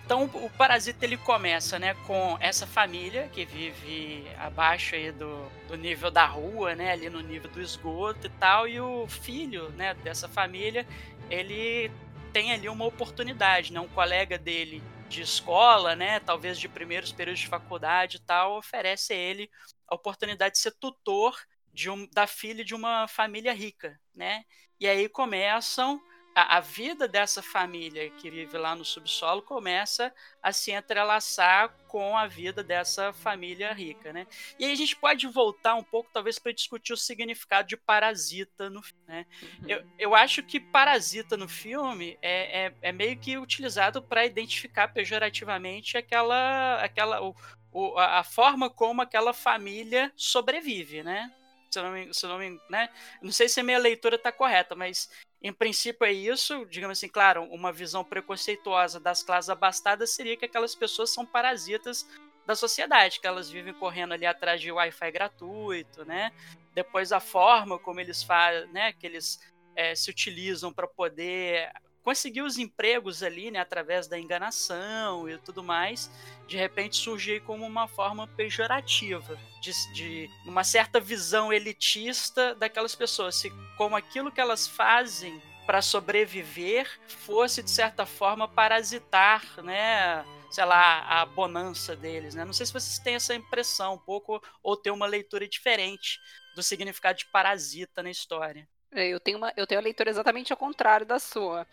Então 0.04 0.24
o 0.24 0.50
Parasita 0.50 1.04
ele 1.04 1.16
começa, 1.16 1.78
né, 1.80 1.94
com 2.06 2.36
essa 2.38 2.66
família 2.66 3.28
que 3.32 3.44
vive 3.44 4.26
abaixo 4.38 4.94
aí 4.94 5.10
do, 5.10 5.50
do 5.66 5.76
nível 5.76 6.10
da 6.10 6.26
rua, 6.26 6.74
né, 6.76 6.92
ali 6.92 7.08
no 7.10 7.20
nível 7.20 7.50
do 7.50 7.60
esgoto 7.60 8.26
e 8.26 8.30
tal, 8.30 8.68
e 8.68 8.78
o 8.78 9.06
filho, 9.08 9.70
né, 9.70 9.94
dessa 10.04 10.28
família, 10.28 10.86
ele 11.30 11.90
tem 12.34 12.52
ali 12.52 12.68
uma 12.68 12.84
oportunidade, 12.84 13.72
né, 13.72 13.80
um 13.80 13.88
colega 13.88 14.36
dele 14.36 14.82
de 15.08 15.22
escola, 15.22 15.94
né, 15.94 16.20
talvez 16.20 16.58
de 16.58 16.68
primeiros 16.68 17.12
períodos 17.12 17.40
de 17.40 17.48
faculdade 17.48 18.16
e 18.16 18.20
tal, 18.20 18.58
oferece 18.58 19.12
a 19.12 19.16
ele 19.16 19.50
a 19.88 19.94
oportunidade 19.94 20.54
de 20.54 20.60
ser 20.60 20.72
tutor 20.72 21.36
de 21.72 21.90
um, 21.90 22.08
da 22.12 22.26
filha 22.26 22.64
de 22.64 22.74
uma 22.74 23.06
família 23.08 23.52
rica, 23.52 23.98
né? 24.14 24.44
E 24.78 24.86
aí 24.86 25.08
começam 25.08 26.00
a, 26.34 26.56
a 26.56 26.60
vida 26.60 27.06
dessa 27.06 27.42
família 27.42 28.10
que 28.10 28.30
vive 28.30 28.58
lá 28.58 28.74
no 28.74 28.84
subsolo 28.84 29.42
começa 29.42 30.12
a 30.42 30.52
se 30.52 30.72
entrelaçar 30.72 31.70
com 31.86 32.16
a 32.18 32.26
vida 32.26 32.62
dessa 32.64 33.12
família 33.12 33.72
rica, 33.72 34.12
né? 34.12 34.26
E 34.58 34.64
aí 34.64 34.72
a 34.72 34.74
gente 34.74 34.96
pode 34.96 35.26
voltar 35.28 35.74
um 35.76 35.82
pouco, 35.84 36.10
talvez, 36.12 36.38
para 36.38 36.52
discutir 36.52 36.92
o 36.92 36.96
significado 36.96 37.68
de 37.68 37.76
parasita 37.76 38.68
no 38.68 38.82
filme, 38.82 39.04
né? 39.06 39.26
Eu, 39.66 39.82
eu 39.98 40.14
acho 40.14 40.42
que 40.42 40.58
parasita 40.58 41.36
no 41.36 41.48
filme 41.48 42.18
é, 42.20 42.66
é, 42.66 42.74
é 42.82 42.92
meio 42.92 43.16
que 43.18 43.38
utilizado 43.38 44.02
para 44.02 44.26
identificar 44.26 44.88
pejorativamente 44.88 45.96
aquela, 45.96 46.82
aquela 46.82 47.22
o, 47.22 47.34
o- 47.72 47.98
a 47.98 48.18
a 48.20 48.24
forma 48.24 48.68
como 48.70 49.02
aquela 49.02 49.32
família 49.32 50.12
sobrevive, 50.16 51.02
né? 51.02 51.30
Se 51.70 51.78
eu 51.80 51.82
não 51.84 51.92
me, 51.92 52.14
se 52.14 52.24
eu 52.24 52.30
não, 52.30 52.38
me, 52.38 52.60
né? 52.70 52.88
não 53.20 53.32
sei 53.32 53.48
se 53.48 53.58
a 53.60 53.64
minha 53.64 53.78
leitura 53.78 54.14
está 54.16 54.30
correta, 54.30 54.74
mas 54.76 55.10
em 55.44 55.52
princípio 55.52 56.06
é 56.06 56.12
isso. 56.12 56.64
Digamos 56.64 56.96
assim, 56.98 57.08
claro, 57.08 57.42
uma 57.44 57.70
visão 57.70 58.02
preconceituosa 58.02 58.98
das 58.98 59.22
classes 59.22 59.50
abastadas 59.50 60.08
seria 60.08 60.38
que 60.38 60.46
aquelas 60.46 60.74
pessoas 60.74 61.10
são 61.10 61.26
parasitas 61.26 62.08
da 62.46 62.56
sociedade, 62.56 63.20
que 63.20 63.26
elas 63.26 63.50
vivem 63.50 63.74
correndo 63.74 64.14
ali 64.14 64.24
atrás 64.24 64.58
de 64.58 64.72
Wi-Fi 64.72 65.10
gratuito, 65.10 66.02
né? 66.06 66.32
Depois 66.72 67.12
a 67.12 67.20
forma 67.20 67.78
como 67.78 68.00
eles 68.00 68.22
fazem, 68.22 68.72
né? 68.72 68.94
Que 68.94 69.06
eles 69.06 69.38
eh, 69.76 69.94
se 69.94 70.10
utilizam 70.10 70.72
para 70.72 70.88
poder 70.88 71.70
conseguir 72.04 72.42
os 72.42 72.58
empregos 72.58 73.22
ali, 73.22 73.50
né, 73.50 73.58
através 73.58 74.06
da 74.06 74.18
enganação 74.18 75.28
e 75.28 75.38
tudo 75.38 75.64
mais, 75.64 76.10
de 76.46 76.56
repente 76.56 76.96
surgir 76.96 77.40
como 77.42 77.66
uma 77.66 77.88
forma 77.88 78.28
pejorativa, 78.28 79.38
de, 79.60 79.72
de 79.94 80.30
uma 80.44 80.62
certa 80.62 81.00
visão 81.00 81.50
elitista 81.50 82.54
daquelas 82.54 82.94
pessoas, 82.94 83.36
se 83.36 83.50
como 83.78 83.96
aquilo 83.96 84.30
que 84.30 84.40
elas 84.40 84.68
fazem 84.68 85.42
para 85.66 85.80
sobreviver 85.80 86.86
fosse 87.08 87.62
de 87.62 87.70
certa 87.70 88.04
forma 88.04 88.46
parasitar, 88.46 89.42
né, 89.62 90.22
sei 90.50 90.64
lá, 90.66 91.00
a 91.22 91.24
bonança 91.24 91.96
deles, 91.96 92.34
né? 92.34 92.44
Não 92.44 92.52
sei 92.52 92.66
se 92.66 92.72
vocês 92.72 92.98
têm 92.98 93.14
essa 93.14 93.34
impressão 93.34 93.94
um 93.94 93.98
pouco 93.98 94.40
ou 94.62 94.76
ter 94.76 94.90
uma 94.90 95.06
leitura 95.06 95.48
diferente 95.48 96.20
do 96.54 96.62
significado 96.62 97.18
de 97.18 97.26
parasita 97.26 98.02
na 98.02 98.10
história. 98.10 98.68
Eu 98.94 99.20
tenho, 99.20 99.38
uma, 99.38 99.52
eu 99.56 99.66
tenho 99.66 99.80
a 99.80 99.84
leitura 99.84 100.10
exatamente 100.10 100.52
ao 100.52 100.56
contrário 100.56 101.04
da 101.04 101.18
sua. 101.18 101.66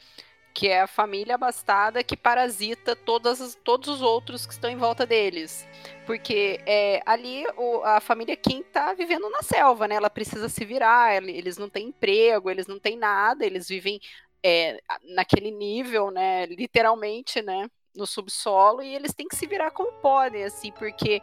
Que 0.54 0.68
é 0.68 0.82
a 0.82 0.88
família 0.88 1.36
abastada 1.36 2.04
que 2.04 2.18
parasita 2.18 2.94
todas, 2.94 3.58
todos 3.64 3.88
os 3.88 4.02
outros 4.02 4.46
que 4.46 4.52
estão 4.52 4.70
em 4.70 4.76
volta 4.76 5.06
deles. 5.06 5.66
Porque 6.06 6.60
é, 6.66 7.02
ali 7.06 7.46
o, 7.56 7.82
a 7.84 8.02
família 8.02 8.36
Kim 8.36 8.62
tá 8.64 8.94
vivendo 8.94 9.30
na 9.30 9.42
selva, 9.42 9.88
né? 9.88 9.96
Ela 9.96 10.10
precisa 10.10 10.50
se 10.50 10.66
virar, 10.66 11.24
eles 11.24 11.58
não 11.58 11.70
têm 11.70 11.88
emprego, 11.88 12.50
eles 12.50 12.68
não 12.68 12.80
têm 12.80 12.98
nada, 12.98 13.46
eles 13.46 13.70
vivem 13.70 14.02
é, 14.44 14.82
naquele 15.04 15.52
nível, 15.52 16.12
né? 16.12 16.46
Literalmente, 16.48 17.42
né? 17.42 17.70
No 17.96 18.06
subsolo, 18.06 18.82
e 18.82 18.94
eles 18.94 19.14
têm 19.14 19.28
que 19.28 19.36
se 19.36 19.48
virar 19.48 19.72
como 19.72 19.92
podem, 19.94 20.44
assim, 20.44 20.72
porque 20.72 21.22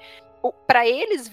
para 0.67 0.87
eles, 0.87 1.31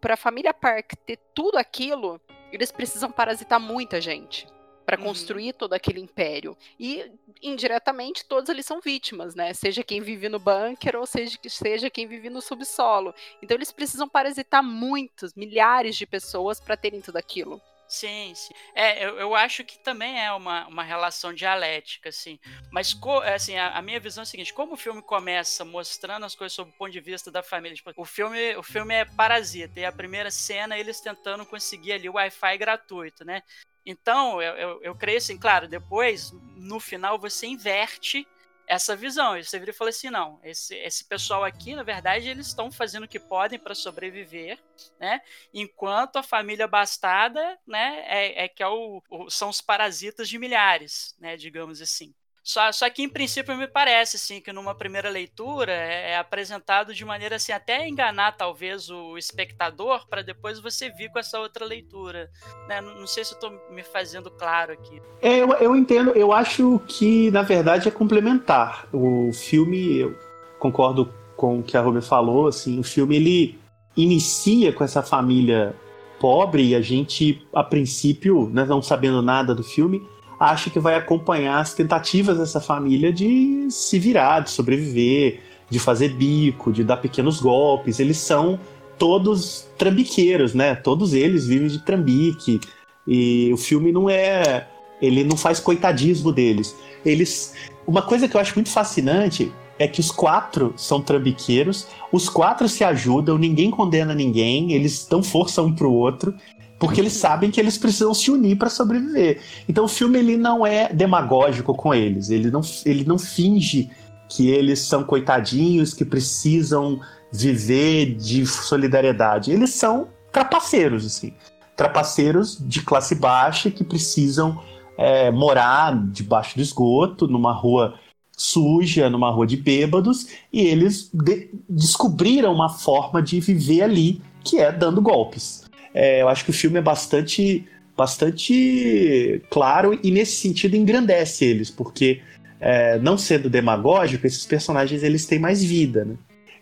para 0.00 0.14
a 0.14 0.16
família 0.16 0.54
Park 0.54 0.92
ter 1.04 1.18
tudo 1.34 1.56
aquilo, 1.56 2.20
eles 2.52 2.72
precisam 2.72 3.10
parasitar 3.10 3.60
muita 3.60 4.00
gente 4.00 4.46
para 4.88 4.98
uhum. 4.98 5.04
construir 5.04 5.52
todo 5.52 5.74
aquele 5.74 6.00
império. 6.00 6.56
E 6.80 7.12
indiretamente 7.42 8.24
todos 8.24 8.48
eles 8.48 8.64
são 8.64 8.80
vítimas, 8.80 9.34
né? 9.34 9.52
Seja 9.52 9.84
quem 9.84 10.00
vive 10.00 10.30
no 10.30 10.38
bunker 10.38 10.96
ou 10.96 11.04
seja, 11.04 11.38
seja 11.46 11.90
quem 11.90 12.06
vive 12.06 12.30
no 12.30 12.40
subsolo. 12.40 13.14
Então 13.42 13.54
eles 13.54 13.70
precisam 13.70 14.08
parasitar 14.08 14.62
muitos, 14.62 15.34
milhares 15.34 15.94
de 15.94 16.06
pessoas 16.06 16.58
para 16.58 16.74
terem 16.74 17.02
tudo 17.02 17.18
aquilo. 17.18 17.60
Sim, 17.90 18.34
sim. 18.34 18.52
É, 18.74 19.02
eu, 19.02 19.18
eu 19.18 19.34
acho 19.34 19.64
que 19.64 19.78
também 19.78 20.20
é 20.22 20.30
uma, 20.32 20.66
uma 20.68 20.82
relação 20.82 21.32
dialética, 21.32 22.10
assim. 22.10 22.38
Mas, 22.70 22.92
co, 22.92 23.22
é, 23.22 23.34
assim, 23.34 23.56
a, 23.56 23.78
a, 23.78 23.80
minha 23.80 23.98
visão 23.98 24.20
é 24.22 24.24
a 24.24 24.26
seguinte: 24.26 24.52
como 24.52 24.74
o 24.74 24.76
filme 24.76 25.00
começa 25.00 25.64
mostrando 25.64 26.26
as 26.26 26.34
coisas 26.34 26.52
sob 26.54 26.70
o 26.70 26.74
ponto 26.74 26.92
de 26.92 27.00
vista 27.00 27.30
da 27.30 27.42
família, 27.42 27.74
tipo, 27.74 27.90
o 27.96 28.04
filme, 28.04 28.54
o 28.56 28.62
filme 28.62 28.94
é 28.94 29.06
parasita, 29.06 29.80
e 29.80 29.86
a 29.86 29.92
primeira 29.92 30.30
cena 30.30 30.74
é 30.76 30.80
eles 30.80 31.00
tentando 31.00 31.46
conseguir 31.46 31.92
ali 31.92 32.08
o 32.10 32.14
Wi-Fi 32.14 32.58
gratuito, 32.58 33.24
né? 33.24 33.42
Então, 33.86 34.42
eu, 34.42 34.54
eu, 34.56 34.82
eu 34.82 34.94
creio 34.94 35.16
assim, 35.16 35.38
claro, 35.38 35.66
depois, 35.66 36.30
no 36.56 36.78
final, 36.78 37.18
você 37.18 37.46
inverte 37.46 38.26
essa 38.68 38.94
visão. 38.94 39.36
E 39.36 39.44
você 39.44 39.58
vira 39.58 39.72
e 39.72 39.74
assim: 39.90 40.10
não, 40.10 40.38
esse, 40.44 40.74
esse 40.76 41.04
pessoal 41.04 41.44
aqui, 41.44 41.74
na 41.74 41.82
verdade, 41.82 42.28
eles 42.28 42.46
estão 42.46 42.70
fazendo 42.70 43.04
o 43.04 43.08
que 43.08 43.18
podem 43.18 43.58
para 43.58 43.74
sobreviver, 43.74 44.58
né? 45.00 45.20
Enquanto 45.52 46.16
a 46.16 46.22
família 46.22 46.68
bastada, 46.68 47.58
né, 47.66 48.04
é, 48.06 48.44
é 48.44 48.48
que 48.48 48.62
é 48.62 48.68
o, 48.68 49.02
o, 49.10 49.30
são 49.30 49.48
os 49.48 49.60
parasitas 49.60 50.28
de 50.28 50.38
milhares, 50.38 51.16
né, 51.18 51.36
digamos 51.36 51.80
assim. 51.80 52.14
Só, 52.48 52.72
só 52.72 52.88
que, 52.88 53.02
em 53.02 53.10
princípio, 53.10 53.54
me 53.54 53.68
parece 53.68 54.16
assim, 54.16 54.40
que 54.40 54.54
numa 54.54 54.74
primeira 54.74 55.10
leitura 55.10 55.70
é, 55.70 56.12
é 56.12 56.16
apresentado 56.16 56.94
de 56.94 57.04
maneira 57.04 57.36
assim, 57.36 57.52
até 57.52 57.86
enganar 57.86 58.38
talvez 58.38 58.88
o 58.88 59.18
espectador 59.18 60.08
para 60.08 60.22
depois 60.22 60.58
você 60.58 60.88
vir 60.88 61.10
com 61.10 61.18
essa 61.18 61.38
outra 61.38 61.66
leitura. 61.66 62.30
Né? 62.66 62.80
Não, 62.80 63.00
não, 63.00 63.06
sei 63.06 63.22
se 63.22 63.34
estou 63.34 63.50
me 63.70 63.82
fazendo 63.82 64.30
claro 64.30 64.72
aqui. 64.72 64.98
É, 65.20 65.36
eu, 65.42 65.52
eu 65.56 65.76
entendo, 65.76 66.12
eu 66.12 66.32
acho 66.32 66.80
que 66.88 67.30
na 67.32 67.42
verdade 67.42 67.86
é 67.86 67.90
complementar. 67.90 68.88
O 68.94 69.30
filme, 69.30 69.98
eu 69.98 70.18
concordo 70.58 71.12
com 71.36 71.58
o 71.58 71.62
que 71.62 71.76
a 71.76 71.82
Ruby 71.82 72.00
falou, 72.00 72.48
assim, 72.48 72.80
o 72.80 72.82
filme 72.82 73.16
ele 73.16 73.58
inicia 73.94 74.72
com 74.72 74.82
essa 74.82 75.02
família 75.02 75.76
pobre 76.18 76.68
e 76.68 76.74
a 76.74 76.80
gente, 76.80 77.46
a 77.54 77.62
princípio, 77.62 78.48
né, 78.48 78.64
não 78.64 78.80
sabendo 78.80 79.20
nada 79.20 79.54
do 79.54 79.62
filme, 79.62 80.02
acha 80.38 80.70
que 80.70 80.78
vai 80.78 80.94
acompanhar 80.94 81.58
as 81.58 81.74
tentativas 81.74 82.38
dessa 82.38 82.60
família 82.60 83.12
de 83.12 83.66
se 83.70 83.98
virar, 83.98 84.40
de 84.40 84.50
sobreviver, 84.50 85.40
de 85.68 85.78
fazer 85.78 86.10
bico, 86.10 86.72
de 86.72 86.84
dar 86.84 86.98
pequenos 86.98 87.40
golpes. 87.40 87.98
Eles 87.98 88.18
são 88.18 88.58
todos 88.96 89.66
trambiqueiros, 89.76 90.54
né? 90.54 90.74
Todos 90.74 91.12
eles 91.12 91.46
vivem 91.46 91.68
de 91.68 91.84
trambique. 91.84 92.60
E 93.06 93.50
o 93.52 93.56
filme 93.56 93.90
não 93.92 94.08
é. 94.08 94.68
Ele 95.00 95.24
não 95.24 95.36
faz 95.36 95.60
coitadismo 95.60 96.32
deles. 96.32 96.76
Eles. 97.04 97.54
Uma 97.86 98.02
coisa 98.02 98.28
que 98.28 98.36
eu 98.36 98.40
acho 98.40 98.54
muito 98.54 98.70
fascinante 98.70 99.50
é 99.78 99.86
que 99.86 100.00
os 100.00 100.10
quatro 100.10 100.74
são 100.76 101.00
trambiqueiros, 101.00 101.86
os 102.12 102.28
quatro 102.28 102.68
se 102.68 102.82
ajudam, 102.82 103.38
ninguém 103.38 103.70
condena 103.70 104.12
ninguém, 104.12 104.72
eles 104.72 105.06
dão 105.08 105.22
força 105.22 105.62
um 105.62 105.72
pro 105.72 105.92
outro 105.92 106.34
porque 106.78 107.00
eles 107.00 107.14
sabem 107.14 107.50
que 107.50 107.60
eles 107.60 107.76
precisam 107.76 108.14
se 108.14 108.30
unir 108.30 108.56
para 108.56 108.70
sobreviver. 108.70 109.42
Então 109.68 109.84
o 109.84 109.88
filme 109.88 110.18
ele 110.18 110.36
não 110.36 110.64
é 110.64 110.92
demagógico 110.92 111.74
com 111.74 111.92
eles, 111.92 112.30
ele 112.30 112.50
não, 112.50 112.60
ele 112.84 113.04
não 113.04 113.18
finge 113.18 113.90
que 114.28 114.48
eles 114.48 114.80
são 114.80 115.02
coitadinhos, 115.02 115.94
que 115.94 116.04
precisam 116.04 117.00
viver 117.32 118.14
de 118.14 118.46
solidariedade. 118.46 119.50
Eles 119.50 119.70
são 119.70 120.08
trapaceiros, 120.30 121.04
assim. 121.04 121.32
Trapaceiros 121.74 122.58
de 122.60 122.82
classe 122.82 123.14
baixa 123.14 123.70
que 123.70 123.82
precisam 123.82 124.60
é, 124.98 125.30
morar 125.30 125.96
debaixo 126.10 126.56
do 126.56 126.62
esgoto, 126.62 127.26
numa 127.26 127.52
rua 127.52 127.94
suja, 128.36 129.08
numa 129.08 129.30
rua 129.30 129.46
de 129.46 129.56
bêbados, 129.56 130.26
e 130.52 130.60
eles 130.60 131.10
de 131.12 131.50
descobriram 131.68 132.52
uma 132.52 132.68
forma 132.68 133.22
de 133.22 133.40
viver 133.40 133.82
ali, 133.82 134.22
que 134.44 134.58
é 134.58 134.70
dando 134.70 135.00
golpes 135.00 135.67
é, 135.98 136.22
eu 136.22 136.28
acho 136.28 136.44
que 136.44 136.50
o 136.50 136.54
filme 136.54 136.78
é 136.78 136.80
bastante, 136.80 137.66
bastante 137.96 139.42
claro 139.50 139.98
e 140.00 140.12
nesse 140.12 140.36
sentido 140.36 140.76
engrandece 140.76 141.44
eles, 141.44 141.70
porque 141.72 142.20
é, 142.60 143.00
não 143.00 143.18
sendo 143.18 143.50
demagógico, 143.50 144.24
esses 144.24 144.46
personagens 144.46 145.02
eles 145.02 145.26
têm 145.26 145.40
mais 145.40 145.60
vida, 145.60 146.04
né? 146.04 146.14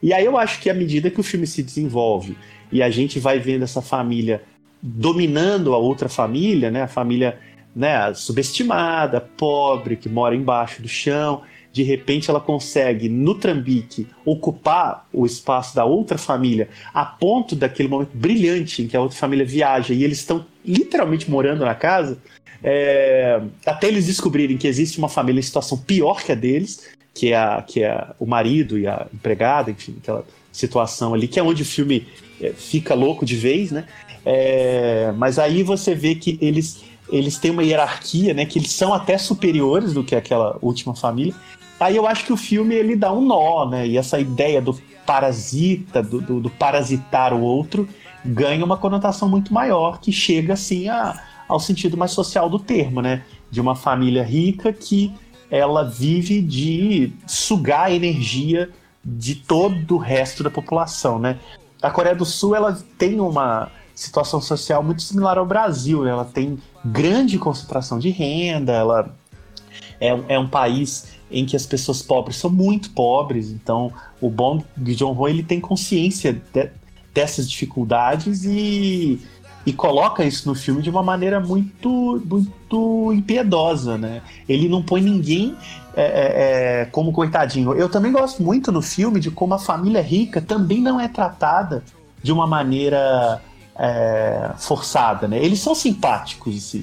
E 0.02 0.14
aí 0.14 0.24
eu 0.24 0.38
acho 0.38 0.58
que 0.58 0.70
à 0.70 0.74
medida 0.74 1.10
que 1.10 1.20
o 1.20 1.22
filme 1.22 1.46
se 1.46 1.62
desenvolve 1.62 2.34
e 2.72 2.82
a 2.82 2.88
gente 2.88 3.18
vai 3.18 3.38
vendo 3.38 3.64
essa 3.64 3.82
família 3.82 4.42
dominando 4.82 5.74
a 5.74 5.76
outra 5.76 6.08
família, 6.08 6.70
né? 6.70 6.84
A 6.84 6.88
família 6.88 7.38
né, 7.74 8.14
subestimada, 8.14 9.20
pobre, 9.20 9.96
que 9.96 10.08
mora 10.08 10.34
embaixo 10.34 10.80
do 10.80 10.88
chão, 10.88 11.42
de 11.76 11.82
repente 11.82 12.30
ela 12.30 12.40
consegue, 12.40 13.06
no 13.06 13.34
Trambique, 13.34 14.06
ocupar 14.24 15.06
o 15.12 15.26
espaço 15.26 15.76
da 15.76 15.84
outra 15.84 16.16
família, 16.16 16.70
a 16.94 17.04
ponto 17.04 17.54
daquele 17.54 17.86
momento 17.86 18.12
brilhante 18.14 18.80
em 18.80 18.88
que 18.88 18.96
a 18.96 19.00
outra 19.02 19.18
família 19.18 19.44
viaja 19.44 19.92
e 19.92 20.02
eles 20.02 20.20
estão 20.20 20.46
literalmente 20.64 21.30
morando 21.30 21.66
na 21.66 21.74
casa, 21.74 22.16
é, 22.64 23.42
até 23.66 23.88
eles 23.88 24.06
descobrirem 24.06 24.56
que 24.56 24.66
existe 24.66 24.96
uma 24.96 25.10
família 25.10 25.38
em 25.38 25.42
situação 25.42 25.76
pior 25.76 26.24
que 26.24 26.32
a 26.32 26.34
deles, 26.34 26.88
que 27.12 27.34
é, 27.34 27.36
a, 27.36 27.60
que 27.60 27.82
é 27.82 28.06
o 28.18 28.24
marido 28.24 28.78
e 28.78 28.86
a 28.86 29.06
empregada, 29.12 29.70
enfim, 29.70 29.96
aquela 30.00 30.24
situação 30.50 31.12
ali, 31.12 31.28
que 31.28 31.38
é 31.38 31.42
onde 31.42 31.60
o 31.60 31.66
filme 31.66 32.06
é, 32.40 32.54
fica 32.54 32.94
louco 32.94 33.26
de 33.26 33.36
vez, 33.36 33.70
né? 33.70 33.84
É, 34.24 35.12
mas 35.14 35.38
aí 35.38 35.62
você 35.62 35.94
vê 35.94 36.14
que 36.14 36.38
eles 36.40 36.82
eles 37.10 37.38
têm 37.38 37.50
uma 37.50 37.62
hierarquia, 37.62 38.34
né? 38.34 38.44
Que 38.46 38.58
eles 38.58 38.72
são 38.72 38.92
até 38.92 39.16
superiores 39.18 39.92
do 39.92 40.02
que 40.02 40.14
aquela 40.14 40.58
última 40.60 40.94
família. 40.94 41.34
Aí 41.78 41.96
eu 41.96 42.06
acho 42.06 42.24
que 42.24 42.32
o 42.32 42.36
filme 42.36 42.74
ele 42.74 42.96
dá 42.96 43.12
um 43.12 43.20
nó, 43.20 43.68
né? 43.68 43.86
E 43.86 43.98
essa 43.98 44.18
ideia 44.18 44.60
do 44.62 44.78
parasita, 45.04 46.02
do, 46.02 46.20
do, 46.20 46.40
do 46.40 46.50
parasitar 46.50 47.32
o 47.34 47.40
outro, 47.40 47.88
ganha 48.24 48.64
uma 48.64 48.76
conotação 48.76 49.28
muito 49.28 49.52
maior, 49.52 50.00
que 50.00 50.10
chega 50.10 50.54
assim 50.54 50.88
a, 50.88 51.22
ao 51.46 51.60
sentido 51.60 51.96
mais 51.96 52.10
social 52.10 52.48
do 52.48 52.58
termo, 52.58 53.00
né? 53.02 53.22
De 53.50 53.60
uma 53.60 53.76
família 53.76 54.24
rica 54.24 54.72
que 54.72 55.12
ela 55.50 55.84
vive 55.84 56.40
de 56.40 57.12
sugar 57.26 57.86
a 57.86 57.90
energia 57.92 58.70
de 59.04 59.36
todo 59.36 59.94
o 59.94 59.98
resto 59.98 60.42
da 60.42 60.50
população, 60.50 61.18
né? 61.18 61.38
A 61.80 61.90
Coreia 61.90 62.16
do 62.16 62.24
Sul 62.24 62.56
ela 62.56 62.76
tem 62.98 63.20
uma 63.20 63.70
situação 63.94 64.40
social 64.40 64.82
muito 64.82 65.02
similar 65.02 65.38
ao 65.38 65.46
Brasil, 65.46 66.04
né? 66.04 66.10
ela 66.10 66.24
tem 66.24 66.58
grande 66.84 67.38
concentração 67.38 67.98
de 67.98 68.10
renda, 68.10 68.72
ela 68.72 69.16
é, 69.98 70.08
é 70.28 70.38
um 70.38 70.48
país 70.48 71.15
em 71.30 71.44
que 71.44 71.56
as 71.56 71.66
pessoas 71.66 72.02
pobres 72.02 72.36
são 72.36 72.50
muito 72.50 72.90
pobres, 72.90 73.50
então 73.50 73.92
o 74.20 74.30
Bong 74.30 74.64
Joon-ho 74.86 75.28
ele 75.28 75.42
tem 75.42 75.60
consciência 75.60 76.32
de, 76.32 76.70
dessas 77.12 77.50
dificuldades 77.50 78.44
e, 78.44 79.20
e 79.64 79.72
coloca 79.72 80.24
isso 80.24 80.48
no 80.48 80.54
filme 80.54 80.82
de 80.82 80.90
uma 80.90 81.02
maneira 81.02 81.40
muito 81.40 82.22
muito 82.24 83.12
impiedosa, 83.12 83.98
né? 83.98 84.22
Ele 84.48 84.68
não 84.68 84.82
põe 84.82 85.00
ninguém 85.00 85.56
é, 85.94 86.02
é, 86.02 86.82
é, 86.82 86.84
como 86.84 87.10
coitadinho. 87.10 87.72
Eu 87.72 87.88
também 87.88 88.12
gosto 88.12 88.42
muito 88.42 88.70
no 88.70 88.82
filme 88.82 89.18
de 89.18 89.30
como 89.30 89.54
a 89.54 89.58
família 89.58 90.02
rica 90.02 90.40
também 90.40 90.80
não 90.80 91.00
é 91.00 91.08
tratada 91.08 91.82
de 92.22 92.30
uma 92.30 92.46
maneira 92.46 93.40
é, 93.78 94.50
forçada, 94.58 95.26
né? 95.26 95.42
Eles 95.42 95.58
são 95.60 95.74
simpáticos. 95.74 96.76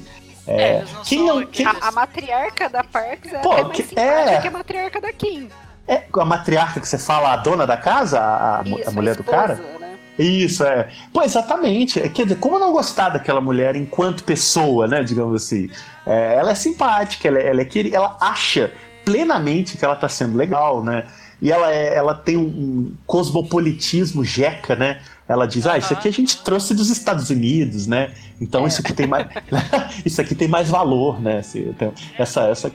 É, 0.47 0.62
é 0.62 0.86
não 0.93 1.03
quem 1.03 1.25
não, 1.25 1.45
quem... 1.45 1.65
A, 1.65 1.75
a, 1.82 1.91
matriarca 1.91 2.69
da 2.69 2.84
Parks 2.84 3.34
é 3.34 3.39
Pô, 3.39 3.51
até 3.51 3.63
mais 3.63 3.77
que, 3.77 3.99
é... 3.99 4.41
que 4.41 4.47
a 4.47 4.51
matriarca 4.51 5.01
da 5.01 5.13
Kim. 5.13 5.49
É, 5.88 6.03
a 6.13 6.25
matriarca 6.25 6.79
que 6.79 6.88
você 6.88 6.97
fala, 6.97 7.34
a 7.34 7.38
dona 7.38 7.67
da 7.67 7.77
casa, 7.77 8.19
a, 8.19 8.63
Isso, 8.65 8.89
a 8.89 8.91
mulher 8.91 9.17
a 9.17 9.19
esposa, 9.19 9.23
do 9.23 9.23
cara? 9.23 9.56
Né? 9.79 9.97
Isso, 10.17 10.63
é. 10.63 10.89
Pô, 11.12 11.23
exatamente. 11.23 11.99
É, 11.99 12.08
quer 12.08 12.23
dizer, 12.23 12.39
como 12.39 12.60
não 12.60 12.71
gostar 12.71 13.10
daquela 13.10 13.41
mulher 13.41 13.75
enquanto 13.75 14.23
pessoa, 14.23 14.88
né? 14.88 15.03
Digamos 15.03 15.43
assim. 15.43 15.69
É, 16.06 16.36
ela 16.36 16.51
é 16.51 16.56
simpática, 16.56 17.27
ela, 17.27 17.39
é, 17.39 17.49
ela 17.49 17.62
é 17.62 17.65
querida, 17.65 17.97
ela 17.97 18.17
acha 18.21 18.71
plenamente 19.03 19.77
que 19.77 19.84
ela 19.84 19.95
tá 19.95 20.08
sendo 20.08 20.38
legal, 20.38 20.84
né? 20.84 21.06
E 21.43 21.51
ela, 21.51 21.69
é, 21.73 21.93
ela 21.93 22.15
tem 22.15 22.38
um 22.38 22.95
cosmopolitismo 23.06 24.23
jeca, 24.23 24.77
né? 24.77 25.01
Ela 25.27 25.45
diz, 25.45 25.67
ah, 25.67 25.77
isso 25.77 25.91
aqui 25.91 26.08
a 26.08 26.12
gente 26.12 26.41
trouxe 26.41 26.73
dos 26.73 26.89
Estados 26.89 27.29
Unidos, 27.29 27.86
né? 27.86 28.13
Então 28.39 28.63
é. 28.63 28.69
isso 28.69 28.79
aqui 28.79 28.93
tem 28.93 29.06
mais, 29.06 29.27
isso 30.06 30.21
aqui 30.21 30.36
tem 30.36 30.47
mais 30.47 30.69
valor, 30.69 31.21
né? 31.21 31.41
Então, 31.53 31.93
essa, 32.17 32.47
essa 32.47 32.71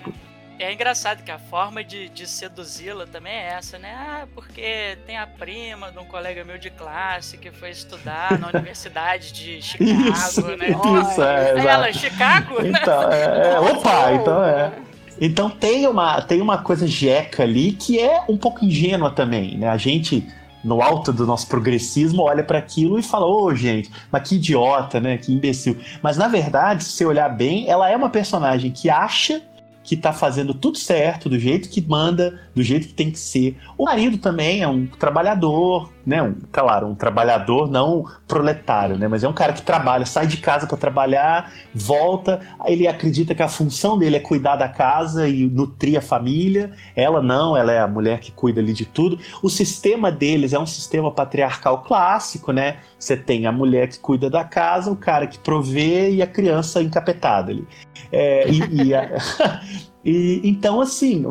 é 0.58 0.70
engraçado 0.70 1.22
que 1.22 1.30
a 1.30 1.38
forma 1.38 1.82
de, 1.82 2.10
de 2.10 2.26
seduzi-la 2.26 3.06
também 3.06 3.32
é 3.32 3.54
essa, 3.54 3.78
né? 3.78 3.94
Ah, 3.96 4.26
porque 4.34 4.98
tem 5.06 5.16
a 5.16 5.26
prima 5.26 5.90
de 5.90 5.98
um 5.98 6.04
colega 6.04 6.44
meu 6.44 6.58
de 6.58 6.68
classe 6.68 7.38
que 7.38 7.50
foi 7.50 7.70
estudar 7.70 8.38
na 8.38 8.48
Universidade 8.48 9.32
de 9.32 9.62
Chicago, 9.64 10.10
isso, 10.10 10.42
né? 10.42 10.68
Isso, 10.68 11.22
é, 11.22 11.58
é 11.58 11.66
ela, 11.66 11.92
Chicago? 11.92 12.60
Né? 12.60 12.80
Então, 12.82 13.10
é, 13.10 13.54
é, 13.54 13.60
opa, 13.60 14.12
então 14.20 14.44
é. 14.44 14.72
Então 15.20 15.50
tem 15.50 15.86
uma, 15.86 16.20
tem 16.22 16.40
uma 16.40 16.58
coisa 16.58 16.86
jeca 16.86 17.42
ali 17.42 17.72
que 17.72 17.98
é 17.98 18.22
um 18.28 18.36
pouco 18.36 18.64
ingênua 18.64 19.10
também, 19.10 19.56
né? 19.58 19.68
A 19.68 19.76
gente, 19.76 20.26
no 20.62 20.80
alto 20.80 21.12
do 21.12 21.26
nosso 21.26 21.46
progressismo, 21.48 22.22
olha 22.22 22.44
para 22.44 22.58
aquilo 22.58 22.98
e 22.98 23.02
fala, 23.02 23.26
ô 23.26 23.44
oh, 23.44 23.54
gente, 23.54 23.90
mas 24.10 24.28
que 24.28 24.36
idiota, 24.36 25.00
né? 25.00 25.18
Que 25.18 25.32
imbecil. 25.32 25.76
Mas 26.02 26.16
na 26.16 26.28
verdade, 26.28 26.84
se 26.84 26.92
você 26.92 27.04
olhar 27.04 27.28
bem, 27.28 27.68
ela 27.68 27.90
é 27.90 27.96
uma 27.96 28.10
personagem 28.10 28.70
que 28.70 28.88
acha 28.88 29.42
que 29.88 29.96
tá 29.96 30.12
fazendo 30.12 30.52
tudo 30.52 30.76
certo, 30.76 31.30
do 31.30 31.38
jeito 31.38 31.70
que 31.70 31.80
manda, 31.80 32.38
do 32.54 32.62
jeito 32.62 32.88
que 32.88 32.92
tem 32.92 33.10
que 33.10 33.18
ser. 33.18 33.56
O 33.76 33.86
marido 33.86 34.18
também 34.18 34.62
é 34.62 34.68
um 34.68 34.86
trabalhador, 34.86 35.90
né? 36.08 36.22
Um, 36.22 36.34
claro, 36.50 36.86
um 36.86 36.94
trabalhador 36.94 37.70
não 37.70 38.06
proletário, 38.26 38.96
né? 38.96 39.06
Mas 39.06 39.22
é 39.22 39.28
um 39.28 39.32
cara 39.34 39.52
que 39.52 39.60
trabalha, 39.60 40.06
sai 40.06 40.26
de 40.26 40.38
casa 40.38 40.66
para 40.66 40.78
trabalhar, 40.78 41.52
volta, 41.74 42.40
ele 42.64 42.88
acredita 42.88 43.34
que 43.34 43.42
a 43.42 43.48
função 43.48 43.98
dele 43.98 44.16
é 44.16 44.20
cuidar 44.20 44.56
da 44.56 44.70
casa 44.70 45.28
e 45.28 45.46
nutrir 45.46 45.98
a 45.98 46.00
família. 46.00 46.72
Ela 46.96 47.20
não, 47.20 47.54
ela 47.54 47.72
é 47.72 47.78
a 47.78 47.86
mulher 47.86 48.20
que 48.20 48.32
cuida 48.32 48.58
ali 48.58 48.72
de 48.72 48.86
tudo. 48.86 49.18
O 49.42 49.50
sistema 49.50 50.10
deles 50.10 50.54
é 50.54 50.58
um 50.58 50.64
sistema 50.64 51.12
patriarcal 51.12 51.82
clássico, 51.82 52.52
né? 52.52 52.78
Você 52.98 53.14
tem 53.14 53.46
a 53.46 53.52
mulher 53.52 53.88
que 53.88 53.98
cuida 53.98 54.30
da 54.30 54.44
casa, 54.44 54.90
o 54.90 54.96
cara 54.96 55.26
que 55.26 55.38
provê 55.38 56.10
e 56.10 56.22
a 56.22 56.26
criança 56.26 56.82
encapetada 56.82 57.52
ali. 57.52 57.68
É, 58.10 58.48
e, 58.48 58.86
e, 58.86 58.94
a, 58.94 59.20
e, 60.04 60.40
então, 60.44 60.80
assim, 60.80 61.24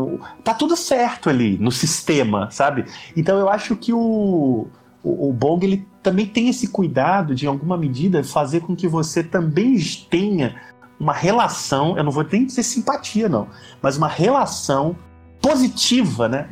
tá 0.43 0.53
tudo 0.53 0.75
certo 0.75 1.29
ali 1.29 1.57
no 1.57 1.71
sistema, 1.71 2.49
sabe? 2.51 2.85
Então 3.15 3.37
eu 3.39 3.49
acho 3.49 3.75
que 3.75 3.93
o, 3.93 4.67
o, 5.03 5.29
o 5.29 5.33
Bong 5.33 5.65
ele 5.65 5.87
também 6.03 6.25
tem 6.25 6.49
esse 6.49 6.67
cuidado 6.67 7.33
de, 7.33 7.45
em 7.45 7.49
alguma 7.49 7.77
medida, 7.77 8.23
fazer 8.23 8.61
com 8.61 8.75
que 8.75 8.87
você 8.87 9.23
também 9.23 9.77
tenha 10.09 10.55
uma 10.99 11.13
relação, 11.13 11.97
eu 11.97 12.03
não 12.03 12.11
vou 12.11 12.25
nem 12.29 12.45
dizer 12.45 12.63
simpatia, 12.63 13.29
não, 13.29 13.47
mas 13.81 13.97
uma 13.97 14.07
relação 14.07 14.95
positiva, 15.41 16.27
né? 16.27 16.47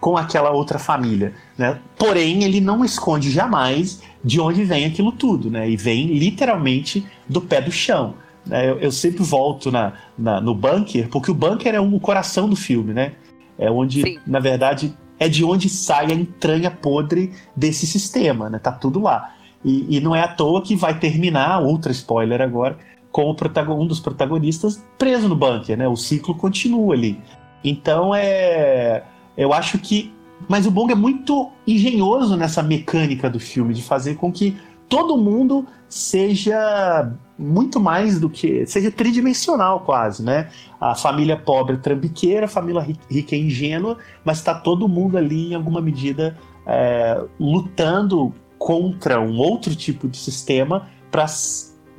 Com 0.00 0.16
aquela 0.16 0.50
outra 0.50 0.78
família, 0.78 1.34
né? 1.58 1.78
Porém, 1.98 2.44
ele 2.44 2.60
não 2.60 2.84
esconde 2.84 3.30
jamais 3.30 4.00
de 4.24 4.40
onde 4.40 4.64
vem 4.64 4.86
aquilo 4.86 5.12
tudo, 5.12 5.50
né? 5.50 5.68
E 5.68 5.76
vem 5.76 6.06
literalmente 6.06 7.06
do 7.28 7.40
pé 7.40 7.60
do 7.60 7.72
chão. 7.72 8.14
Né? 8.50 8.68
Eu, 8.68 8.80
eu, 8.80 8.92
sempre 8.92 9.22
volto 9.22 9.70
na, 9.70 9.92
na, 10.18 10.40
no 10.40 10.54
bunker, 10.54 11.08
porque 11.08 11.30
o 11.30 11.34
bunker 11.34 11.72
é 11.72 11.80
um, 11.80 11.94
o 11.94 12.00
coração 12.00 12.48
do 12.48 12.56
filme, 12.56 12.92
né? 12.92 13.12
É 13.56 13.70
onde, 13.70 14.02
Sim. 14.02 14.18
na 14.26 14.40
verdade, 14.40 14.92
é 15.20 15.28
de 15.28 15.44
onde 15.44 15.68
sai 15.68 16.10
a 16.10 16.14
entranha 16.14 16.68
podre 16.68 17.32
desse 17.54 17.86
sistema, 17.86 18.50
né? 18.50 18.58
Tá 18.58 18.72
tudo 18.72 19.00
lá. 19.00 19.34
E, 19.64 19.96
e 19.96 20.00
não 20.00 20.16
é 20.16 20.22
à 20.22 20.28
toa 20.28 20.62
que 20.62 20.74
vai 20.74 20.98
terminar, 20.98 21.60
outra 21.60 21.92
spoiler 21.92 22.42
agora, 22.42 22.76
com 23.12 23.30
um 23.30 23.86
dos 23.86 24.00
protagonistas 24.00 24.84
preso 24.98 25.28
no 25.28 25.36
bunker, 25.36 25.78
né? 25.78 25.86
O 25.86 25.96
ciclo 25.96 26.34
continua 26.34 26.94
ali. 26.94 27.20
Então 27.62 28.12
é. 28.14 29.04
Eu 29.36 29.52
acho 29.52 29.78
que. 29.78 30.12
Mas 30.48 30.66
o 30.66 30.70
Bong 30.70 30.90
é 30.90 30.96
muito 30.96 31.50
engenhoso 31.66 32.36
nessa 32.36 32.62
mecânica 32.62 33.30
do 33.30 33.38
filme, 33.38 33.74
de 33.74 33.82
fazer 33.82 34.16
com 34.16 34.32
que 34.32 34.56
todo 34.88 35.16
mundo 35.16 35.66
seja 35.88 37.12
muito 37.40 37.80
mais 37.80 38.20
do 38.20 38.28
que. 38.28 38.66
seja 38.66 38.90
tridimensional 38.90 39.80
quase, 39.80 40.22
né? 40.22 40.50
A 40.78 40.94
família 40.94 41.36
pobre 41.36 41.78
trambiqueira, 41.78 42.44
a 42.44 42.48
família 42.48 42.86
rica 43.08 43.34
e 43.34 43.40
ingênua, 43.40 43.96
mas 44.22 44.38
está 44.38 44.54
todo 44.54 44.86
mundo 44.86 45.16
ali, 45.16 45.52
em 45.52 45.54
alguma 45.54 45.80
medida, 45.80 46.36
é, 46.66 47.22
lutando 47.38 48.34
contra 48.58 49.18
um 49.20 49.38
outro 49.38 49.74
tipo 49.74 50.06
de 50.06 50.18
sistema 50.18 50.88
para 51.10 51.24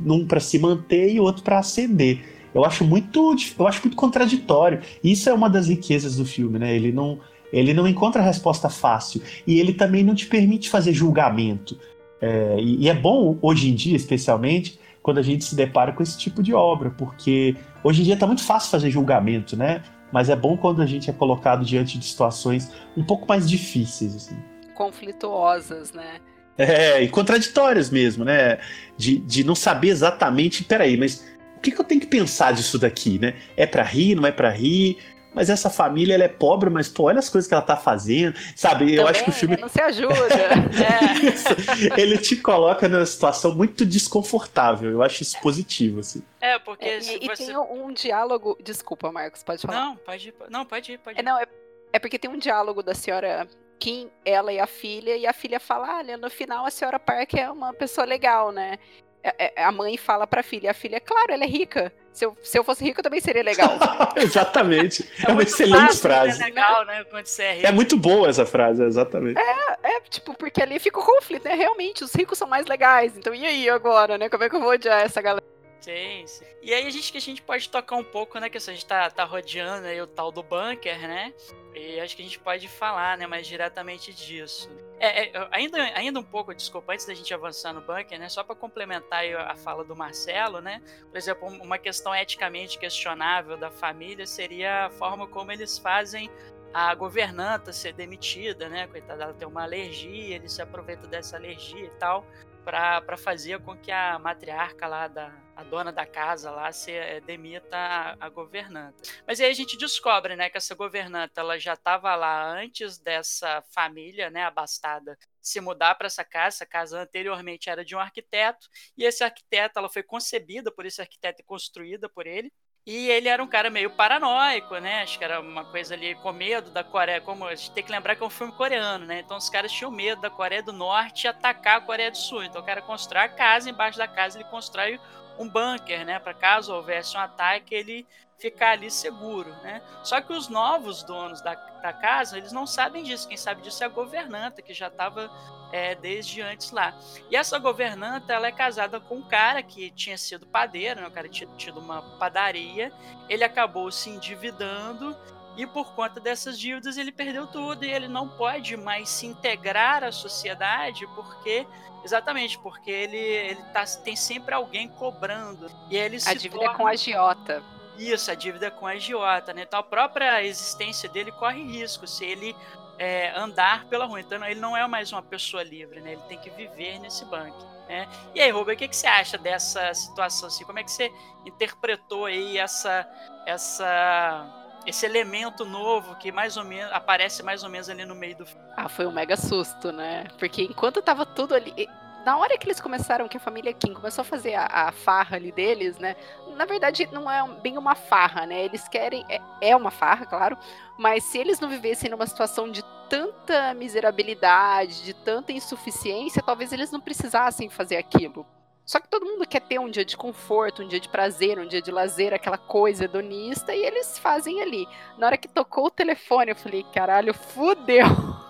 um 0.05 0.27
para 0.27 0.39
se 0.39 0.59
manter 0.59 1.11
e 1.11 1.19
outro 1.19 1.43
para 1.43 1.57
ascender. 1.57 2.23
Eu 2.53 2.63
acho 2.63 2.83
muito, 2.83 3.35
eu 3.57 3.67
acho 3.67 3.81
muito 3.81 3.95
contraditório. 3.95 4.81
Isso 5.03 5.29
é 5.29 5.33
uma 5.33 5.49
das 5.49 5.67
riquezas 5.67 6.17
do 6.17 6.25
filme, 6.25 6.59
né? 6.59 6.75
Ele 6.75 6.91
não, 6.91 7.19
ele 7.51 7.73
não 7.73 7.87
encontra 7.87 8.21
resposta 8.21 8.69
fácil 8.69 9.21
e 9.47 9.59
ele 9.59 9.73
também 9.73 10.03
não 10.03 10.13
te 10.13 10.27
permite 10.27 10.69
fazer 10.69 10.93
julgamento. 10.93 11.79
É, 12.21 12.57
e, 12.59 12.83
e 12.83 12.89
é 12.89 12.93
bom 12.93 13.39
hoje 13.41 13.71
em 13.71 13.73
dia, 13.73 13.95
especialmente, 13.95 14.79
quando 15.01 15.17
a 15.17 15.21
gente 15.21 15.43
se 15.43 15.55
depara 15.55 15.91
com 15.91 16.03
esse 16.03 16.17
tipo 16.17 16.43
de 16.43 16.53
obra, 16.53 16.91
porque 16.91 17.55
hoje 17.83 18.01
em 18.01 18.05
dia 18.05 18.13
está 18.13 18.27
muito 18.27 18.43
fácil 18.43 18.69
fazer 18.69 18.89
julgamento, 18.89 19.57
né? 19.57 19.81
Mas 20.11 20.29
é 20.29 20.35
bom 20.35 20.57
quando 20.57 20.81
a 20.81 20.85
gente 20.85 21.09
é 21.09 21.13
colocado 21.13 21.63
diante 21.65 21.97
de 21.97 22.05
situações 22.05 22.71
um 22.95 23.03
pouco 23.03 23.27
mais 23.27 23.49
difíceis, 23.49 24.15
assim. 24.15 24.37
Conflituosas, 24.75 25.93
né? 25.93 26.19
É, 26.57 27.01
e 27.01 27.09
contraditórias 27.09 27.89
mesmo, 27.89 28.25
né? 28.25 28.59
De, 28.97 29.17
de 29.17 29.43
não 29.43 29.55
saber 29.55 29.89
exatamente, 29.89 30.63
peraí, 30.63 30.97
mas 30.97 31.25
o 31.57 31.61
que, 31.61 31.71
que 31.71 31.79
eu 31.79 31.85
tenho 31.85 32.01
que 32.01 32.07
pensar 32.07 32.53
disso 32.53 32.77
daqui, 32.77 33.17
né? 33.17 33.35
É 33.55 33.65
para 33.65 33.83
rir, 33.83 34.15
não 34.15 34.25
é 34.25 34.31
para 34.31 34.49
rir? 34.49 34.97
Mas 35.33 35.49
essa 35.49 35.69
família 35.69 36.13
ela 36.13 36.23
é 36.23 36.27
pobre, 36.27 36.69
mas 36.69 36.89
pô, 36.89 37.03
olha 37.03 37.19
as 37.19 37.29
coisas 37.29 37.47
que 37.47 37.53
ela 37.53 37.63
tá 37.63 37.77
fazendo, 37.77 38.37
sabe? 38.55 38.79
Também, 38.79 38.95
eu 38.95 39.07
acho 39.07 39.23
que 39.23 39.29
o 39.29 39.33
filme. 39.33 39.57
Não 39.57 39.69
se 39.69 39.81
ajuda. 39.81 40.13
é. 41.95 42.01
Ele 42.01 42.17
te 42.17 42.35
coloca 42.35 42.87
numa 42.89 43.05
situação 43.05 43.55
muito 43.55 43.85
desconfortável. 43.85 44.91
Eu 44.91 45.01
acho 45.01 45.23
isso 45.23 45.39
positivo, 45.41 46.01
assim. 46.01 46.21
É, 46.39 46.59
porque. 46.59 46.85
É, 46.85 46.97
e, 46.99 47.27
você... 47.27 47.45
tem 47.45 47.57
um 47.57 47.93
diálogo. 47.93 48.57
Desculpa, 48.61 49.11
Marcos, 49.11 49.43
pode 49.43 49.61
falar. 49.61 49.79
Não, 49.79 49.95
pode 49.95 50.29
ir. 50.29 50.33
Não, 50.49 50.65
pode 50.65 50.91
ir, 50.91 50.97
pode 50.97 51.17
é, 51.17 51.21
ir. 51.21 51.25
É, 51.25 51.29
não, 51.29 51.39
é, 51.39 51.45
é 51.93 51.99
porque 51.99 52.19
tem 52.19 52.29
um 52.29 52.37
diálogo 52.37 52.83
da 52.83 52.93
senhora 52.93 53.47
Kim, 53.79 54.11
ela 54.23 54.53
e 54.53 54.59
a 54.59 54.67
filha, 54.67 55.15
e 55.15 55.25
a 55.25 55.33
filha 55.33 55.59
fala: 55.59 55.97
olha, 55.97 56.17
no 56.17 56.29
final 56.29 56.65
a 56.65 56.71
senhora 56.71 56.99
Park 56.99 57.33
é 57.33 57.49
uma 57.49 57.73
pessoa 57.73 58.05
legal, 58.05 58.51
né? 58.51 58.77
É, 59.23 59.61
é, 59.61 59.63
a 59.63 59.71
mãe 59.71 59.97
fala 59.97 60.27
pra 60.27 60.43
filha, 60.43 60.71
a 60.71 60.73
filha, 60.73 60.99
claro, 60.99 61.31
ela 61.31 61.43
é 61.43 61.47
rica. 61.47 61.93
Se 62.13 62.25
eu, 62.25 62.37
se 62.43 62.57
eu 62.57 62.63
fosse 62.63 62.83
rico, 62.83 63.01
também 63.01 63.21
seria 63.21 63.43
legal. 63.43 63.77
exatamente. 64.17 65.07
É, 65.25 65.29
é 65.29 65.33
uma 65.33 65.43
excelente 65.43 65.97
frase. 65.97 66.41
É 66.41 66.45
legal, 66.45 66.85
né? 66.85 67.03
Quando 67.09 67.25
você 67.25 67.43
é, 67.43 67.53
rico. 67.53 67.67
é 67.67 67.71
muito 67.71 67.97
boa 67.97 68.29
essa 68.29 68.45
frase, 68.45 68.83
exatamente. 68.83 69.39
É, 69.39 69.77
é, 69.83 69.99
tipo, 70.01 70.33
porque 70.33 70.61
ali 70.61 70.79
fica 70.79 70.99
o 70.99 71.05
conflito, 71.05 71.45
né? 71.45 71.55
Realmente, 71.55 72.03
os 72.03 72.13
ricos 72.13 72.37
são 72.37 72.47
mais 72.47 72.65
legais. 72.65 73.17
Então, 73.17 73.33
e 73.33 73.45
aí 73.45 73.69
agora, 73.69 74.17
né? 74.17 74.29
Como 74.29 74.43
é 74.43 74.49
que 74.49 74.55
eu 74.55 74.59
vou 74.59 74.71
odiar 74.71 75.01
essa 75.01 75.21
galera? 75.21 75.43
Sim, 75.81 76.27
sim. 76.27 76.45
E 76.61 76.73
aí 76.73 76.85
a 76.85 76.89
gente 76.91 77.11
que 77.11 77.17
a 77.17 77.21
gente 77.21 77.41
pode 77.41 77.67
tocar 77.67 77.95
um 77.95 78.03
pouco, 78.03 78.39
né? 78.39 78.49
Que 78.49 78.57
a 78.57 78.61
gente 78.61 78.85
tá, 78.85 79.09
tá 79.09 79.23
rodeando 79.23 79.87
aí 79.87 79.99
o 79.99 80.07
tal 80.07 80.31
do 80.31 80.43
bunker, 80.43 80.99
né? 81.01 81.33
E 81.73 81.99
acho 81.99 82.15
que 82.15 82.21
a 82.21 82.25
gente 82.25 82.39
pode 82.39 82.67
falar, 82.67 83.17
né, 83.17 83.25
mais 83.25 83.47
diretamente 83.47 84.13
disso. 84.13 84.69
É, 84.99 85.29
é, 85.29 85.47
ainda, 85.51 85.81
ainda 85.95 86.19
um 86.19 86.23
pouco, 86.23 86.53
desculpa, 86.53 86.93
antes 86.93 87.05
da 87.05 87.13
gente 87.13 87.33
avançar 87.33 87.73
no 87.73 87.81
bunker, 87.81 88.19
né, 88.19 88.27
só 88.27 88.43
para 88.43 88.55
complementar 88.55 89.23
a 89.25 89.55
fala 89.55 89.83
do 89.83 89.95
Marcelo, 89.95 90.59
né, 90.59 90.81
por 91.09 91.17
exemplo, 91.17 91.47
uma 91.47 91.77
questão 91.77 92.13
eticamente 92.13 92.77
questionável 92.77 93.57
da 93.57 93.71
família 93.71 94.27
seria 94.27 94.87
a 94.87 94.89
forma 94.89 95.25
como 95.27 95.51
eles 95.51 95.77
fazem 95.77 96.29
a 96.73 96.93
governanta 96.93 97.73
ser 97.73 97.93
demitida, 97.93 98.69
né, 98.69 98.85
coitada, 98.87 99.23
ela 99.23 99.33
tem 99.33 99.47
uma 99.47 99.63
alergia, 99.63 100.35
ele 100.35 100.49
se 100.49 100.61
aproveita 100.61 101.07
dessa 101.07 101.37
alergia 101.37 101.85
e 101.85 101.91
tal, 101.91 102.25
para 102.63 103.17
fazer 103.17 103.59
com 103.61 103.75
que 103.77 103.91
a 103.91 104.17
matriarca 104.19 104.87
lá 104.87 105.07
da 105.07 105.31
a 105.61 105.63
dona 105.63 105.91
da 105.91 106.05
casa 106.05 106.49
lá 106.49 106.71
se 106.71 106.91
é, 106.91 107.19
demita 107.21 107.77
a, 107.77 108.25
a, 108.25 108.29
governanta. 108.29 108.95
Mas 109.27 109.39
aí 109.39 109.49
a 109.49 109.53
gente 109.53 109.77
descobre, 109.77 110.35
né, 110.35 110.49
que 110.49 110.57
essa 110.57 110.73
governanta 110.73 111.41
ela 111.41 111.59
já 111.59 111.73
estava 111.73 112.15
lá 112.15 112.51
antes 112.51 112.97
dessa 112.97 113.61
família, 113.69 114.31
né, 114.31 114.43
abastada, 114.43 115.17
se 115.39 115.61
mudar 115.61 115.95
para 115.95 116.07
essa 116.07 116.23
casa. 116.23 116.47
Essa 116.51 116.65
casa 116.65 117.01
anteriormente 117.01 117.69
era 117.69 117.85
de 117.85 117.95
um 117.95 117.99
arquiteto 117.99 118.67
e 118.97 119.03
esse 119.03 119.23
arquiteto 119.23 119.77
ela 119.77 119.89
foi 119.89 120.03
concebida 120.03 120.71
por 120.71 120.85
esse 120.85 120.99
arquiteto 120.99 121.41
e 121.41 121.45
construída 121.45 122.09
por 122.09 122.25
ele. 122.25 122.51
E 122.85 123.09
ele 123.09 123.29
era 123.29 123.43
um 123.43 123.47
cara 123.47 123.69
meio 123.69 123.91
paranoico, 123.91 124.75
né? 124.77 125.03
Acho 125.03 125.17
que 125.17 125.23
era 125.23 125.39
uma 125.39 125.63
coisa 125.63 125.93
ali 125.93 126.15
com 126.15 126.31
medo 126.31 126.71
da 126.71 126.83
Coreia. 126.83 127.21
Como 127.21 127.45
a 127.45 127.53
gente 127.53 127.71
tem 127.71 127.83
que 127.83 127.91
lembrar 127.91 128.15
que 128.15 128.23
é 128.23 128.25
um 128.25 128.29
filme 128.29 128.51
coreano, 128.53 129.05
né? 129.05 129.19
Então 129.19 129.37
os 129.37 129.49
caras 129.49 129.71
tinham 129.71 129.91
medo 129.91 130.19
da 130.21 130.31
Coreia 130.31 130.63
do 130.63 130.73
Norte 130.73 131.27
atacar 131.27 131.77
a 131.77 131.81
Coreia 131.81 132.09
do 132.09 132.17
Sul. 132.17 132.43
Então 132.43 132.59
o 132.61 132.65
cara 132.65 132.81
constrói 132.81 133.23
a 133.23 133.29
casa, 133.29 133.69
embaixo 133.69 133.99
da 133.99 134.07
casa 134.07 134.37
ele 134.37 134.49
constrói 134.49 134.99
um 135.37 135.47
bunker, 135.47 136.03
né? 136.05 136.17
Para 136.17 136.33
caso 136.33 136.73
houvesse 136.73 137.15
um 137.15 137.19
ataque, 137.19 137.75
ele 137.75 138.07
ficar 138.41 138.71
ali 138.71 138.89
seguro, 138.89 139.51
né? 139.61 139.81
Só 140.03 140.19
que 140.19 140.33
os 140.33 140.49
novos 140.49 141.03
donos 141.03 141.41
da, 141.41 141.53
da 141.53 141.93
casa, 141.93 142.37
eles 142.37 142.51
não 142.51 142.65
sabem 142.65 143.03
disso. 143.03 143.27
Quem 143.27 143.37
sabe 143.37 143.61
disso 143.61 143.83
é 143.83 143.85
a 143.85 143.89
governanta, 143.89 144.63
que 144.63 144.73
já 144.73 144.87
estava 144.87 145.29
é, 145.71 145.93
desde 145.93 146.41
antes 146.41 146.71
lá. 146.71 146.97
E 147.29 147.35
essa 147.35 147.59
governanta, 147.59 148.33
ela 148.33 148.47
é 148.47 148.51
casada 148.51 148.99
com 148.99 149.17
um 149.17 149.21
cara 149.21 149.61
que 149.61 149.91
tinha 149.91 150.17
sido 150.17 150.47
padeiro, 150.47 151.01
né? 151.01 151.07
O 151.07 151.11
cara 151.11 151.29
tinha 151.29 151.47
tido 151.55 151.79
uma 151.79 152.01
padaria. 152.17 152.91
Ele 153.29 153.43
acabou 153.43 153.91
se 153.91 154.09
endividando 154.09 155.15
e 155.55 155.67
por 155.67 155.93
conta 155.93 156.19
dessas 156.19 156.57
dívidas 156.57 156.97
ele 156.97 157.11
perdeu 157.11 157.45
tudo 157.45 157.85
e 157.85 157.91
ele 157.91 158.07
não 158.07 158.27
pode 158.27 158.75
mais 158.75 159.09
se 159.09 159.27
integrar 159.27 160.01
à 160.01 160.11
sociedade 160.11 161.05
porque 161.13 161.67
exatamente 162.05 162.57
porque 162.59 162.89
ele 162.89 163.17
ele 163.17 163.61
tá, 163.73 163.83
tem 164.01 164.15
sempre 164.15 164.55
alguém 164.55 164.87
cobrando 164.87 165.69
e 165.89 165.97
ele 165.97 166.17
a 166.25 166.33
dívida 166.33 166.55
torna... 166.55 166.73
é 166.73 166.77
com 166.77 166.87
a 166.87 166.91
agiota 166.91 167.61
isso, 167.97 168.31
a 168.31 168.35
dívida 168.35 168.71
com 168.71 168.87
a 168.87 168.91
agiota, 168.91 169.53
né? 169.53 169.63
Então 169.63 169.79
a 169.79 169.83
própria 169.83 170.43
existência 170.43 171.09
dele 171.09 171.31
corre 171.31 171.63
risco 171.63 172.07
se 172.07 172.25
ele 172.25 172.55
é, 172.97 173.31
andar 173.37 173.85
pela 173.85 174.05
rua. 174.05 174.19
Então 174.19 174.43
ele 174.45 174.59
não 174.59 174.75
é 174.75 174.85
mais 174.87 175.11
uma 175.11 175.21
pessoa 175.21 175.63
livre, 175.63 176.01
né? 176.01 176.13
Ele 176.13 176.21
tem 176.27 176.37
que 176.37 176.49
viver 176.49 176.99
nesse 176.99 177.25
banco. 177.25 177.65
Né? 177.87 178.07
E 178.33 178.39
aí, 178.39 178.49
Rubem, 178.51 178.75
o 178.75 178.77
que, 178.77 178.87
que 178.87 178.95
você 178.95 179.07
acha 179.07 179.37
dessa 179.37 179.93
situação? 179.93 180.47
Assim? 180.47 180.63
Como 180.63 180.79
é 180.79 180.83
que 180.83 180.91
você 180.91 181.11
interpretou 181.45 182.25
aí 182.25 182.57
essa, 182.57 183.05
essa 183.45 184.61
esse 184.85 185.05
elemento 185.05 185.65
novo 185.65 186.15
que 186.15 186.31
mais 186.31 186.57
ou 186.57 186.63
menos 186.63 186.91
aparece 186.91 187.43
mais 187.43 187.63
ou 187.63 187.69
menos 187.69 187.89
ali 187.89 188.05
no 188.05 188.15
meio 188.15 188.35
do 188.35 188.45
filme. 188.45 188.65
Ah, 188.75 188.89
foi 188.89 189.05
um 189.05 189.11
mega 189.11 189.37
susto, 189.37 189.91
né? 189.91 190.25
Porque 190.39 190.63
enquanto 190.63 191.01
tava 191.01 191.25
tudo 191.25 191.53
ali, 191.53 191.87
na 192.25 192.37
hora 192.37 192.57
que 192.57 192.67
eles 192.67 192.79
começaram, 192.79 193.27
que 193.27 193.37
a 193.37 193.39
família 193.39 193.73
Kim 193.73 193.93
começou 193.93 194.21
a 194.21 194.25
fazer 194.25 194.55
a, 194.55 194.65
a, 194.65 194.91
farra 194.91 195.37
ali 195.37 195.51
deles, 195.51 195.97
né? 195.97 196.15
Na 196.55 196.65
verdade, 196.65 197.07
não 197.11 197.29
é 197.29 197.45
bem 197.61 197.77
uma 197.77 197.95
farra, 197.95 198.45
né? 198.45 198.63
Eles 198.63 198.87
querem. 198.87 199.25
É, 199.29 199.41
é, 199.61 199.75
uma 199.75 199.91
farra, 199.91 200.25
claro. 200.25 200.57
Mas 200.97 201.23
se 201.23 201.37
eles 201.37 201.59
não 201.59 201.69
vivessem 201.69 202.09
numa 202.09 202.27
situação 202.27 202.69
de 202.69 202.83
tanta 203.09 203.73
miserabilidade, 203.73 205.03
de 205.03 205.13
tanta 205.13 205.51
insuficiência, 205.51 206.41
talvez 206.41 206.71
eles 206.71 206.91
não 206.91 206.99
precisassem 206.99 207.69
fazer 207.69 207.97
aquilo. 207.97 208.45
Só 208.85 208.99
que 208.99 209.07
todo 209.07 209.25
mundo 209.25 209.47
quer 209.47 209.61
ter 209.61 209.79
um 209.79 209.89
dia 209.89 210.03
de 210.03 210.17
conforto, 210.17 210.83
um 210.83 210.87
dia 210.87 210.99
de 210.99 211.07
prazer, 211.07 211.59
um 211.59 211.67
dia 211.67 211.81
de 211.81 211.91
lazer, 211.91 212.33
aquela 212.33 212.57
coisa 212.57 213.05
hedonista, 213.05 213.73
e 213.73 213.85
eles 213.85 214.17
fazem 214.19 214.61
ali. 214.61 214.87
Na 215.17 215.27
hora 215.27 215.37
que 215.37 215.47
tocou 215.47 215.85
o 215.85 215.91
telefone, 215.91 216.51
eu 216.51 216.55
falei, 216.55 216.83
caralho, 216.93 217.33
fudeu! 217.33 218.05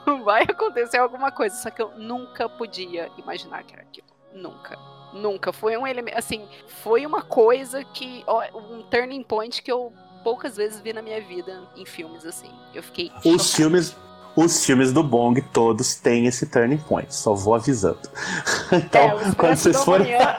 Vai 0.23 0.43
acontecer 0.43 0.97
alguma 0.97 1.31
coisa. 1.31 1.55
Só 1.55 1.69
que 1.69 1.81
eu 1.81 1.91
nunca 1.97 2.49
podia 2.49 3.11
imaginar 3.17 3.63
que 3.63 3.73
era 3.73 3.83
aquilo. 3.83 4.07
Nunca. 4.33 4.77
Nunca. 5.13 5.51
Foi 5.51 5.75
um 5.77 5.85
elemento. 5.85 6.17
Assim, 6.17 6.47
foi 6.67 7.05
uma 7.05 7.21
coisa 7.21 7.83
que. 7.83 8.23
Ó, 8.25 8.41
um 8.57 8.81
turning 8.83 9.23
point 9.23 9.61
que 9.61 9.71
eu 9.71 9.93
poucas 10.23 10.57
vezes 10.57 10.79
vi 10.81 10.93
na 10.93 11.01
minha 11.01 11.21
vida 11.21 11.67
em 11.75 11.85
filmes, 11.85 12.25
assim. 12.25 12.51
Eu 12.73 12.81
fiquei. 12.81 13.11
Os 13.17 13.23
chocada. 13.23 13.43
filmes 13.43 13.95
os 14.35 14.65
filmes 14.65 14.93
do 14.93 15.03
Bong 15.03 15.41
todos 15.41 15.95
têm 15.95 16.25
esse 16.25 16.45
turning 16.45 16.77
point, 16.77 17.13
só 17.13 17.33
vou 17.33 17.55
avisando. 17.55 17.99
Então, 18.71 19.19
é, 19.19 19.35
quando 19.35 19.57
vocês 19.57 19.83
forem 19.83 20.11
é. 20.13 20.37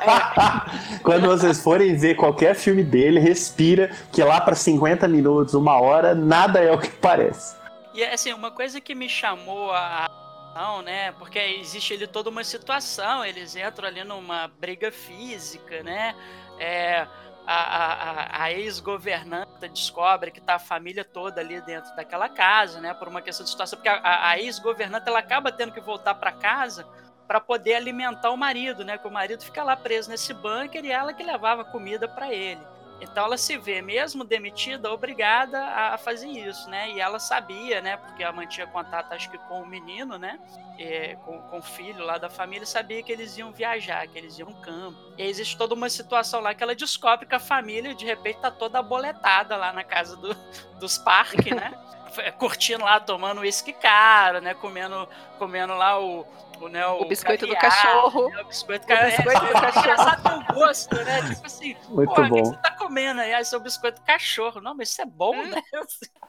quando 1.02 1.26
vocês 1.26 1.62
forem 1.62 1.94
ver 1.96 2.14
qualquer 2.14 2.54
filme 2.54 2.82
dele, 2.82 3.20
respira 3.20 3.90
que 4.10 4.24
lá 4.24 4.40
para 4.40 4.54
50 4.54 5.06
minutos, 5.06 5.52
uma 5.52 5.78
hora, 5.78 6.14
nada 6.14 6.60
é 6.60 6.72
o 6.72 6.78
que 6.78 6.88
parece. 6.88 7.54
E 7.92 8.02
assim, 8.02 8.32
uma 8.32 8.50
coisa 8.50 8.80
que 8.80 8.94
me 8.94 9.08
chamou 9.08 9.70
a 9.70 10.06
atenção, 10.52 10.82
né? 10.82 11.12
Porque 11.12 11.38
existe 11.38 11.94
ali 11.94 12.06
toda 12.06 12.30
uma 12.30 12.44
situação, 12.44 13.24
eles 13.24 13.56
entram 13.56 13.88
ali 13.88 14.04
numa 14.04 14.48
briga 14.60 14.92
física, 14.92 15.82
né? 15.82 16.14
É, 16.58 17.06
a, 17.46 18.44
a, 18.44 18.52
ex-governanta 18.52 19.68
descobre 19.68 20.30
que 20.30 20.40
tá 20.40 20.54
a 20.54 20.58
família 20.58 21.04
toda 21.04 21.40
ali 21.40 21.60
dentro 21.62 21.94
daquela 21.96 22.28
casa, 22.28 22.80
né? 22.80 22.94
Por 22.94 23.08
uma 23.08 23.20
questão 23.20 23.44
de 23.44 23.50
situação, 23.50 23.76
porque 23.76 23.88
a, 23.88 24.28
a 24.28 24.38
ex-governanta 24.38 25.10
ela 25.10 25.18
acaba 25.18 25.50
tendo 25.50 25.72
que 25.72 25.80
voltar 25.80 26.14
para 26.14 26.32
casa 26.32 26.86
para 27.26 27.40
poder 27.40 27.74
alimentar 27.74 28.30
o 28.30 28.36
marido, 28.36 28.84
né? 28.84 28.98
Que 28.98 29.08
o 29.08 29.10
marido 29.10 29.42
fica 29.42 29.62
lá 29.62 29.76
preso 29.76 30.10
nesse 30.10 30.32
bunker 30.34 30.84
e 30.84 30.92
ela 30.92 31.12
que 31.12 31.22
levava 31.22 31.64
comida 31.64 32.06
para 32.06 32.32
ele. 32.32 32.60
Então 33.02 33.24
ela 33.24 33.36
se 33.36 33.58
vê, 33.58 33.82
mesmo 33.82 34.22
demitida, 34.22 34.92
obrigada 34.92 35.58
a 35.60 35.98
fazer 35.98 36.28
isso, 36.28 36.70
né? 36.70 36.92
E 36.92 37.00
ela 37.00 37.18
sabia, 37.18 37.80
né? 37.80 37.96
Porque 37.96 38.22
ela 38.22 38.32
mantinha 38.32 38.64
contato, 38.64 39.12
acho 39.12 39.28
que 39.28 39.38
com 39.38 39.60
o 39.60 39.66
menino, 39.66 40.16
né? 40.18 40.38
É, 40.78 41.16
com, 41.24 41.36
com 41.42 41.58
o 41.58 41.62
filho 41.62 42.04
lá 42.04 42.16
da 42.16 42.30
família, 42.30 42.64
sabia 42.64 43.02
que 43.02 43.10
eles 43.10 43.36
iam 43.36 43.50
viajar, 43.50 44.06
que 44.06 44.16
eles 44.16 44.38
iam 44.38 44.50
no 44.50 44.54
campo. 44.60 44.96
E 45.18 45.22
existe 45.22 45.58
toda 45.58 45.74
uma 45.74 45.90
situação 45.90 46.40
lá 46.40 46.54
que 46.54 46.62
ela 46.62 46.76
descobre 46.76 47.26
que 47.26 47.34
a 47.34 47.40
família, 47.40 47.92
de 47.92 48.04
repente, 48.04 48.38
tá 48.38 48.52
toda 48.52 48.78
aboletada 48.78 49.56
lá 49.56 49.72
na 49.72 49.82
casa 49.82 50.16
do, 50.16 50.32
dos 50.78 50.96
parques, 50.96 51.54
né? 51.54 51.76
Curtindo 52.38 52.84
lá, 52.84 53.00
tomando 53.00 53.40
uísque 53.40 53.72
caro, 53.72 54.40
né? 54.40 54.54
Comendo, 54.54 55.08
comendo 55.38 55.74
lá 55.74 55.98
o, 55.98 56.26
o, 56.60 56.68
né, 56.68 56.86
o, 56.86 57.02
o 57.02 57.08
biscoito 57.08 57.46
caviar, 57.46 57.60
do 57.60 57.70
cachorro. 57.70 58.28
Né, 58.28 58.42
o 58.42 58.46
biscoito, 58.46 58.84
o 58.84 59.04
biscoito 59.04 59.44
é, 59.44 59.48
do 59.48 59.52
cachorro. 59.52 60.44
É, 60.48 60.52
gosto, 60.52 60.94
né? 60.94 61.22
Tipo 61.34 61.46
assim, 61.46 61.76
Muito 61.88 62.14
bom. 62.14 62.22
o 62.22 62.34
que 62.34 62.44
você 62.44 62.56
tá 62.56 62.70
comendo 62.72 63.20
aí? 63.20 63.34
Ah, 63.34 63.40
isso 63.40 63.54
é 63.54 63.58
o 63.58 63.60
biscoito 63.60 64.00
do 64.00 64.04
cachorro. 64.04 64.60
Não, 64.60 64.74
mas 64.74 64.90
isso 64.90 65.02
é 65.02 65.06
bom, 65.06 65.34
hum. 65.34 65.48
né? 65.48 65.62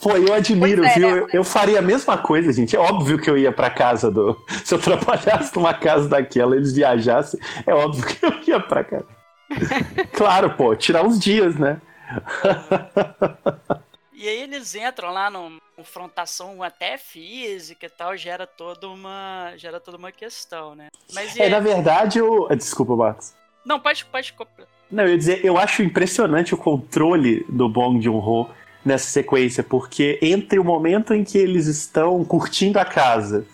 Pô, 0.00 0.10
eu 0.16 0.32
admiro, 0.34 0.84
é, 0.84 0.94
viu? 0.94 1.08
Eu, 1.08 1.28
eu, 1.32 1.44
faria 1.44 1.78
a 1.78 1.82
mesma 1.82 2.18
coisa, 2.18 2.52
gente. 2.52 2.76
É 2.76 2.78
óbvio 2.78 3.18
que 3.18 3.28
eu 3.28 3.36
ia 3.38 3.50
pra 3.50 3.70
casa 3.70 4.10
do. 4.10 4.36
Se 4.64 4.74
eu 4.74 4.78
trabalhasse 4.78 5.54
numa 5.54 5.74
casa 5.74 6.08
daquela, 6.08 6.54
eles 6.56 6.72
viajassem, 6.72 7.40
é 7.66 7.74
óbvio 7.74 8.04
que 8.06 8.24
eu 8.24 8.32
ia 8.46 8.60
pra 8.60 8.84
casa. 8.84 9.06
claro, 10.12 10.50
pô, 10.56 10.74
tirar 10.74 11.04
uns 11.04 11.18
dias, 11.18 11.56
né? 11.56 11.80
E 14.18 14.26
aí 14.26 14.40
eles 14.40 14.74
entram 14.74 15.12
lá 15.12 15.28
numa 15.28 15.60
confrontação 15.76 16.62
até 16.62 16.96
física 16.96 17.84
e 17.84 17.90
tal, 17.90 18.16
gera 18.16 18.46
toda 18.46 18.88
uma, 18.88 19.52
gera 19.58 19.78
toda 19.78 19.98
uma 19.98 20.10
questão, 20.10 20.74
né? 20.74 20.88
Mas 21.12 21.36
é, 21.36 21.50
na 21.50 21.60
verdade, 21.60 22.22
o... 22.22 22.48
Desculpa, 22.48 22.96
Marcos. 22.96 23.34
Não, 23.62 23.78
pode, 23.78 24.06
pode. 24.06 24.34
Não, 24.90 25.04
eu 25.04 25.10
ia 25.10 25.18
dizer, 25.18 25.44
eu 25.44 25.58
acho 25.58 25.82
impressionante 25.82 26.54
o 26.54 26.56
controle 26.56 27.44
do 27.46 27.68
Bong 27.68 28.00
Joon-ho 28.00 28.48
nessa 28.82 29.06
sequência, 29.10 29.62
porque 29.62 30.18
entre 30.22 30.58
o 30.58 30.64
momento 30.64 31.12
em 31.12 31.22
que 31.22 31.36
eles 31.36 31.66
estão 31.66 32.24
curtindo 32.24 32.78
a 32.78 32.86
casa 32.86 33.44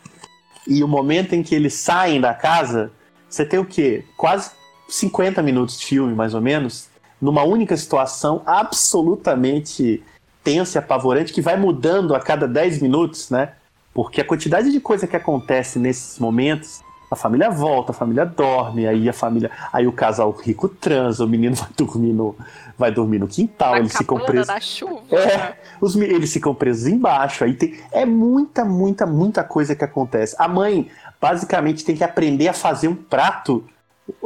e 0.69 0.85
o 0.85 0.87
momento 0.87 1.35
em 1.35 1.43
que 1.43 1.57
eles 1.57 1.75
saem 1.75 2.21
da 2.21 2.35
casa, 2.35 2.93
você 3.29 3.45
tem 3.45 3.59
o 3.59 3.65
quê? 3.65 4.05
Quase 4.17 4.53
50 4.89 5.43
minutos 5.43 5.77
de 5.81 5.87
filme, 5.87 6.15
mais 6.15 6.35
ou 6.35 6.41
menos, 6.41 6.89
numa 7.21 7.43
única 7.43 7.77
situação 7.77 8.43
absolutamente 8.47 10.05
tensa 10.43 10.79
e 10.79 10.81
apavorante 10.81 11.33
que 11.33 11.41
vai 11.41 11.57
mudando 11.57 12.15
a 12.15 12.21
cada 12.21 12.47
10 12.47 12.83
minutos, 12.83 13.31
né? 13.31 13.53
Porque 13.95 14.21
a 14.21 14.25
quantidade 14.25 14.71
de 14.71 14.81
coisa 14.81 15.07
que 15.07 15.17
acontece 15.17 15.79
nesses 15.79 16.19
momentos, 16.19 16.83
a 17.11 17.17
família 17.17 17.51
volta, 17.51 17.93
a 17.93 17.95
família 17.95 18.25
dorme, 18.25 18.87
aí 18.87 19.07
a 19.07 19.13
família, 19.13 19.51
aí 19.71 19.87
o 19.87 19.93
casal 19.93 20.31
rico 20.31 20.69
transa, 20.69 21.25
o 21.25 21.29
menino 21.29 21.55
vai 21.57 21.69
dormir 21.77 22.13
no, 22.13 22.35
vai 22.79 22.91
dormir 22.91 23.19
no 23.19 23.29
quintal, 23.29 23.77
eles 23.77 23.95
ficam 23.95 24.19
presos. 24.19 24.49
Na 24.49 24.61
chuva. 24.61 25.03
É, 25.15 25.57
os, 25.81 25.95
eles 25.95 26.33
ficam 26.33 26.55
presos 26.55 26.87
embaixo, 26.87 27.45
aí 27.45 27.53
tem 27.53 27.79
é 27.93 28.07
muita, 28.07 28.65
muita, 28.65 29.05
muita 29.05 29.45
coisa 29.45 29.75
que 29.77 29.85
acontece. 29.85 30.35
A 30.39 30.49
mãe 30.49 30.89
basicamente 31.21 31.85
tem 31.85 31.95
que 31.95 32.03
aprender 32.03 32.49
a 32.49 32.53
fazer 32.55 32.89
um 32.89 32.95
prato 32.95 33.65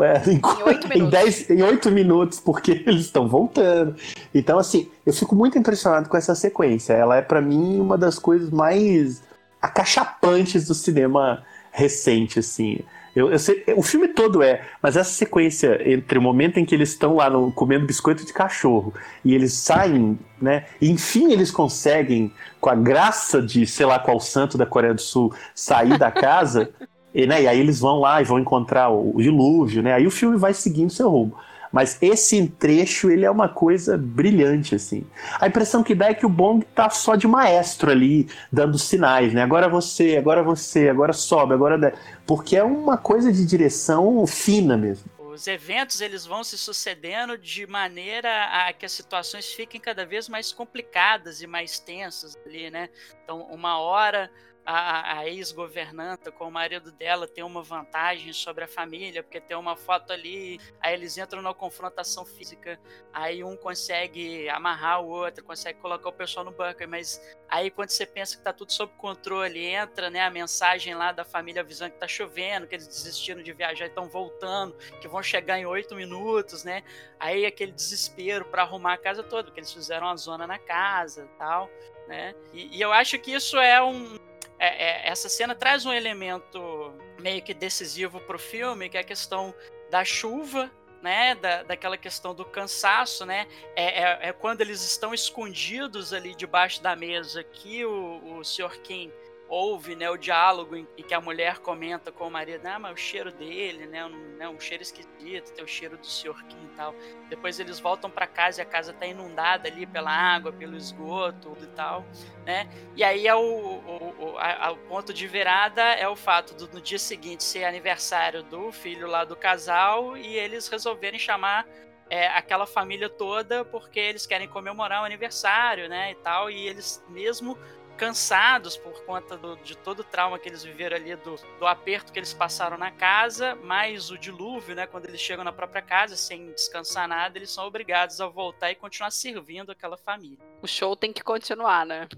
é, 0.00 0.30
em, 0.30 0.40
oito 0.64 0.92
em, 0.92 1.08
dez, 1.08 1.50
em 1.50 1.62
oito 1.62 1.90
minutos, 1.90 2.40
porque 2.40 2.82
eles 2.86 3.02
estão 3.02 3.28
voltando. 3.28 3.94
Então, 4.34 4.58
assim, 4.58 4.90
eu 5.04 5.12
fico 5.12 5.34
muito 5.34 5.58
impressionado 5.58 6.08
com 6.08 6.16
essa 6.16 6.34
sequência. 6.34 6.92
Ela 6.92 7.16
é, 7.16 7.22
para 7.22 7.40
mim, 7.40 7.78
uma 7.80 7.96
das 7.96 8.18
coisas 8.18 8.50
mais 8.50 9.22
acachapantes 9.60 10.66
do 10.66 10.74
cinema 10.74 11.42
recente, 11.72 12.38
assim. 12.38 12.80
Eu, 13.16 13.32
eu 13.32 13.38
sei, 13.38 13.64
o 13.74 13.82
filme 13.82 14.08
todo 14.08 14.42
é, 14.42 14.62
mas 14.82 14.94
essa 14.94 15.10
sequência 15.10 15.80
entre 15.90 16.18
o 16.18 16.22
momento 16.22 16.58
em 16.58 16.66
que 16.66 16.74
eles 16.74 16.90
estão 16.90 17.16
lá 17.16 17.30
no, 17.30 17.50
comendo 17.50 17.86
biscoito 17.86 18.26
de 18.26 18.32
cachorro 18.32 18.92
e 19.24 19.34
eles 19.34 19.54
saem, 19.54 20.18
né? 20.40 20.66
E 20.78 20.90
enfim 20.90 21.32
eles 21.32 21.50
conseguem, 21.50 22.30
com 22.60 22.68
a 22.68 22.74
graça 22.74 23.40
de 23.40 23.66
sei 23.66 23.86
lá 23.86 23.98
qual 23.98 24.20
santo 24.20 24.58
da 24.58 24.66
Coreia 24.66 24.92
do 24.92 25.00
Sul, 25.00 25.34
sair 25.54 25.96
da 25.96 26.10
casa. 26.12 26.70
E, 27.16 27.26
né, 27.26 27.44
e 27.44 27.48
aí 27.48 27.58
eles 27.58 27.80
vão 27.80 27.98
lá 27.98 28.20
e 28.20 28.24
vão 28.24 28.38
encontrar 28.38 28.90
o, 28.90 29.16
o 29.16 29.22
dilúvio, 29.22 29.82
né? 29.82 29.94
Aí 29.94 30.06
o 30.06 30.10
filme 30.10 30.36
vai 30.36 30.52
seguindo 30.52 30.92
seu 30.92 31.08
rumo. 31.08 31.34
Mas 31.72 31.96
esse 32.02 32.46
trecho, 32.46 33.10
ele 33.10 33.24
é 33.24 33.30
uma 33.30 33.48
coisa 33.48 33.96
brilhante, 33.96 34.74
assim. 34.74 35.02
A 35.40 35.46
impressão 35.46 35.82
que 35.82 35.94
dá 35.94 36.08
é 36.08 36.14
que 36.14 36.26
o 36.26 36.28
Bong 36.28 36.62
tá 36.74 36.90
só 36.90 37.14
de 37.16 37.26
maestro 37.26 37.90
ali, 37.90 38.28
dando 38.52 38.78
sinais, 38.78 39.32
né? 39.32 39.42
Agora 39.42 39.66
você, 39.66 40.18
agora 40.18 40.42
você, 40.42 40.90
agora 40.90 41.14
sobe, 41.14 41.54
agora... 41.54 41.94
Porque 42.26 42.54
é 42.54 42.62
uma 42.62 42.98
coisa 42.98 43.32
de 43.32 43.46
direção 43.46 44.26
fina 44.26 44.76
mesmo. 44.76 45.10
os 45.18 45.46
eventos 45.46 46.02
eles 46.02 46.26
vão 46.26 46.44
se 46.44 46.58
sucedendo 46.58 47.38
de 47.38 47.66
maneira 47.66 48.28
a 48.44 48.74
que 48.74 48.84
as 48.84 48.92
situações 48.92 49.46
fiquem 49.46 49.80
cada 49.80 50.04
vez 50.04 50.28
mais 50.28 50.52
complicadas 50.52 51.40
e 51.40 51.46
mais 51.46 51.78
tensas 51.78 52.36
ali, 52.44 52.70
né? 52.70 52.90
Então, 53.24 53.40
uma 53.50 53.78
hora 53.78 54.30
a, 54.66 55.18
a 55.18 55.28
ex-governanta 55.28 56.32
com 56.32 56.48
o 56.48 56.50
marido 56.50 56.90
dela 56.90 57.28
tem 57.28 57.44
uma 57.44 57.62
vantagem 57.62 58.32
sobre 58.32 58.64
a 58.64 58.68
família, 58.68 59.22
porque 59.22 59.40
tem 59.40 59.56
uma 59.56 59.76
foto 59.76 60.12
ali, 60.12 60.58
aí 60.80 60.92
eles 60.92 61.16
entram 61.16 61.40
na 61.40 61.54
confrontação 61.54 62.26
física, 62.26 62.78
aí 63.12 63.44
um 63.44 63.56
consegue 63.56 64.48
amarrar 64.48 65.02
o 65.02 65.08
outro, 65.08 65.44
consegue 65.44 65.78
colocar 65.78 66.08
o 66.08 66.12
pessoal 66.12 66.44
no 66.44 66.50
bunker, 66.50 66.88
mas 66.88 67.20
aí 67.48 67.70
quando 67.70 67.90
você 67.90 68.04
pensa 68.04 68.36
que 68.36 68.42
tá 68.42 68.52
tudo 68.52 68.72
sob 68.72 68.92
controle, 68.98 69.64
entra 69.64 70.10
né, 70.10 70.20
a 70.20 70.30
mensagem 70.30 70.94
lá 70.94 71.12
da 71.12 71.24
família 71.24 71.62
avisando 71.62 71.92
que 71.92 72.00
tá 72.00 72.08
chovendo, 72.08 72.66
que 72.66 72.74
eles 72.74 72.88
desistiram 72.88 73.44
de 73.44 73.52
viajar 73.52 73.84
e 73.84 73.88
estão 73.88 74.08
voltando, 74.08 74.76
que 75.00 75.06
vão 75.06 75.22
chegar 75.22 75.60
em 75.60 75.66
oito 75.66 75.94
minutos, 75.94 76.64
né? 76.64 76.82
Aí 77.20 77.46
aquele 77.46 77.70
desespero 77.70 78.44
para 78.46 78.62
arrumar 78.62 78.94
a 78.94 78.98
casa 78.98 79.22
toda, 79.22 79.44
porque 79.44 79.60
eles 79.60 79.72
fizeram 79.72 80.08
uma 80.08 80.16
zona 80.16 80.44
na 80.44 80.58
casa 80.58 81.28
tal. 81.38 81.70
Né? 82.08 82.34
E, 82.52 82.76
e 82.76 82.80
eu 82.80 82.92
acho 82.92 83.18
que 83.18 83.32
isso 83.32 83.58
é 83.58 83.82
um, 83.82 84.16
é, 84.58 85.06
é, 85.06 85.08
essa 85.08 85.28
cena 85.28 85.54
traz 85.54 85.84
um 85.84 85.92
elemento 85.92 86.92
meio 87.20 87.42
que 87.42 87.54
decisivo 87.54 88.20
para 88.20 88.36
o 88.36 88.38
filme, 88.38 88.88
que 88.88 88.96
é 88.96 89.00
a 89.00 89.04
questão 89.04 89.54
da 89.90 90.04
chuva, 90.04 90.70
né, 91.02 91.34
da, 91.34 91.62
daquela 91.62 91.96
questão 91.96 92.34
do 92.34 92.44
cansaço, 92.44 93.24
né, 93.24 93.46
é, 93.76 94.02
é, 94.02 94.18
é, 94.28 94.32
quando 94.32 94.60
eles 94.60 94.82
estão 94.82 95.14
escondidos 95.14 96.12
ali 96.12 96.34
debaixo 96.34 96.82
da 96.82 96.96
mesa 96.96 97.44
que 97.44 97.84
o, 97.84 98.38
o 98.38 98.44
Sr. 98.44 98.80
Kim 98.82 99.12
ouve 99.48 99.94
né, 99.94 100.10
o 100.10 100.16
diálogo 100.16 100.76
em, 100.76 100.86
que 101.06 101.14
a 101.14 101.20
mulher 101.20 101.58
comenta 101.58 102.10
com 102.10 102.26
o 102.26 102.30
marido, 102.30 102.66
ah, 102.66 102.78
mas 102.78 102.92
o 102.92 102.96
cheiro 102.96 103.30
dele, 103.32 103.86
né, 103.86 104.04
um, 104.04 104.36
né, 104.36 104.48
um 104.48 104.58
cheiro 104.58 104.82
esquisito, 104.82 105.52
tem 105.52 105.64
o 105.64 105.68
cheiro 105.68 105.96
do 105.96 106.06
senhor 106.06 106.42
Kim 106.44 106.64
e 106.64 106.76
tal. 106.76 106.94
Depois 107.28 107.60
eles 107.60 107.78
voltam 107.78 108.10
para 108.10 108.26
casa 108.26 108.60
e 108.60 108.62
a 108.62 108.66
casa 108.66 108.92
tá 108.92 109.06
inundada 109.06 109.68
ali 109.68 109.86
pela 109.86 110.10
água, 110.10 110.52
pelo 110.52 110.76
esgoto 110.76 111.56
e 111.62 111.66
tal, 111.68 112.04
né? 112.44 112.68
E 112.96 113.04
aí 113.04 113.26
é 113.26 113.34
o, 113.34 113.40
o, 113.40 114.14
o, 114.18 114.38
a, 114.38 114.72
o 114.72 114.76
ponto 114.76 115.12
de 115.12 115.26
virada 115.26 115.82
é 115.82 116.08
o 116.08 116.16
fato 116.16 116.54
do 116.54 116.66
no 116.72 116.80
dia 116.80 116.98
seguinte 116.98 117.44
ser 117.44 117.64
aniversário 117.64 118.42
do 118.42 118.72
filho 118.72 119.06
lá 119.06 119.24
do 119.24 119.36
casal 119.36 120.16
e 120.16 120.36
eles 120.36 120.68
resolverem 120.68 121.18
chamar 121.18 121.66
é, 122.08 122.28
aquela 122.28 122.66
família 122.66 123.08
toda 123.08 123.64
porque 123.64 123.98
eles 123.98 124.26
querem 124.26 124.48
comemorar 124.48 125.02
o 125.02 125.04
aniversário, 125.04 125.88
né, 125.88 126.12
e 126.12 126.14
tal, 126.16 126.50
e 126.50 126.68
eles 126.68 127.04
mesmo 127.08 127.58
cansados 127.96 128.76
por 128.76 129.04
conta 129.04 129.36
do, 129.36 129.56
de 129.56 129.76
todo 129.76 130.00
o 130.00 130.04
trauma 130.04 130.38
que 130.38 130.48
eles 130.48 130.62
viveram 130.62 130.96
ali, 130.96 131.16
do, 131.16 131.36
do 131.58 131.66
aperto 131.66 132.12
que 132.12 132.18
eles 132.18 132.32
passaram 132.32 132.76
na 132.76 132.90
casa, 132.90 133.54
mais 133.64 134.10
o 134.10 134.18
dilúvio, 134.18 134.74
né? 134.74 134.86
Quando 134.86 135.06
eles 135.06 135.20
chegam 135.20 135.44
na 135.44 135.52
própria 135.52 135.82
casa 135.82 136.16
sem 136.16 136.52
descansar 136.52 137.08
nada, 137.08 137.38
eles 137.38 137.50
são 137.50 137.66
obrigados 137.66 138.20
a 138.20 138.26
voltar 138.26 138.70
e 138.70 138.74
continuar 138.74 139.10
servindo 139.10 139.72
aquela 139.72 139.96
família. 139.96 140.38
O 140.62 140.66
show 140.66 140.94
tem 140.94 141.12
que 141.12 141.24
continuar, 141.24 141.86
né? 141.86 142.08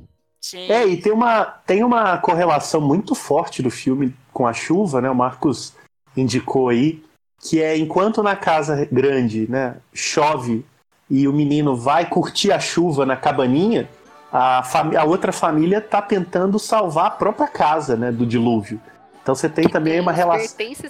Sim. 0.41 0.70
É, 0.70 0.87
e 0.87 1.01
tem 1.01 1.12
uma, 1.12 1.45
tem 1.45 1.83
uma 1.83 2.18
correlação 2.18 2.81
muito 2.81 3.14
forte 3.14 3.62
do 3.62 3.70
filme 3.70 4.14
com 4.33 4.47
a 4.47 4.53
chuva, 4.53 5.01
né? 5.01 5.11
O 5.11 5.14
Marcos 5.14 5.74
indicou 6.16 6.68
aí, 6.68 7.03
que 7.41 7.62
é 7.62 7.76
enquanto 7.76 8.22
na 8.22 8.37
casa 8.37 8.89
grande, 8.91 9.49
né, 9.51 9.76
chove 9.93 10.64
e 11.11 11.26
o 11.26 11.33
menino 11.33 11.76
vai 11.76 12.09
curtir 12.09 12.53
a 12.53 12.61
chuva 12.61 13.07
na 13.07 13.16
cabaninha, 13.16 13.89
a, 14.33 14.62
a 14.99 15.05
outra 15.05 15.33
família 15.33 15.79
está 15.79 16.03
tentando 16.03 16.59
salvar 16.59 17.07
a 17.07 17.11
própria 17.11 17.49
casa, 17.49 17.97
né, 17.97 18.12
do 18.12 18.26
dilúvio. 18.26 18.81
Então 19.22 19.35
você 19.35 19.49
tem 19.49 19.68
também 19.68 20.01
uma 20.01 20.12
relação. 20.12 20.47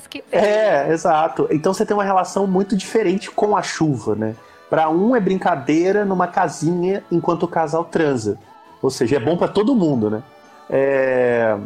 Que 0.09 0.23
é, 0.31 0.93
exato. 0.93 1.49
Então 1.51 1.75
você 1.75 1.85
tem 1.85 1.97
uma 1.97 2.05
relação 2.05 2.47
muito 2.47 2.77
diferente 2.77 3.31
com 3.31 3.57
a 3.57 3.63
chuva, 3.63 4.15
né? 4.15 4.37
Para 4.71 4.89
um 4.91 5.17
é 5.17 5.21
brincadeira 5.21 6.05
numa 6.05 6.29
casinha 6.29 7.03
enquanto 7.11 7.45
o 7.45 7.49
casal 7.49 7.85
transa. 7.85 8.39
Ou 8.81 8.91
seja, 8.91 9.17
é 9.17 9.19
bom 9.19 9.37
para 9.37 9.49
todo 9.49 9.75
mundo, 9.75 10.09
né? 10.09 10.23
É... 10.71 11.57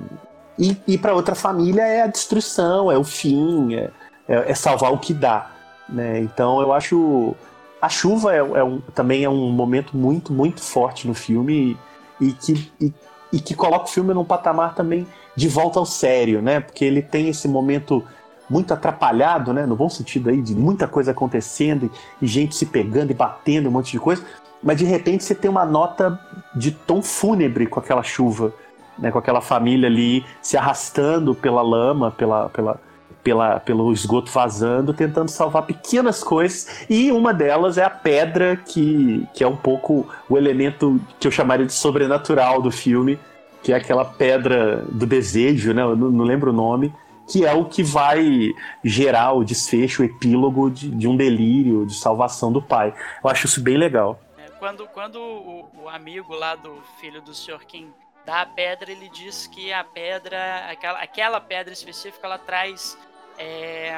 E, 0.58 0.76
e 0.86 0.96
para 0.96 1.14
outra 1.14 1.34
família 1.34 1.82
é 1.82 2.02
a 2.02 2.06
destruição, 2.06 2.90
é 2.90 2.96
o 2.96 3.04
fim, 3.04 3.74
é, 3.74 3.90
é, 4.28 4.50
é 4.52 4.54
salvar 4.54 4.92
o 4.92 4.98
que 4.98 5.12
dá. 5.12 5.50
Né? 5.88 6.20
Então 6.20 6.60
eu 6.60 6.72
acho 6.72 7.34
a 7.82 7.88
chuva 7.88 8.32
é, 8.32 8.38
é 8.38 8.62
um, 8.62 8.80
também 8.94 9.24
é 9.24 9.28
um 9.28 9.50
momento 9.50 9.96
muito, 9.96 10.32
muito 10.32 10.60
forte 10.60 11.08
no 11.08 11.14
filme 11.14 11.76
e, 12.20 12.28
e 12.28 12.32
que, 12.32 12.72
e, 12.80 12.94
e, 13.32 13.40
que 13.40 13.56
coloca 13.56 13.86
o 13.86 13.88
filme 13.88 14.14
num 14.14 14.24
patamar 14.24 14.76
também 14.76 15.04
de 15.34 15.48
volta 15.48 15.80
ao 15.80 15.84
sério, 15.84 16.40
né? 16.40 16.60
Porque 16.60 16.84
ele 16.84 17.02
tem 17.02 17.28
esse 17.28 17.48
momento 17.48 18.04
muito 18.48 18.72
atrapalhado, 18.72 19.52
né? 19.52 19.66
No 19.66 19.74
bom 19.74 19.88
sentido 19.88 20.30
aí, 20.30 20.40
de 20.40 20.54
muita 20.54 20.86
coisa 20.86 21.10
acontecendo 21.10 21.90
e, 22.20 22.24
e 22.24 22.26
gente 22.28 22.54
se 22.54 22.66
pegando 22.66 23.10
e 23.10 23.14
batendo, 23.14 23.68
um 23.68 23.72
monte 23.72 23.90
de 23.90 23.98
coisa. 23.98 24.24
Mas 24.62 24.78
de 24.78 24.84
repente 24.84 25.24
você 25.24 25.34
tem 25.34 25.50
uma 25.50 25.64
nota 25.64 26.20
de 26.54 26.70
tom 26.70 27.02
fúnebre 27.02 27.66
com 27.66 27.80
aquela 27.80 28.04
chuva, 28.04 28.54
né? 28.96 29.10
Com 29.10 29.18
aquela 29.18 29.40
família 29.40 29.88
ali 29.88 30.24
se 30.40 30.56
arrastando 30.56 31.34
pela 31.34 31.62
lama, 31.62 32.12
pela, 32.12 32.48
pela, 32.50 32.80
pela, 33.22 33.60
pelo 33.60 33.92
esgoto 33.92 34.30
vazando, 34.30 34.92
tentando 34.92 35.28
salvar 35.28 35.64
pequenas 35.64 36.22
coisas, 36.22 36.84
e 36.88 37.12
uma 37.12 37.32
delas 37.32 37.78
é 37.78 37.84
a 37.84 37.90
pedra, 37.90 38.56
que, 38.56 39.26
que 39.32 39.44
é 39.44 39.48
um 39.48 39.56
pouco 39.56 40.08
o 40.28 40.36
elemento 40.36 41.00
que 41.20 41.26
eu 41.26 41.30
chamaria 41.30 41.66
de 41.66 41.72
sobrenatural 41.72 42.60
do 42.60 42.70
filme, 42.70 43.18
que 43.62 43.72
é 43.72 43.76
aquela 43.76 44.04
pedra 44.04 44.84
do 44.90 45.06
desejo, 45.06 45.72
né? 45.72 45.82
Eu 45.82 45.96
não, 45.96 46.10
não 46.10 46.24
lembro 46.24 46.50
o 46.50 46.54
nome, 46.54 46.92
que 47.30 47.46
é 47.46 47.52
o 47.52 47.64
que 47.64 47.82
vai 47.82 48.52
gerar 48.82 49.32
o 49.32 49.44
desfecho, 49.44 50.02
o 50.02 50.04
epílogo 50.04 50.70
de, 50.70 50.90
de 50.90 51.06
um 51.06 51.16
delírio, 51.16 51.86
de 51.86 51.94
salvação 51.94 52.52
do 52.52 52.60
pai. 52.60 52.92
Eu 53.22 53.30
acho 53.30 53.46
isso 53.46 53.60
bem 53.62 53.76
legal. 53.76 54.20
É, 54.36 54.50
quando 54.58 54.86
quando 54.88 55.16
o, 55.16 55.68
o, 55.84 55.88
amigo 55.88 56.34
lá 56.34 56.56
do 56.56 56.82
filho 57.00 57.22
do 57.22 57.32
Sr. 57.32 57.64
Kim 57.66 57.92
dá 58.26 58.42
a 58.42 58.46
pedra, 58.46 58.90
ele 58.90 59.08
diz 59.08 59.46
que 59.46 59.72
a 59.72 59.84
pedra, 59.84 60.66
aquela, 60.68 60.98
aquela 60.98 61.40
pedra 61.40 61.72
específica, 61.72 62.26
ela 62.26 62.38
traz 62.38 62.98
é, 63.38 63.94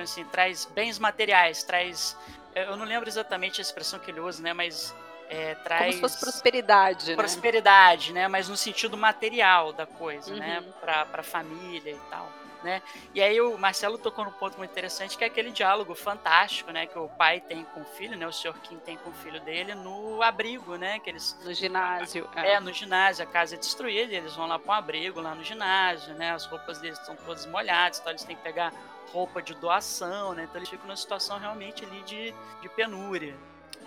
assim, 0.00 0.24
traz 0.24 0.64
bens 0.66 0.98
materiais, 0.98 1.62
traz. 1.62 2.16
Eu 2.54 2.76
não 2.76 2.84
lembro 2.84 3.08
exatamente 3.08 3.60
a 3.60 3.62
expressão 3.62 3.98
que 3.98 4.10
ele 4.10 4.20
usa, 4.20 4.42
né? 4.42 4.52
Mas 4.52 4.94
é, 5.28 5.54
traz. 5.56 5.80
Como 5.80 5.92
se 5.92 6.00
fosse 6.00 6.20
prosperidade, 6.20 7.10
né? 7.10 7.16
Prosperidade, 7.16 8.12
né? 8.12 8.28
Mas 8.28 8.48
no 8.48 8.56
sentido 8.56 8.96
material 8.96 9.72
da 9.72 9.86
coisa, 9.86 10.34
né? 10.34 10.58
uhum. 10.58 10.66
né? 10.66 10.72
Pra, 10.80 11.06
pra 11.06 11.22
família 11.22 11.92
e 11.92 12.10
tal. 12.10 12.37
Né? 12.62 12.82
E 13.14 13.22
aí 13.22 13.40
o 13.40 13.56
Marcelo 13.56 13.96
tocou 13.96 14.24
num 14.24 14.32
ponto 14.32 14.58
muito 14.58 14.70
interessante, 14.70 15.16
que 15.16 15.22
é 15.22 15.28
aquele 15.28 15.52
diálogo 15.52 15.94
fantástico, 15.94 16.72
né? 16.72 16.86
Que 16.86 16.98
o 16.98 17.08
pai 17.08 17.40
tem 17.40 17.64
com 17.64 17.82
o 17.82 17.84
filho, 17.84 18.16
né? 18.16 18.26
O 18.26 18.32
senhor 18.32 18.58
Kim 18.58 18.78
tem 18.78 18.96
com 18.96 19.10
o 19.10 19.12
filho 19.12 19.40
dele 19.40 19.76
no 19.76 20.20
abrigo, 20.22 20.74
né? 20.74 20.98
Que 20.98 21.10
eles... 21.10 21.38
No 21.44 21.54
ginásio. 21.54 22.28
É, 22.34 22.54
é 22.54 22.60
no 22.60 22.72
ginásio. 22.72 23.22
A 23.22 23.26
casa 23.26 23.54
é 23.54 23.58
destruída, 23.58 24.12
eles 24.12 24.34
vão 24.34 24.46
lá 24.46 24.58
para 24.58 24.72
um 24.72 24.74
abrigo, 24.74 25.20
lá 25.20 25.36
no 25.36 25.44
ginásio, 25.44 26.14
né? 26.14 26.32
As 26.32 26.46
roupas 26.46 26.78
deles 26.80 26.98
estão 26.98 27.14
todas 27.14 27.46
molhadas, 27.46 28.00
então 28.00 28.10
eles 28.10 28.24
têm 28.24 28.34
que 28.34 28.42
pegar 28.42 28.72
roupa 29.12 29.40
de 29.40 29.54
doação, 29.54 30.34
né? 30.34 30.44
Então 30.44 30.56
eles 30.56 30.68
ficam 30.68 30.86
numa 30.86 30.96
situação 30.96 31.38
realmente 31.38 31.84
ali 31.84 32.02
de, 32.02 32.34
de 32.60 32.68
penúria. 32.70 33.36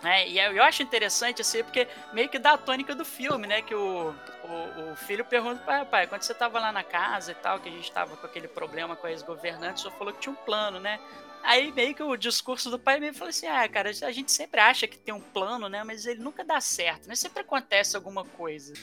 Né? 0.01 0.27
E 0.27 0.39
eu 0.39 0.63
acho 0.63 0.81
interessante 0.81 1.41
assim, 1.41 1.63
porque 1.63 1.87
meio 2.11 2.27
que 2.27 2.39
dá 2.39 2.53
a 2.53 2.57
tônica 2.57 2.95
do 2.95 3.05
filme, 3.05 3.45
né? 3.45 3.61
Que 3.61 3.75
o, 3.75 4.09
o, 4.43 4.91
o 4.91 4.95
filho 4.95 5.23
pergunta, 5.23 5.61
pai, 5.63 5.85
pai, 5.85 6.07
quando 6.07 6.23
você 6.23 6.31
estava 6.31 6.59
lá 6.59 6.71
na 6.71 6.83
casa 6.83 7.31
e 7.31 7.35
tal, 7.35 7.59
que 7.59 7.69
a 7.69 7.71
gente 7.71 7.83
estava 7.83 8.17
com 8.17 8.25
aquele 8.25 8.47
problema 8.47 8.95
com 8.95 9.05
a 9.05 9.11
ex-governante, 9.11 9.81
só 9.81 9.91
falou 9.91 10.11
que 10.13 10.19
tinha 10.19 10.33
um 10.33 10.35
plano, 10.35 10.79
né? 10.79 10.99
Aí 11.43 11.71
meio 11.71 11.95
que 11.95 12.03
o 12.03 12.15
discurso 12.15 12.69
do 12.69 12.77
pai 12.77 12.99
meio 12.99 13.13
falou 13.13 13.29
assim: 13.29 13.47
ah, 13.47 13.67
cara, 13.67 13.89
a 13.89 14.11
gente 14.11 14.31
sempre 14.31 14.59
acha 14.59 14.87
que 14.87 14.97
tem 14.97 15.13
um 15.13 15.21
plano, 15.21 15.67
né? 15.67 15.83
Mas 15.83 16.05
ele 16.05 16.21
nunca 16.21 16.43
dá 16.43 16.59
certo, 16.61 17.07
né? 17.07 17.15
Sempre 17.15 17.41
acontece 17.41 17.95
alguma 17.95 18.23
coisa. 18.23 18.73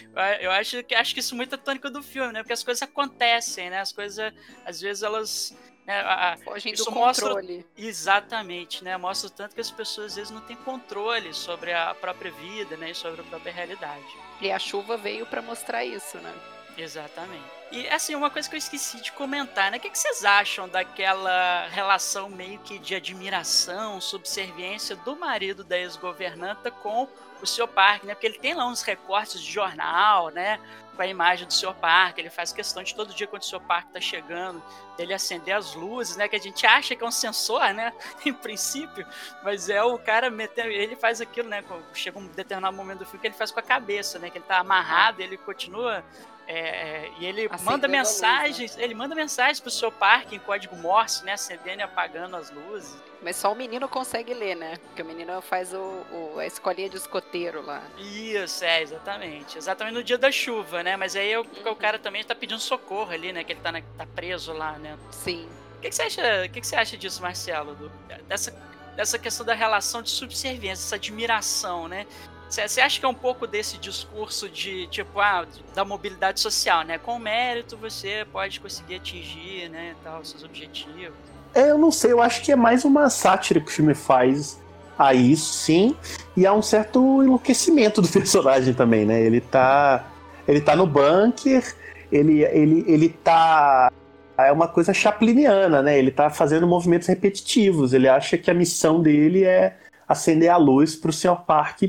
Eu 0.40 0.50
acho 0.50 0.82
que 0.82 0.94
acho 0.94 1.14
que 1.14 1.20
isso 1.20 1.34
é 1.34 1.36
muito 1.36 1.54
a 1.54 1.58
tônica 1.58 1.90
do 1.90 2.02
filme, 2.02 2.32
né? 2.32 2.42
Porque 2.42 2.52
as 2.52 2.64
coisas 2.64 2.82
acontecem, 2.82 3.70
né? 3.70 3.80
As 3.80 3.92
coisas, 3.92 4.32
às 4.64 4.80
vezes, 4.80 5.02
elas 5.02 5.56
né, 5.88 6.00
a, 6.00 6.36
Fogem 6.44 6.74
do 6.74 6.84
controle. 6.84 7.56
Mostra, 7.56 7.64
exatamente, 7.78 8.84
né? 8.84 8.94
Mostra 8.98 9.30
tanto 9.30 9.54
que 9.54 9.60
as 9.60 9.70
pessoas 9.70 10.08
às 10.08 10.16
vezes 10.16 10.30
não 10.30 10.42
têm 10.42 10.56
controle 10.56 11.32
sobre 11.32 11.72
a 11.72 11.94
própria 11.94 12.30
vida, 12.30 12.76
né? 12.76 12.90
E 12.90 12.94
sobre 12.94 13.22
a 13.22 13.24
própria 13.24 13.50
realidade. 13.50 14.04
E 14.38 14.52
a 14.52 14.58
chuva 14.58 14.98
veio 14.98 15.24
para 15.24 15.40
mostrar 15.40 15.86
isso, 15.86 16.18
né? 16.18 16.34
Exatamente. 16.78 17.44
E 17.72 17.86
assim, 17.88 18.14
uma 18.14 18.30
coisa 18.30 18.48
que 18.48 18.54
eu 18.54 18.58
esqueci 18.58 19.00
de 19.00 19.12
comentar, 19.12 19.70
né? 19.70 19.76
O 19.76 19.80
que, 19.80 19.90
vocês 19.92 20.24
acham 20.24 20.68
daquela 20.68 21.66
relação 21.68 22.30
meio 22.30 22.58
que 22.60 22.78
de 22.78 22.94
admiração, 22.94 24.00
subserviência 24.00 24.96
do 24.96 25.16
marido 25.16 25.64
da 25.64 25.76
ex-governanta 25.76 26.70
com 26.70 27.08
o 27.42 27.46
seu 27.46 27.68
parque, 27.68 28.06
né? 28.06 28.14
Porque 28.14 28.26
ele 28.26 28.38
tem 28.38 28.54
lá 28.54 28.66
uns 28.66 28.82
recortes 28.82 29.42
de 29.42 29.50
jornal, 29.50 30.30
né? 30.30 30.58
com 30.98 31.02
a 31.02 31.06
imagem 31.06 31.46
do 31.46 31.52
seu 31.52 31.72
parque, 31.72 32.20
ele 32.20 32.28
faz 32.28 32.52
questão 32.52 32.82
de 32.82 32.92
todo 32.92 33.14
dia 33.14 33.28
quando 33.28 33.42
o 33.42 33.44
seu 33.44 33.60
parque 33.60 33.86
está 33.90 34.00
chegando, 34.00 34.60
ele 34.98 35.14
acender 35.14 35.54
as 35.54 35.72
luzes, 35.72 36.16
né? 36.16 36.26
Que 36.26 36.34
a 36.34 36.40
gente 36.40 36.66
acha 36.66 36.96
que 36.96 37.04
é 37.04 37.06
um 37.06 37.10
sensor, 37.12 37.72
né? 37.72 37.92
Em 38.26 38.34
princípio, 38.34 39.06
mas 39.44 39.68
é 39.68 39.80
o 39.80 39.96
cara 39.96 40.28
metendo, 40.28 40.70
ele 40.70 40.96
faz 40.96 41.20
aquilo, 41.20 41.48
né? 41.48 41.62
Chega 41.94 42.18
um 42.18 42.26
determinado 42.26 42.76
momento 42.76 42.98
do 42.98 43.04
filme 43.04 43.20
que 43.20 43.28
ele 43.28 43.34
faz 43.36 43.52
com 43.52 43.60
a 43.60 43.62
cabeça, 43.62 44.18
né? 44.18 44.28
Que 44.28 44.38
ele 44.38 44.44
está 44.44 44.58
amarrado, 44.58 45.20
ele 45.20 45.36
continua 45.36 46.04
É, 46.50 47.10
e 47.18 47.26
ele 47.26 47.44
Acendendo 47.44 47.70
manda 47.70 47.88
mensagens, 47.88 48.70
luz, 48.70 48.76
né? 48.76 48.84
ele 48.84 48.94
manda 48.94 49.14
mensagens 49.14 49.60
pro 49.60 49.70
seu 49.70 49.92
parque 49.92 50.34
em 50.34 50.38
código 50.38 50.74
Morse, 50.76 51.22
né? 51.22 51.32
Acendendo 51.34 51.80
e 51.80 51.82
apagando 51.82 52.36
as 52.36 52.50
luzes. 52.50 52.96
Mas 53.20 53.36
só 53.36 53.52
o 53.52 53.54
menino 53.54 53.86
consegue 53.86 54.32
ler, 54.32 54.54
né? 54.54 54.78
Porque 54.86 55.02
o 55.02 55.04
menino 55.04 55.42
faz 55.42 55.74
o, 55.74 55.76
o, 55.76 56.38
a 56.38 56.46
escolinha 56.46 56.88
de 56.88 56.96
escoteiro 56.96 57.60
lá. 57.60 57.82
Isso, 57.98 58.64
é, 58.64 58.80
exatamente. 58.80 59.58
Exatamente 59.58 59.94
no 59.94 60.02
dia 60.02 60.16
da 60.16 60.32
chuva, 60.32 60.82
né? 60.82 60.96
Mas 60.96 61.14
aí 61.14 61.36
o, 61.36 61.42
o 61.42 61.76
cara 61.76 61.98
também 61.98 62.24
tá 62.24 62.34
pedindo 62.34 62.60
socorro 62.60 63.12
ali, 63.12 63.30
né? 63.30 63.44
Que 63.44 63.52
ele 63.52 63.60
tá, 63.60 63.70
na, 63.70 63.82
tá 63.82 64.06
preso 64.06 64.54
lá, 64.54 64.78
né? 64.78 64.96
Sim. 65.10 65.46
O 65.76 65.80
que, 65.82 65.90
que, 65.90 65.94
você 65.94 66.02
acha? 66.02 66.22
O 66.46 66.48
que, 66.48 66.60
que, 66.62 66.66
você 66.66 66.76
acha 66.76 66.96
disso, 66.96 67.20
Marcelo? 67.20 67.74
Do, 67.74 67.92
dessa, 68.26 68.52
dessa 68.96 69.18
questão 69.18 69.44
da 69.44 69.52
relação 69.52 70.00
de 70.00 70.08
subserviência, 70.08 70.82
essa 70.82 70.96
admiração, 70.96 71.88
né? 71.88 72.06
Você 72.48 72.80
acha 72.80 72.98
que 72.98 73.04
é 73.04 73.08
um 73.08 73.14
pouco 73.14 73.46
desse 73.46 73.76
discurso 73.76 74.48
de, 74.48 74.86
tipo, 74.86 75.20
ah, 75.20 75.46
da 75.74 75.84
mobilidade 75.84 76.40
social, 76.40 76.82
né? 76.82 76.96
Com 76.96 77.18
mérito 77.18 77.76
você 77.76 78.26
pode 78.32 78.58
conseguir 78.58 78.96
atingir, 78.96 79.68
né, 79.68 79.94
tal, 80.02 80.24
seus 80.24 80.42
objetivos. 80.42 81.14
É, 81.54 81.70
eu 81.70 81.78
não 81.78 81.90
sei, 81.90 82.12
eu 82.12 82.22
acho 82.22 82.42
que 82.42 82.50
é 82.50 82.56
mais 82.56 82.84
uma 82.84 83.10
sátira 83.10 83.60
que 83.60 83.68
o 83.68 83.72
filme 83.72 83.94
faz 83.94 84.58
a 84.98 85.12
isso, 85.12 85.52
sim. 85.52 85.94
E 86.36 86.46
há 86.46 86.52
um 86.52 86.62
certo 86.62 87.22
enlouquecimento 87.22 88.00
do 88.00 88.08
personagem 88.10 88.72
também, 88.72 89.04
né? 89.04 89.20
Ele 89.20 89.40
tá. 89.40 90.06
Ele 90.46 90.62
tá 90.62 90.74
no 90.74 90.86
bunker, 90.86 91.76
ele, 92.10 92.42
ele, 92.42 92.84
ele 92.88 93.08
tá. 93.10 93.92
É 94.38 94.50
uma 94.50 94.68
coisa 94.68 94.94
chapliniana, 94.94 95.82
né? 95.82 95.98
Ele 95.98 96.10
tá 96.10 96.30
fazendo 96.30 96.66
movimentos 96.66 97.08
repetitivos. 97.08 97.92
Ele 97.92 98.08
acha 98.08 98.38
que 98.38 98.50
a 98.50 98.54
missão 98.54 99.02
dele 99.02 99.44
é 99.44 99.76
acender 100.06 100.48
a 100.48 100.56
luz 100.56 100.96
pro 100.96 101.12
Sr. 101.12 101.36
Park 101.46 101.82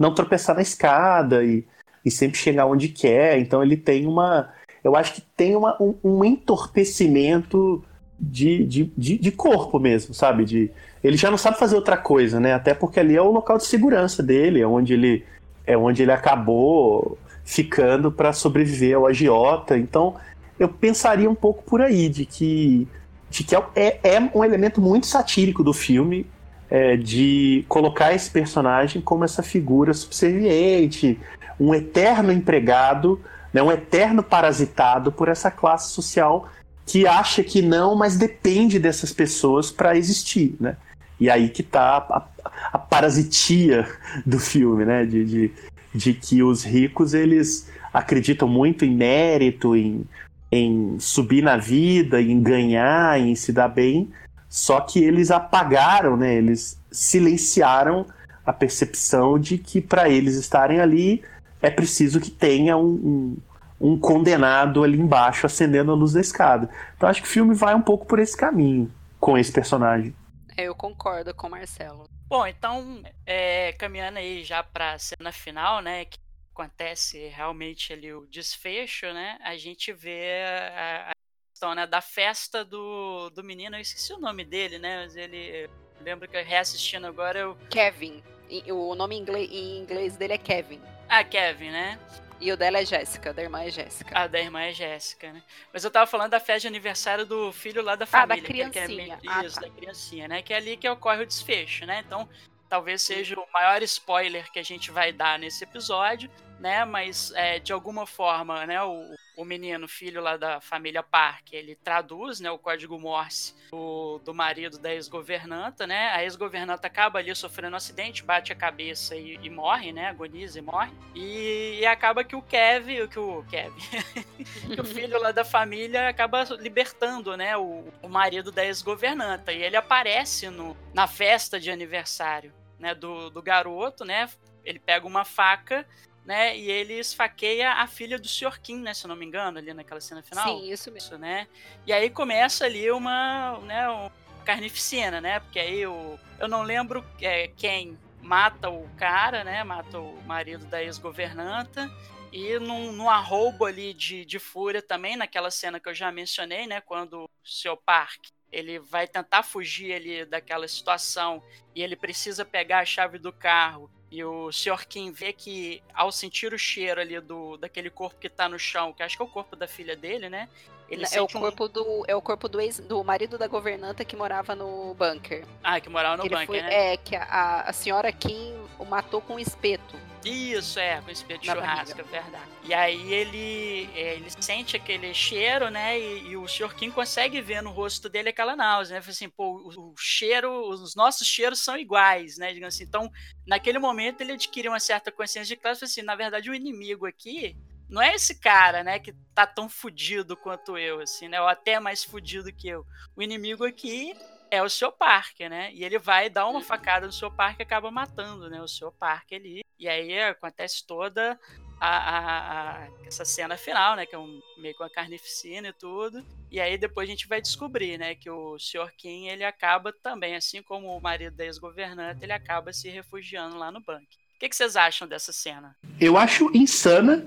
não 0.00 0.14
tropeçar 0.14 0.56
na 0.56 0.62
escada 0.62 1.44
e, 1.44 1.62
e 2.02 2.10
sempre 2.10 2.38
chegar 2.38 2.64
onde 2.64 2.88
quer. 2.88 3.38
Então 3.38 3.62
ele 3.62 3.76
tem 3.76 4.06
uma. 4.06 4.48
Eu 4.82 4.96
acho 4.96 5.12
que 5.12 5.20
tem 5.36 5.54
uma, 5.54 5.76
um, 5.80 5.94
um 6.02 6.24
entorpecimento 6.24 7.84
de, 8.18 8.64
de, 8.64 8.92
de, 8.96 9.18
de, 9.18 9.30
corpo 9.30 9.78
mesmo, 9.78 10.14
sabe? 10.14 10.46
De, 10.46 10.70
ele 11.04 11.18
já 11.18 11.30
não 11.30 11.36
sabe 11.36 11.58
fazer 11.58 11.76
outra 11.76 11.98
coisa, 11.98 12.40
né? 12.40 12.54
Até 12.54 12.72
porque 12.72 12.98
ali 12.98 13.14
é 13.14 13.20
o 13.20 13.30
local 13.30 13.58
de 13.58 13.66
segurança 13.66 14.22
dele, 14.22 14.62
é 14.62 14.66
onde 14.66 14.94
ele, 14.94 15.24
é 15.66 15.76
onde 15.76 16.02
ele 16.02 16.12
acabou 16.12 17.18
ficando 17.44 18.10
para 18.10 18.32
sobreviver 18.32 18.96
ao 18.96 19.06
agiota. 19.06 19.76
Então 19.76 20.16
eu 20.58 20.68
pensaria 20.68 21.28
um 21.28 21.34
pouco 21.34 21.62
por 21.62 21.82
aí, 21.82 22.08
de 22.08 22.24
que, 22.24 22.88
de 23.28 23.44
que 23.44 23.54
é, 23.54 24.00
é 24.02 24.30
um 24.34 24.42
elemento 24.42 24.80
muito 24.80 25.06
satírico 25.06 25.62
do 25.62 25.74
filme 25.74 26.26
é, 26.70 26.96
de 26.96 27.64
colocar 27.68 28.14
esse 28.14 28.30
personagem 28.30 29.02
como 29.02 29.24
essa 29.24 29.42
figura 29.42 29.92
subserviente, 29.92 31.18
um 31.58 31.74
eterno 31.74 32.32
empregado, 32.32 33.20
né, 33.52 33.62
um 33.62 33.72
eterno 33.72 34.22
parasitado 34.22 35.10
por 35.10 35.28
essa 35.28 35.50
classe 35.50 35.90
social 35.90 36.48
que 36.86 37.06
acha 37.06 37.42
que 37.42 37.60
não, 37.60 37.94
mas 37.94 38.16
depende 38.16 38.78
dessas 38.78 39.12
pessoas 39.12 39.70
para 39.70 39.96
existir, 39.96 40.56
né? 40.58 40.76
E 41.20 41.28
aí 41.28 41.48
que 41.48 41.60
está 41.60 41.98
a, 41.98 42.24
a, 42.72 42.78
parasitia 42.78 43.86
do 44.26 44.40
filme, 44.40 44.84
né? 44.84 45.04
De, 45.04 45.24
de, 45.24 45.52
de, 45.94 46.14
que 46.14 46.42
os 46.42 46.64
ricos 46.64 47.14
eles 47.14 47.70
acreditam 47.92 48.48
muito 48.48 48.84
em 48.84 48.92
mérito, 48.92 49.76
em, 49.76 50.04
em 50.50 50.98
subir 50.98 51.42
na 51.42 51.56
vida, 51.56 52.20
em 52.20 52.42
ganhar, 52.42 53.20
em 53.20 53.36
se 53.36 53.52
dar 53.52 53.68
bem, 53.68 54.08
só 54.50 54.80
que 54.80 54.98
eles 54.98 55.30
apagaram, 55.30 56.16
né? 56.16 56.34
Eles 56.34 56.76
silenciaram 56.90 58.04
a 58.44 58.52
percepção 58.52 59.38
de 59.38 59.56
que 59.56 59.80
para 59.80 60.08
eles 60.08 60.34
estarem 60.34 60.80
ali 60.80 61.22
é 61.62 61.70
preciso 61.70 62.20
que 62.20 62.32
tenha 62.32 62.76
um, 62.76 63.36
um, 63.80 63.92
um, 63.92 63.98
condenado 63.98 64.82
ali 64.82 64.98
embaixo 64.98 65.46
acendendo 65.46 65.92
a 65.92 65.94
luz 65.94 66.14
da 66.14 66.20
escada. 66.20 66.68
Então 66.96 67.08
acho 67.08 67.22
que 67.22 67.28
o 67.28 67.30
filme 67.30 67.54
vai 67.54 67.76
um 67.76 67.80
pouco 67.80 68.06
por 68.06 68.18
esse 68.18 68.36
caminho 68.36 68.92
com 69.20 69.38
esse 69.38 69.52
personagem. 69.52 70.12
É, 70.56 70.64
eu 70.64 70.74
concordo 70.74 71.32
com 71.32 71.46
o 71.46 71.50
Marcelo. 71.50 72.08
Bom, 72.26 72.44
então, 72.44 73.02
é, 73.24 73.72
caminhando 73.74 74.18
aí 74.18 74.42
já 74.42 74.64
para 74.64 74.94
a 74.94 74.98
cena 74.98 75.30
final, 75.30 75.80
né, 75.80 76.06
que 76.06 76.18
acontece 76.52 77.28
realmente 77.28 77.92
ali 77.92 78.12
o 78.12 78.26
desfecho, 78.26 79.06
né, 79.06 79.38
a 79.44 79.56
gente 79.56 79.92
vê 79.92 80.42
a, 80.76 81.10
a 81.10 81.19
questão, 81.60 81.74
né, 81.74 81.86
da 81.86 82.00
festa 82.00 82.64
do, 82.64 83.28
do 83.30 83.44
menino, 83.44 83.76
eu 83.76 83.80
esqueci 83.80 84.14
o 84.14 84.18
nome 84.18 84.44
dele, 84.44 84.78
né, 84.78 85.02
mas 85.02 85.14
ele, 85.14 85.68
lembro 86.00 86.26
que 86.26 86.40
reassistindo 86.40 87.06
agora 87.06 87.38
eu... 87.38 87.58
Kevin, 87.68 88.22
o 88.68 88.94
nome 88.94 89.16
em 89.16 89.20
inglês, 89.20 89.50
em 89.52 89.78
inglês 89.78 90.16
dele 90.16 90.32
é 90.32 90.38
Kevin. 90.38 90.80
Ah, 91.06 91.22
Kevin, 91.22 91.70
né? 91.70 91.98
E 92.40 92.50
o 92.50 92.56
dela 92.56 92.78
é 92.78 92.84
Jéssica, 92.86 93.34
da 93.34 93.42
irmã 93.42 93.62
é 93.62 93.70
Jéssica. 93.70 94.18
Ah, 94.18 94.26
da 94.26 94.40
irmã 94.40 94.62
é 94.62 94.72
Jéssica, 94.72 95.30
né? 95.30 95.42
Mas 95.70 95.84
eu 95.84 95.90
tava 95.90 96.06
falando 96.06 96.30
da 96.30 96.40
festa 96.40 96.60
de 96.60 96.68
aniversário 96.68 97.26
do 97.26 97.52
filho 97.52 97.82
lá 97.82 97.94
da 97.94 98.06
família. 98.06 98.34
Ah, 98.34 98.40
da 98.40 98.48
criancinha. 98.48 99.16
Que 99.18 99.28
é, 99.28 99.30
ah, 99.30 99.44
Isso, 99.44 99.56
tá. 99.56 99.60
da 99.60 99.70
criancinha, 99.70 100.28
né? 100.28 100.40
Que 100.40 100.54
é 100.54 100.56
ali 100.56 100.76
que 100.78 100.88
ocorre 100.88 101.22
o 101.22 101.26
desfecho, 101.26 101.84
né? 101.84 102.02
Então, 102.06 102.26
talvez 102.70 103.02
seja 103.02 103.38
o 103.38 103.46
maior 103.52 103.82
spoiler 103.82 104.50
que 104.50 104.58
a 104.58 104.62
gente 104.62 104.90
vai 104.90 105.12
dar 105.12 105.38
nesse 105.38 105.64
episódio, 105.64 106.30
né? 106.60 106.84
Mas 106.84 107.32
é, 107.34 107.58
de 107.58 107.72
alguma 107.72 108.06
forma, 108.06 108.66
né? 108.66 108.82
O, 108.82 109.14
o 109.36 109.44
menino, 109.44 109.88
filho 109.88 110.20
lá 110.20 110.36
da 110.36 110.60
família 110.60 111.02
Park, 111.02 111.52
ele 111.52 111.74
traduz, 111.74 112.38
né? 112.38 112.50
O 112.50 112.58
código 112.58 112.98
Morse 112.98 113.54
do, 113.70 114.20
do 114.24 114.34
marido 114.34 114.78
da 114.78 114.92
ex-governanta, 114.92 115.86
né? 115.86 116.10
A 116.10 116.22
ex-governanta 116.22 116.86
acaba 116.86 117.18
ali 117.18 117.34
sofrendo 117.34 117.72
um 117.72 117.76
acidente, 117.78 118.22
bate 118.22 118.52
a 118.52 118.56
cabeça 118.56 119.16
e, 119.16 119.38
e 119.42 119.48
morre, 119.48 119.92
né? 119.92 120.08
Agoniza 120.08 120.58
e 120.58 120.62
morre. 120.62 120.92
E, 121.14 121.78
e, 121.80 121.86
acaba 121.86 122.22
que 122.22 122.36
o 122.36 122.42
Kevin, 122.42 123.08
que 123.08 123.18
o 123.18 123.42
Kevin, 123.44 123.80
que 124.74 124.80
o 124.80 124.84
filho 124.84 125.18
lá 125.18 125.32
da 125.32 125.44
família 125.44 126.08
acaba 126.08 126.44
libertando, 126.58 127.36
né? 127.36 127.56
O, 127.56 127.84
o 128.02 128.08
marido 128.08 128.52
da 128.52 128.64
ex-governanta. 128.64 129.52
E 129.52 129.62
ele 129.62 129.76
aparece 129.76 130.50
no, 130.50 130.76
na 130.92 131.06
festa 131.06 131.58
de 131.58 131.70
aniversário, 131.70 132.52
né? 132.78 132.94
Do, 132.94 133.30
do 133.30 133.40
garoto, 133.40 134.04
né? 134.04 134.28
Ele 134.62 134.78
pega 134.78 135.06
uma 135.06 135.24
faca 135.24 135.86
né? 136.30 136.56
E 136.56 136.70
ele 136.70 136.94
esfaqueia 136.94 137.72
a 137.72 137.88
filha 137.88 138.16
do 138.16 138.28
Sr. 138.28 138.60
Kim, 138.62 138.82
né? 138.82 138.94
Se 138.94 139.04
eu 139.04 139.08
não 139.08 139.16
me 139.16 139.26
engano, 139.26 139.58
ali 139.58 139.74
naquela 139.74 140.00
cena 140.00 140.22
final. 140.22 140.46
Sim, 140.46 140.70
isso 140.70 140.88
mesmo. 140.92 141.18
Né? 141.18 141.48
E 141.84 141.92
aí 141.92 142.08
começa 142.08 142.64
ali 142.66 142.88
uma, 142.88 143.58
né, 143.58 143.88
uma 143.88 144.12
carnificina, 144.44 145.20
né? 145.20 145.40
Porque 145.40 145.58
aí 145.58 145.84
o, 145.84 146.16
eu 146.38 146.46
não 146.46 146.62
lembro 146.62 147.04
é, 147.20 147.48
quem 147.48 147.98
mata 148.22 148.70
o 148.70 148.88
cara, 148.90 149.42
né? 149.42 149.64
Mata 149.64 149.98
o 149.98 150.22
marido 150.22 150.64
da 150.66 150.80
ex-governanta. 150.80 151.90
E 152.32 152.60
num, 152.60 152.92
num 152.92 153.10
arroubo 153.10 153.64
ali 153.64 153.92
de, 153.92 154.24
de 154.24 154.38
fúria 154.38 154.80
também, 154.80 155.16
naquela 155.16 155.50
cena 155.50 155.80
que 155.80 155.88
eu 155.88 155.94
já 155.94 156.12
mencionei, 156.12 156.64
né? 156.64 156.80
Quando 156.80 157.24
o 157.24 157.28
seu 157.42 157.76
Park 157.76 158.26
ele 158.52 158.78
vai 158.78 159.08
tentar 159.08 159.42
fugir 159.42 159.92
ali 159.92 160.24
daquela 160.24 160.68
situação 160.68 161.42
e 161.74 161.82
ele 161.82 161.96
precisa 161.96 162.44
pegar 162.44 162.80
a 162.80 162.84
chave 162.84 163.18
do 163.18 163.32
carro 163.32 163.90
e 164.10 164.24
o 164.24 164.50
Sr. 164.50 164.86
Kim 164.88 165.12
vê 165.12 165.32
que, 165.32 165.82
ao 165.94 166.10
sentir 166.10 166.52
o 166.52 166.58
cheiro 166.58 167.00
ali 167.00 167.20
do 167.20 167.56
daquele 167.56 167.88
corpo 167.88 168.18
que 168.20 168.28
tá 168.28 168.48
no 168.48 168.58
chão, 168.58 168.92
que 168.92 169.02
acho 169.02 169.16
que 169.16 169.22
é 169.22 169.24
o 169.24 169.28
corpo 169.28 169.54
da 169.54 169.68
filha 169.68 169.94
dele, 169.94 170.28
né? 170.28 170.48
Ele 170.88 171.04
é 171.10 171.22
o 171.22 171.28
corpo 171.28 171.66
um... 171.66 171.68
do 171.68 172.04
é 172.08 172.16
o 172.16 172.20
corpo 172.20 172.48
do 172.48 172.60
ex, 172.60 172.80
do 172.80 173.04
marido 173.04 173.38
da 173.38 173.46
governanta 173.46 174.04
que 174.04 174.16
morava 174.16 174.56
no 174.56 174.92
bunker. 174.94 175.46
Ah, 175.62 175.80
que 175.80 175.88
morava 175.88 176.16
no 176.16 176.24
que 176.24 176.28
bunker, 176.28 176.46
foi, 176.46 176.60
né? 176.60 176.94
É 176.94 176.96
que 176.96 177.14
a, 177.14 177.60
a 177.60 177.72
senhora 177.72 178.10
Kim 178.10 178.52
o 178.76 178.84
matou 178.84 179.20
com 179.20 179.34
um 179.34 179.38
espeto. 179.38 179.94
Isso, 180.24 180.78
é, 180.78 181.00
com 181.00 181.10
espeto 181.10 181.40
de 181.40 181.46
churrasco, 181.46 182.00
é 182.00 182.04
verdade. 182.04 182.50
E 182.64 182.74
aí 182.74 183.12
ele, 183.12 183.90
é, 183.94 184.14
ele 184.16 184.30
sente 184.30 184.76
aquele 184.76 185.14
cheiro, 185.14 185.70
né? 185.70 185.98
E, 185.98 186.28
e, 186.28 186.36
o 186.36 186.46
Sr. 186.46 186.74
Kim 186.74 186.90
consegue 186.90 187.40
ver 187.40 187.62
no 187.62 187.70
rosto 187.70 188.08
dele 188.08 188.28
aquela 188.28 188.54
náusea, 188.54 189.00
né? 189.00 189.06
Assim, 189.06 189.30
pô, 189.30 189.56
o, 189.56 189.92
o, 189.92 189.94
cheiro, 189.96 190.68
os 190.68 190.94
nossos 190.94 191.26
cheiros 191.26 191.60
são 191.60 191.76
iguais, 191.76 192.36
né? 192.36 192.52
Digamos 192.52 192.74
assim. 192.74 192.84
Então, 192.84 193.10
naquele 193.46 193.78
momento, 193.78 194.20
ele 194.20 194.32
adquire 194.32 194.68
uma 194.68 194.80
certa 194.80 195.10
consciência 195.10 195.54
de 195.54 195.60
classe, 195.60 195.84
assim, 195.84 196.02
na 196.02 196.14
verdade, 196.14 196.50
o 196.50 196.54
inimigo 196.54 197.06
aqui 197.06 197.56
não 197.88 198.00
é 198.00 198.14
esse 198.14 198.36
cara, 198.36 198.84
né, 198.84 199.00
que 199.00 199.12
tá 199.34 199.44
tão 199.44 199.68
fudido 199.68 200.36
quanto 200.36 200.78
eu, 200.78 201.00
assim, 201.00 201.26
né? 201.28 201.40
Ou 201.40 201.48
até 201.48 201.80
mais 201.80 202.04
fudido 202.04 202.52
que 202.52 202.68
eu. 202.68 202.86
O 203.16 203.22
inimigo 203.22 203.64
aqui 203.64 204.14
é 204.50 204.62
o 204.62 204.68
seu 204.68 204.90
parque, 204.90 205.48
né? 205.48 205.70
E 205.72 205.84
ele 205.84 205.98
vai 205.98 206.28
dar 206.28 206.46
uma 206.48 206.60
facada 206.60 207.06
no 207.06 207.12
seu 207.12 207.30
parque 207.30 207.62
e 207.62 207.64
acaba 207.64 207.90
matando, 207.90 208.50
né? 208.50 208.60
O 208.60 208.68
seu 208.68 208.90
parque 208.90 209.34
ali. 209.34 209.64
E 209.78 209.88
aí 209.88 210.20
acontece 210.20 210.84
toda 210.86 211.38
a, 211.80 211.96
a, 211.96 212.82
a, 212.82 212.88
essa 213.06 213.24
cena 213.24 213.56
final, 213.56 213.96
né? 213.96 214.04
Que 214.04 214.14
é 214.14 214.18
um, 214.18 214.40
meio 214.58 214.74
com 214.74 214.82
a 214.82 214.90
carnificina 214.90 215.68
e 215.68 215.72
tudo. 215.72 216.24
E 216.50 216.60
aí 216.60 216.76
depois 216.76 217.08
a 217.08 217.12
gente 217.12 217.28
vai 217.28 217.40
descobrir, 217.40 217.96
né? 217.96 218.14
Que 218.14 218.28
o 218.28 218.58
Sr. 218.58 218.92
Kim, 218.96 219.28
ele 219.28 219.44
acaba 219.44 219.92
também, 219.92 220.34
assim 220.34 220.62
como 220.62 220.96
o 220.96 221.00
marido 221.00 221.36
da 221.36 221.44
ex-governante, 221.44 222.24
ele 222.24 222.32
acaba 222.32 222.72
se 222.72 222.88
refugiando 222.88 223.56
lá 223.56 223.70
no 223.70 223.80
banco. 223.80 224.04
O 224.34 224.40
que, 224.40 224.48
que 224.48 224.56
vocês 224.56 224.74
acham 224.74 225.06
dessa 225.06 225.32
cena? 225.32 225.76
Eu 226.00 226.16
acho 226.16 226.50
insana. 226.56 227.24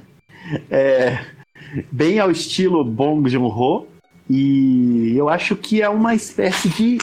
é, 0.70 1.18
bem 1.92 2.18
ao 2.18 2.30
estilo 2.30 2.84
Bong 2.84 3.28
Joon-ho 3.28 3.97
e 4.28 5.14
eu 5.16 5.28
acho 5.28 5.56
que 5.56 5.82
é 5.82 5.88
uma 5.88 6.14
espécie 6.14 6.68
de, 6.68 6.98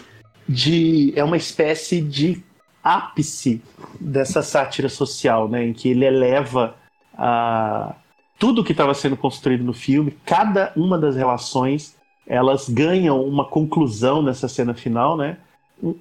de 0.48 1.14
é 1.16 1.24
uma 1.24 1.38
espécie 1.38 2.02
de 2.02 2.44
ápice 2.84 3.62
dessa 4.00 4.42
sátira 4.44 4.90
social, 4.90 5.50
né, 5.50 5.66
em 5.66 5.74
que 5.74 5.90
ele 5.90 6.06
eleva 6.06 6.76
a, 7.18 7.96
tudo 8.38 8.64
que 8.64 8.72
estava 8.72 8.94
sendo 8.94 9.18
construído 9.18 9.64
no 9.64 9.74
filme, 9.74 10.16
cada 10.26 10.72
uma 10.76 10.98
das 10.98 11.16
relações, 11.16 11.98
elas 12.28 12.70
ganham 12.70 13.24
uma 13.24 13.46
conclusão 13.46 14.22
nessa 14.22 14.48
cena 14.48 14.74
final, 14.74 15.16
né? 15.16 15.38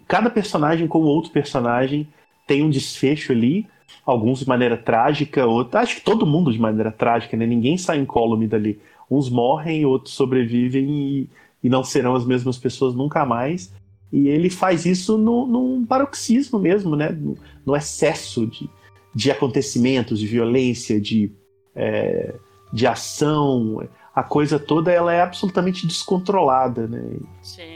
Cada 0.07 0.31
personagem 0.31 0.87
com 0.87 1.01
outro 1.03 1.31
personagem 1.31 2.09
tem 2.47 2.62
um 2.62 2.70
desfecho 2.70 3.33
ali, 3.33 3.66
alguns 4.05 4.41
de 4.41 4.49
maneira 4.49 4.77
trágica, 4.77 5.47
outros, 5.47 5.75
acho 5.77 5.97
que 5.97 6.03
todo 6.03 6.27
mundo 6.27 6.53
de 6.53 6.59
maneira 6.59 6.91
trágica, 6.91 7.37
né? 7.37 7.47
Ninguém 7.47 7.77
sai 7.79 7.99
incólume 7.99 8.47
dali. 8.47 8.81
Uns 9.11 9.29
morrem, 9.29 9.85
outros 9.85 10.15
sobrevivem 10.15 10.89
e, 10.91 11.31
e 11.63 11.69
não 11.69 11.85
serão 11.85 12.15
as 12.15 12.25
mesmas 12.25 12.59
pessoas 12.59 12.95
nunca 12.95 13.25
mais. 13.25 13.73
E 14.13 14.29
ele 14.29 14.49
faz 14.49 14.87
isso 14.87 15.19
no, 15.19 15.47
num 15.47 15.85
paroxismo 15.85 16.59
mesmo, 16.59 16.95
né? 16.95 17.09
No, 17.11 17.37
no 17.67 17.75
excesso 17.75 18.47
de, 18.47 18.71
de 19.15 19.31
acontecimentos, 19.31 20.21
de 20.21 20.27
violência, 20.27 21.01
de, 21.01 21.33
é, 21.75 22.35
de 22.73 22.87
ação. 22.87 23.87
A 24.15 24.23
coisa 24.23 24.59
toda 24.59 24.93
ela 24.93 25.13
é 25.13 25.21
absolutamente 25.21 25.87
descontrolada, 25.87 26.87
né? 26.87 27.03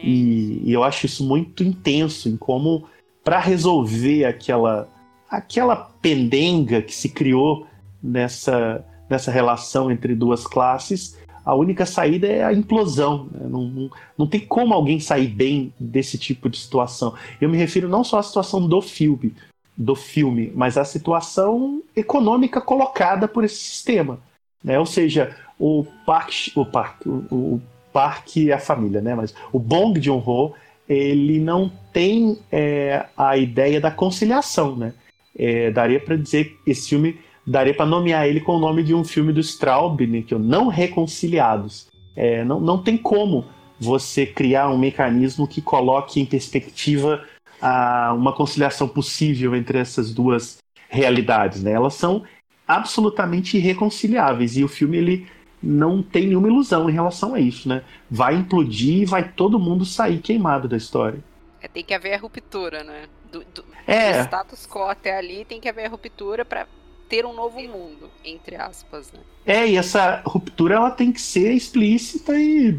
E, 0.04 0.62
e 0.64 0.72
eu 0.72 0.84
acho 0.84 1.06
isso 1.06 1.24
muito 1.24 1.64
intenso 1.64 2.28
em 2.28 2.36
como, 2.36 2.84
para 3.24 3.40
resolver 3.40 4.24
aquela, 4.24 4.88
aquela 5.28 5.74
pendenga 5.74 6.80
que 6.80 6.94
se 6.94 7.08
criou 7.08 7.66
nessa, 8.00 8.84
nessa 9.08 9.30
relação 9.30 9.90
entre 9.90 10.14
duas 10.14 10.46
classes, 10.46 11.18
a 11.44 11.54
única 11.54 11.86
saída 11.86 12.26
é 12.26 12.44
a 12.44 12.52
implosão. 12.52 13.28
Né? 13.32 13.46
Não, 13.48 13.62
não, 13.62 13.90
não, 14.18 14.26
tem 14.26 14.40
como 14.40 14.74
alguém 14.74 15.00
sair 15.00 15.28
bem 15.28 15.72
desse 15.78 16.18
tipo 16.18 16.48
de 16.48 16.58
situação. 16.58 17.14
Eu 17.40 17.48
me 17.48 17.56
refiro 17.56 17.88
não 17.88 18.04
só 18.04 18.18
à 18.18 18.22
situação 18.22 18.68
do 18.68 18.82
filme, 18.82 19.34
do 19.76 19.94
filme, 19.94 20.52
mas 20.54 20.76
à 20.76 20.84
situação 20.84 21.82
econômica 21.96 22.60
colocada 22.60 23.26
por 23.26 23.44
esse 23.44 23.56
sistema. 23.56 24.18
Né? 24.62 24.78
Ou 24.78 24.86
seja, 24.86 25.34
o 25.58 25.86
parque, 26.04 26.52
o 26.54 26.66
parque, 26.66 27.08
o, 27.08 27.24
o 27.30 27.62
parque 27.92 28.44
e 28.44 28.52
a 28.52 28.58
família, 28.58 29.00
né? 29.00 29.14
Mas 29.14 29.34
o 29.52 29.58
Bong 29.58 30.00
Joon-ho 30.00 30.54
ele 30.88 31.38
não 31.38 31.70
tem 31.92 32.38
é, 32.50 33.06
a 33.16 33.36
ideia 33.36 33.80
da 33.80 33.90
conciliação, 33.90 34.76
né? 34.76 34.94
É, 35.36 35.70
daria 35.70 36.00
para 36.00 36.16
dizer 36.16 36.56
que 36.64 36.70
esse 36.70 36.88
filme 36.88 37.18
daria 37.48 37.72
para 37.72 37.86
nomear 37.86 38.26
ele 38.26 38.40
com 38.40 38.56
o 38.56 38.58
nome 38.58 38.82
de 38.82 38.94
um 38.94 39.02
filme 39.02 39.32
do 39.32 39.40
Straub, 39.40 40.00
né, 40.06 40.22
que 40.22 40.34
é 40.34 40.38
Não 40.38 40.68
Reconciliados. 40.68 41.88
É, 42.14 42.44
não, 42.44 42.60
não 42.60 42.82
tem 42.82 42.96
como 42.96 43.46
você 43.80 44.26
criar 44.26 44.68
um 44.68 44.76
mecanismo 44.76 45.46
que 45.46 45.62
coloque 45.62 46.20
em 46.20 46.26
perspectiva 46.26 47.24
a, 47.60 48.12
uma 48.14 48.34
conciliação 48.34 48.86
possível 48.86 49.54
entre 49.56 49.78
essas 49.78 50.12
duas 50.12 50.58
realidades. 50.90 51.62
Né? 51.62 51.72
Elas 51.72 51.94
são 51.94 52.22
absolutamente 52.66 53.56
irreconciliáveis 53.56 54.56
e 54.56 54.64
o 54.64 54.68
filme 54.68 54.98
ele 54.98 55.26
não 55.62 56.02
tem 56.02 56.26
nenhuma 56.26 56.48
ilusão 56.48 56.90
em 56.90 56.92
relação 56.92 57.34
a 57.34 57.40
isso. 57.40 57.68
Né? 57.68 57.82
Vai 58.10 58.34
implodir 58.34 59.02
e 59.02 59.06
vai 59.06 59.26
todo 59.26 59.58
mundo 59.58 59.86
sair 59.86 60.18
queimado 60.18 60.68
da 60.68 60.76
história. 60.76 61.22
É, 61.62 61.68
tem 61.68 61.84
que 61.84 61.94
haver 61.94 62.14
a 62.14 62.18
ruptura, 62.18 62.84
né? 62.84 63.06
Do, 63.32 63.40
do, 63.40 63.64
é. 63.86 64.12
do 64.12 64.24
status 64.24 64.66
quo 64.66 64.84
até 64.84 65.18
ali 65.18 65.44
tem 65.44 65.60
que 65.60 65.68
haver 65.68 65.84
a 65.84 65.88
ruptura 65.88 66.44
para 66.44 66.66
ter 67.08 67.24
um 67.24 67.32
novo 67.32 67.60
mundo, 67.60 68.10
entre 68.24 68.56
aspas, 68.56 69.10
né? 69.12 69.20
É, 69.46 69.66
e 69.66 69.76
essa 69.76 70.22
ruptura 70.24 70.74
ela 70.74 70.90
tem 70.90 71.10
que 71.10 71.20
ser 71.20 71.52
explícita 71.52 72.38
e, 72.38 72.78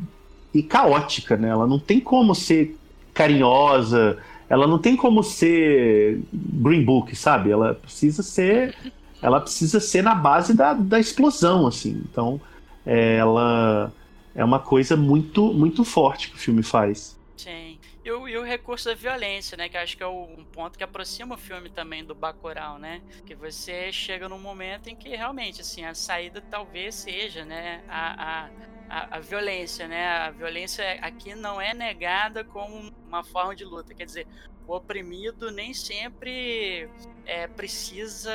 e 0.53 0.61
caótica, 0.61 1.35
né? 1.35 1.49
Ela 1.49 1.65
não 1.65 1.79
tem 1.79 1.99
como 1.99 2.35
ser 2.35 2.77
carinhosa, 3.13 4.17
ela 4.47 4.67
não 4.67 4.79
tem 4.79 4.95
como 4.95 5.23
ser 5.23 6.21
Green 6.31 6.83
Book, 6.83 7.15
sabe? 7.15 7.51
Ela 7.51 7.73
precisa 7.73 8.23
ser 8.23 8.75
ela 9.21 9.41
precisa 9.41 9.79
ser 9.81 10.01
na 10.01 10.15
base 10.15 10.55
da, 10.55 10.73
da 10.73 10.99
explosão, 10.99 11.67
assim. 11.67 12.01
Então, 12.09 12.39
é, 12.85 13.17
ela 13.17 13.91
é 14.33 14.43
uma 14.43 14.59
coisa 14.59 14.95
muito 14.95 15.53
muito 15.53 15.83
forte 15.83 16.29
que 16.29 16.35
o 16.35 16.39
filme 16.39 16.63
faz. 16.63 17.17
Sim. 17.35 17.68
E 18.09 18.11
o, 18.11 18.27
e 18.27 18.35
o, 18.39 18.43
recurso 18.43 18.89
da 18.89 18.95
violência, 18.95 19.55
né? 19.55 19.69
Que 19.69 19.77
acho 19.77 19.95
que 19.95 20.01
é 20.01 20.07
um 20.07 20.43
ponto 20.43 20.79
que 20.79 20.83
aproxima 20.83 21.35
o 21.35 21.37
filme 21.37 21.69
também 21.69 22.03
do 22.03 22.15
Bacurau, 22.15 22.79
né? 22.79 23.03
Que 23.23 23.35
você 23.35 23.91
chega 23.91 24.27
num 24.27 24.39
momento 24.39 24.89
em 24.89 24.95
que 24.95 25.09
realmente, 25.09 25.61
assim, 25.61 25.85
a 25.85 25.93
saída 25.93 26.41
talvez 26.41 26.95
seja, 26.95 27.45
né? 27.45 27.83
A, 27.87 28.23
a, 28.23 28.49
a, 28.89 29.17
a 29.17 29.19
violência, 29.19 29.87
né? 29.87 30.07
A 30.07 30.31
violência 30.31 30.93
aqui 31.03 31.35
não 31.35 31.61
é 31.61 31.71
negada 31.71 32.43
como 32.43 32.91
uma 33.05 33.23
forma 33.23 33.55
de 33.55 33.63
luta. 33.63 33.93
Quer 33.93 34.05
dizer, 34.05 34.27
o 34.67 34.73
oprimido 34.73 35.51
nem 35.51 35.71
sempre 35.71 36.89
é, 37.27 37.45
precisa 37.45 38.33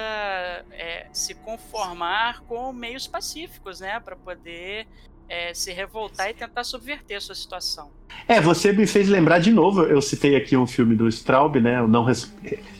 é, 0.70 1.08
se 1.12 1.34
conformar 1.34 2.42
com 2.42 2.72
meios 2.72 3.08
pacíficos, 3.08 3.80
né? 3.80 3.98
Para 3.98 4.14
poder 4.14 4.86
é, 5.28 5.52
se 5.54 5.72
revoltar 5.72 6.30
e 6.30 6.34
tentar 6.34 6.64
subverter 6.64 7.16
a 7.16 7.20
sua 7.20 7.34
situação. 7.34 7.88
É, 8.28 8.40
você 8.40 8.72
me 8.72 8.86
fez 8.86 9.08
lembrar 9.08 9.38
de 9.38 9.50
novo, 9.50 9.82
eu 9.82 10.00
citei 10.00 10.36
aqui 10.36 10.56
um 10.56 10.66
filme 10.66 10.94
do 10.94 11.08
Straub, 11.08 11.56
né, 11.56 11.82
o 11.82 11.88
não, 11.88 12.06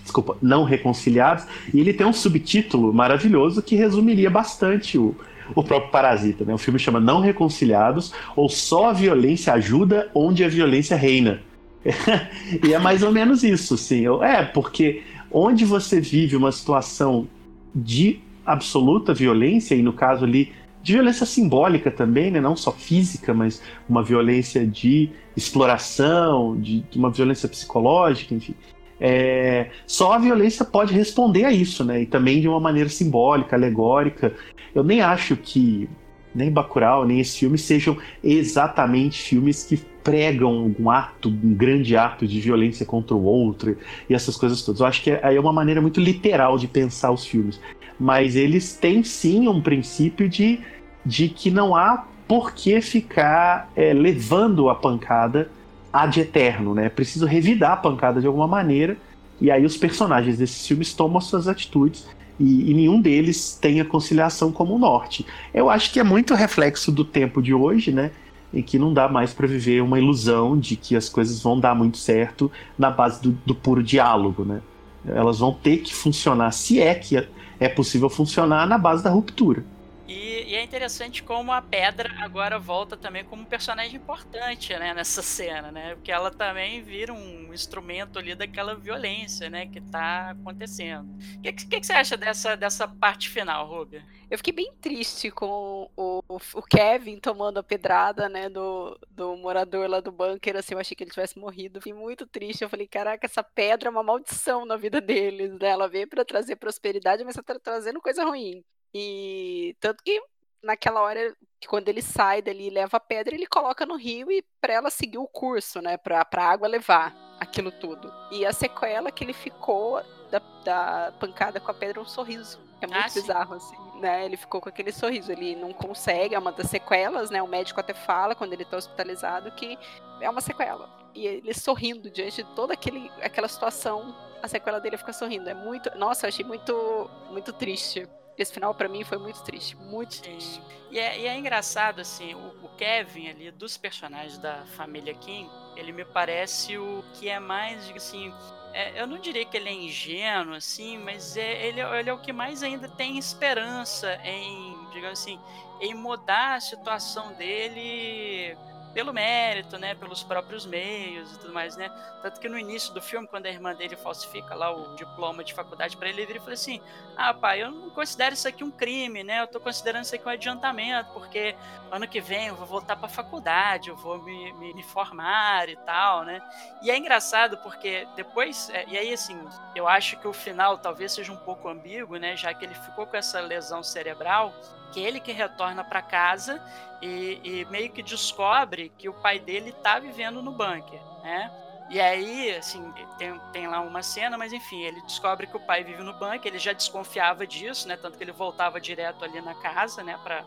desculpa, 0.03 0.37
não 0.41 0.65
Reconciliados, 0.65 1.47
e 1.73 1.81
ele 1.81 1.93
tem 1.93 2.07
um 2.07 2.13
subtítulo 2.13 2.93
maravilhoso 2.93 3.63
que 3.63 3.75
resumiria 3.77 4.31
bastante 4.31 4.97
o, 4.97 5.15
o 5.55 5.63
próprio 5.63 5.91
Parasita, 5.91 6.45
né? 6.45 6.55
O 6.55 6.59
filme 6.59 6.79
chama 6.79 7.01
Não 7.01 7.21
Reconciliados, 7.21 8.13
ou 8.37 8.49
Só 8.49 8.91
a 8.91 8.93
Violência 8.93 9.53
Ajuda 9.53 10.11
Onde 10.15 10.45
a 10.45 10.49
Violência 10.49 10.97
Reina. 10.97 11.43
e 12.65 12.73
é 12.73 12.79
mais 12.79 13.03
ou 13.03 13.13
menos 13.13 13.43
isso, 13.43 13.77
sim. 13.77 14.05
É, 14.23 14.43
porque 14.43 15.03
onde 15.31 15.65
você 15.65 16.01
vive 16.01 16.37
uma 16.37 16.53
situação 16.53 17.29
de 17.75 18.21
absoluta 18.47 19.13
violência, 19.13 19.75
e 19.75 19.83
no 19.83 19.93
caso 19.93 20.25
ali 20.25 20.53
de 20.85 20.93
violência 20.93 21.25
simbólica 21.25 21.91
também, 21.91 22.31
né? 22.31 22.43
não 22.43 22.55
só 22.55 22.71
física, 22.71 23.33
mas 23.33 23.63
uma 23.89 24.03
violência 24.03 24.67
de 24.67 25.09
exploração, 25.35 26.61
de, 26.61 26.81
de 26.81 26.99
uma 26.99 27.11
violência 27.11 27.49
psicológica, 27.49 28.35
enfim. 28.35 28.55
É, 29.01 29.71
só 29.87 30.13
a 30.13 30.19
violência 30.19 30.63
pode 30.63 30.93
responder 30.93 31.47
a 31.47 31.53
isso, 31.53 31.83
né? 31.85 32.03
E 32.03 32.07
também 32.07 32.39
de 32.39 32.47
uma 32.47 32.61
maneira 32.61 32.91
simbólica, 32.91 33.57
alegórica. 33.57 34.35
Eu 34.75 34.85
nem 34.85 35.01
acho 35.01 35.37
que 35.37 35.89
nem 36.35 36.51
Bacurau, 36.51 37.07
nem 37.07 37.19
esse 37.19 37.39
filme 37.39 37.57
sejam 37.57 37.97
exatamente 38.23 39.23
filmes 39.23 39.65
que 39.65 39.79
pregam 40.03 40.75
um 40.79 40.91
ato, 40.91 41.31
um 41.31 41.55
grande 41.55 41.97
ato 41.97 42.27
de 42.27 42.41
violência 42.41 42.85
contra 42.85 43.17
o 43.17 43.25
outro 43.25 43.77
e 44.09 44.15
essas 44.15 44.37
coisas 44.37 44.61
todas. 44.61 44.81
Eu 44.81 44.87
acho 44.87 45.03
que 45.03 45.13
aí 45.23 45.37
é 45.37 45.41
uma 45.41 45.53
maneira 45.53 45.81
muito 45.81 45.99
literal 45.99 46.59
de 46.59 46.69
pensar 46.69 47.11
os 47.11 47.25
filmes. 47.25 47.59
Mas 47.99 48.37
eles 48.37 48.75
têm 48.75 49.03
sim 49.05 49.49
um 49.49 49.63
princípio 49.63 50.29
de 50.29 50.61
de 51.05 51.29
que 51.29 51.51
não 51.51 51.75
há 51.77 52.05
por 52.27 52.53
que 52.53 52.81
ficar 52.81 53.71
é, 53.77 53.93
levando 53.93 54.69
a 54.69 54.75
pancada 54.75 55.51
ad 55.93 56.19
eterno, 56.19 56.75
né? 56.75 56.89
Preciso 56.89 57.27
revidar 57.27 57.73
a 57.73 57.77
pancada 57.77 58.21
de 58.21 58.27
alguma 58.27 58.49
maneira, 58.49 58.97
e 59.41 59.51
aí 59.51 59.65
os 59.65 59.77
personagens 59.77 60.39
desses 60.39 60.67
filmes 60.67 60.93
tomam 60.93 61.21
suas 61.21 61.47
atitudes, 61.47 62.07
e, 62.39 62.71
e 62.71 62.75
nenhum 62.75 63.01
deles 63.01 63.57
tem 63.61 63.81
a 63.81 63.85
conciliação 63.85 64.51
como 64.51 64.75
o 64.75 64.79
norte. 64.79 65.25
Eu 65.53 65.71
acho 65.71 65.93
que 65.93 66.01
é 66.01 66.05
muito 66.05 66.35
reflexo 66.35 66.91
do 66.91 67.05
tempo 67.05 67.41
de 67.41 67.55
hoje, 67.55 67.93
né? 67.93 68.11
Em 68.53 68.63
que 68.63 68.79
não 68.79 68.93
dá 68.93 69.09
mais 69.09 69.33
para 69.33 69.47
viver 69.47 69.83
uma 69.83 69.99
ilusão 69.99 70.59
de 70.59 70.77
que 70.77 70.97
as 70.97 71.09
coisas 71.09 71.43
vão 71.43 71.59
dar 71.59 71.75
muito 71.75 71.99
certo 71.99 72.51
na 72.79 72.91
base 72.91 73.23
do, 73.23 73.31
do 73.45 73.55
puro 73.55 73.83
diálogo, 73.83 74.45
né? 74.45 74.61
Elas 75.07 75.39
vão 75.39 75.53
ter 75.53 75.79
que 75.79 75.95
funcionar, 75.95 76.51
se 76.53 76.81
é 76.81 76.95
que 76.95 77.25
é 77.61 77.69
possível 77.69 78.09
funcionar, 78.09 78.67
na 78.67 78.79
base 78.79 79.05
da 79.05 79.11
ruptura. 79.11 79.65
E, 80.07 80.55
é 80.55 80.63
interessante 80.63 81.23
como 81.23 81.51
a 81.51 81.63
pedra 81.63 82.13
agora 82.23 82.59
volta 82.59 82.97
também 82.97 83.25
como 83.25 83.43
um 83.43 83.47
personagem 83.47 83.97
importante, 83.97 84.77
né, 84.77 84.93
nessa 84.93 85.23
cena, 85.23 85.73
né? 85.73 85.95
Porque 85.95 86.13
ela 86.13 86.31
também 86.31 86.83
vira 86.83 87.13
um 87.13 87.55
instrumento 87.55 88.19
ali 88.19 88.35
daquela 88.35 88.75
violência, 88.75 89.49
né, 89.49 89.67
que 89.67 89.81
tá 89.81 90.31
acontecendo. 90.31 91.11
O 91.39 91.43
que, 91.43 91.53
que, 91.53 91.81
que, 91.81 91.87
você 91.87 91.95
acha 91.95 92.17
dessa, 92.19 92.55
dessa 92.55 92.87
parte 92.87 93.31
final, 93.31 93.67
Ruby? 93.67 94.05
Eu 94.31 94.37
fiquei 94.37 94.53
bem 94.53 94.73
triste 94.81 95.31
com 95.31 95.91
o, 95.97 96.23
o 96.29 96.63
Kevin 96.63 97.19
tomando 97.19 97.59
a 97.59 97.63
pedrada, 97.63 98.29
né, 98.29 98.51
do, 98.51 98.99
do 99.11 99.37
morador 99.37 99.89
lá 99.89 100.01
do 100.01 100.13
bunker, 100.13 100.57
assim, 100.57 100.75
eu 100.75 100.81
achei 100.81 100.95
que 100.95 101.03
ele 101.03 101.11
tivesse 101.11 101.39
morrido. 101.39 101.81
Fiquei 101.81 101.95
muito 101.95 102.27
triste, 102.27 102.63
eu 102.63 102.69
falei, 102.69 102.87
caraca, 102.87 103.27
essa 103.27 103.43
pedra 103.43 103.89
é 103.89 103.91
uma 103.91 104.03
maldição 104.03 104.67
na 104.67 104.77
vida 104.77 105.01
deles, 105.01 105.51
né? 105.59 105.69
Ela 105.69 105.89
veio 105.89 106.09
para 106.09 106.25
trazer 106.25 106.57
prosperidade, 106.57 107.25
mas 107.25 107.37
tá 107.37 107.59
trazendo 107.59 108.01
coisa 108.03 108.23
ruim. 108.25 108.63
E 108.95 109.77
tanto 109.81 110.03
que 110.05 110.23
naquela 110.63 111.03
hora, 111.03 111.37
quando 111.67 111.89
ele 111.89 112.01
sai 112.01 112.41
dali 112.41 112.69
e 112.69 112.71
leva 112.71 112.97
a 112.97 113.01
pedra, 113.01 113.35
ele 113.35 113.47
coloca 113.47 113.85
no 113.85 113.97
rio 113.97 114.31
e 114.31 114.43
para 114.61 114.75
ela 114.75 114.91
seguir 114.91 115.19
o 115.19 115.27
curso, 115.27 115.81
né? 115.81 115.97
Pra, 115.97 116.25
pra 116.25 116.49
água 116.49 116.69
levar 116.69 117.15
aquilo 117.41 117.71
tudo. 117.73 118.13
E 118.31 118.47
a 118.47 118.53
sequela 118.53 119.11
que 119.11 119.25
ele 119.25 119.33
ficou 119.33 120.03
da, 120.31 120.41
da 120.65 121.13
pancada 121.19 121.61
com 121.61 121.71
a 121.71 121.75
pedra 121.75 121.99
é 121.99 122.03
um 122.03 122.07
sorriso. 122.07 122.59
É 122.81 122.87
muito 122.87 122.99
ah, 122.99 123.09
bizarro, 123.13 123.55
assim, 123.55 123.77
né? 124.01 124.25
Ele 124.25 124.37
ficou 124.37 124.61
com 124.61 124.69
aquele 124.69 124.93
sorriso. 124.93 125.33
Ele 125.33 125.57
não 125.57 125.73
consegue, 125.73 126.35
é 126.35 126.39
uma 126.39 126.53
das 126.53 126.71
sequelas, 126.71 127.31
né? 127.31 127.43
O 127.43 127.49
médico 127.49 127.81
até 127.81 127.95
fala 127.95 128.35
quando 128.35 128.53
ele 128.53 128.65
tá 128.65 128.77
hospitalizado 128.77 129.51
que 129.53 129.79
é 130.21 130.31
uma 130.31 130.41
sequela. 130.41 130.89
E 131.15 131.27
ele 131.27 131.55
sorrindo 131.55 132.11
diante 132.11 132.43
de 132.43 132.55
toda 132.55 132.75
aquele, 132.75 133.11
aquela 133.23 133.49
situação, 133.49 134.15
a 134.43 134.49
sequela 134.49 134.81
dele 134.81 134.97
fica 134.97 135.13
sorrindo. 135.13 135.49
É 135.49 135.55
muito. 135.55 135.97
Nossa, 135.97 136.27
eu 136.27 136.29
achei 136.29 136.45
muito, 136.45 137.11
muito 137.31 137.53
triste 137.53 138.09
esse 138.37 138.53
final 138.53 138.75
para 138.75 138.89
mim 138.89 139.05
foi 139.05 139.19
muito 139.19 139.43
triste, 139.43 139.77
muito 139.77 140.15
Sim. 140.15 140.23
triste. 140.23 140.63
E 140.91 140.99
é, 140.99 141.19
e 141.19 141.27
é 141.27 141.37
engraçado, 141.37 142.01
assim, 142.01 142.35
o, 142.35 142.55
o, 142.63 142.69
Kevin 142.77 143.29
ali, 143.29 143.51
dos 143.51 143.77
personagens 143.77 144.39
da 144.39 144.65
família 144.77 145.15
King, 145.15 145.51
ele 145.77 145.93
me 145.93 146.05
parece 146.05 146.77
o 146.79 147.05
que 147.15 147.29
é 147.29 147.39
mais, 147.39 147.91
assim, 147.91 148.33
é, 148.73 149.01
eu 149.01 149.07
não 149.07 149.19
diria 149.19 149.45
que 149.45 149.57
ele 149.57 149.69
é 149.69 149.73
ingênuo, 149.73 150.55
assim, 150.55 150.99
mas 150.99 151.37
é, 151.37 151.67
ele, 151.67 151.81
ele 151.81 152.11
é 152.11 152.13
o 152.13 152.19
que 152.19 152.33
mais 152.33 152.63
ainda 152.63 152.89
tem 152.89 153.19
esperança 153.19 154.15
em, 154.25 154.89
digamos 154.93 155.21
assim, 155.21 155.39
em 155.81 155.95
mudar 155.95 156.55
a 156.55 156.61
situação 156.61 157.33
dele 157.35 158.57
pelo 158.95 159.13
mérito, 159.13 159.77
né, 159.77 159.95
pelos 159.97 160.23
próprios 160.23 160.65
meios 160.65 161.35
e 161.35 161.39
tudo 161.41 161.53
mais, 161.53 161.77
né? 161.77 161.91
Tanto 162.23 162.41
que 162.41 162.49
no 162.49 162.57
início 162.57 162.95
do 162.95 163.03
filme, 163.03 163.27
quando 163.27 163.47
a 163.47 163.51
irmã 163.51 163.75
dele 163.75 163.97
falsifica 163.97 164.55
lá 164.55 164.71
o 164.71 164.95
diploma 164.95 165.43
de 165.43 165.53
faculdade 165.53 165.97
para 165.97 166.09
ele, 166.09 166.23
ele 166.23 166.39
fala 166.39 166.53
assim: 166.53 166.81
"Ah, 167.17 167.35
pai, 167.35 167.63
eu 167.63 167.73
não 167.73 167.91
considero 167.91 168.35
isso 168.35 168.47
aqui 168.47 168.63
um 168.63 168.71
crime, 168.71 169.25
né? 169.25 169.43
Eu 169.43 169.49
tô 169.49 169.59
considerando 169.59 170.05
isso 170.05 170.15
aqui 170.15 170.27
um 170.27 170.31
adiantamento, 170.31 171.11
porque 171.13 171.57
ano 171.91 172.07
que 172.07 172.21
vem 172.21 172.47
eu 172.47 172.55
vou 172.55 172.67
voltar 172.67 172.97
para 172.97 173.09
faculdade, 173.09 173.89
eu 173.89 173.97
vou 173.97 174.23
me, 174.23 174.53
me, 174.55 174.73
me, 174.75 174.83
formar 174.83 175.69
e 175.69 175.77
tal, 175.77 176.25
né? 176.25 176.41
E 176.81 176.91
é 176.91 176.97
engraçado 176.97 177.59
porque 177.59 178.07
depois, 178.15 178.71
é, 178.71 178.85
e 178.87 178.97
aí 178.97 179.13
assim, 179.13 179.37
eu 179.75 179.89
acho 179.89 180.17
que 180.19 180.29
o 180.29 180.33
final 180.33 180.79
talvez 180.79 181.13
seja 181.13 181.33
um 181.33 181.37
pouco 181.37 181.69
ambíguo, 181.69 182.17
né, 182.17 182.37
já 182.37 182.55
que 182.55 182.65
ele 182.65 182.75
ficou 182.75 183.07
com 183.07 183.17
essa 183.17 183.41
lesão 183.41 183.83
cerebral, 183.83 184.55
que 184.93 185.01
ele 185.01 185.19
que 185.19 185.33
retorna 185.33 185.83
para 185.83 186.01
casa 186.01 186.63
e, 187.05 187.41
e, 187.45 187.65
meio 187.67 187.91
que 187.91 188.03
descobre 188.03 188.91
que 188.97 189.11
o 189.11 189.13
pai 189.13 189.39
dele 189.39 189.73
tá 189.73 189.99
vivendo 189.99 190.41
no 190.41 190.51
bunker, 190.51 191.01
né? 191.23 191.53
E 191.91 192.01
aí, 192.01 192.57
assim, 192.57 192.83
tem, 193.19 193.39
tem 193.53 193.67
lá 193.69 193.81
uma 193.81 194.03
cena, 194.03 194.39
mas 194.39 194.55
enfim, 194.55 194.83
ele 194.83 195.03
descobre 195.03 195.47
que 195.47 195.55
o 195.55 195.61
pai 195.61 195.85
vive 195.85 196.03
no 196.03 196.15
bunker, 196.15 196.47
ele 196.47 196.59
já 196.59 196.73
desconfiava 196.73 197.47
disso, 197.47 197.87
né? 197.87 197.99
Tanto 197.99 198.17
que 198.17 198.25
ele 198.25 198.33
voltava 198.33 198.81
direto 198.81 199.23
ali 199.23 199.39
na 199.43 199.55
casa, 199.55 200.03
né? 200.03 200.19
Pra, 200.23 200.47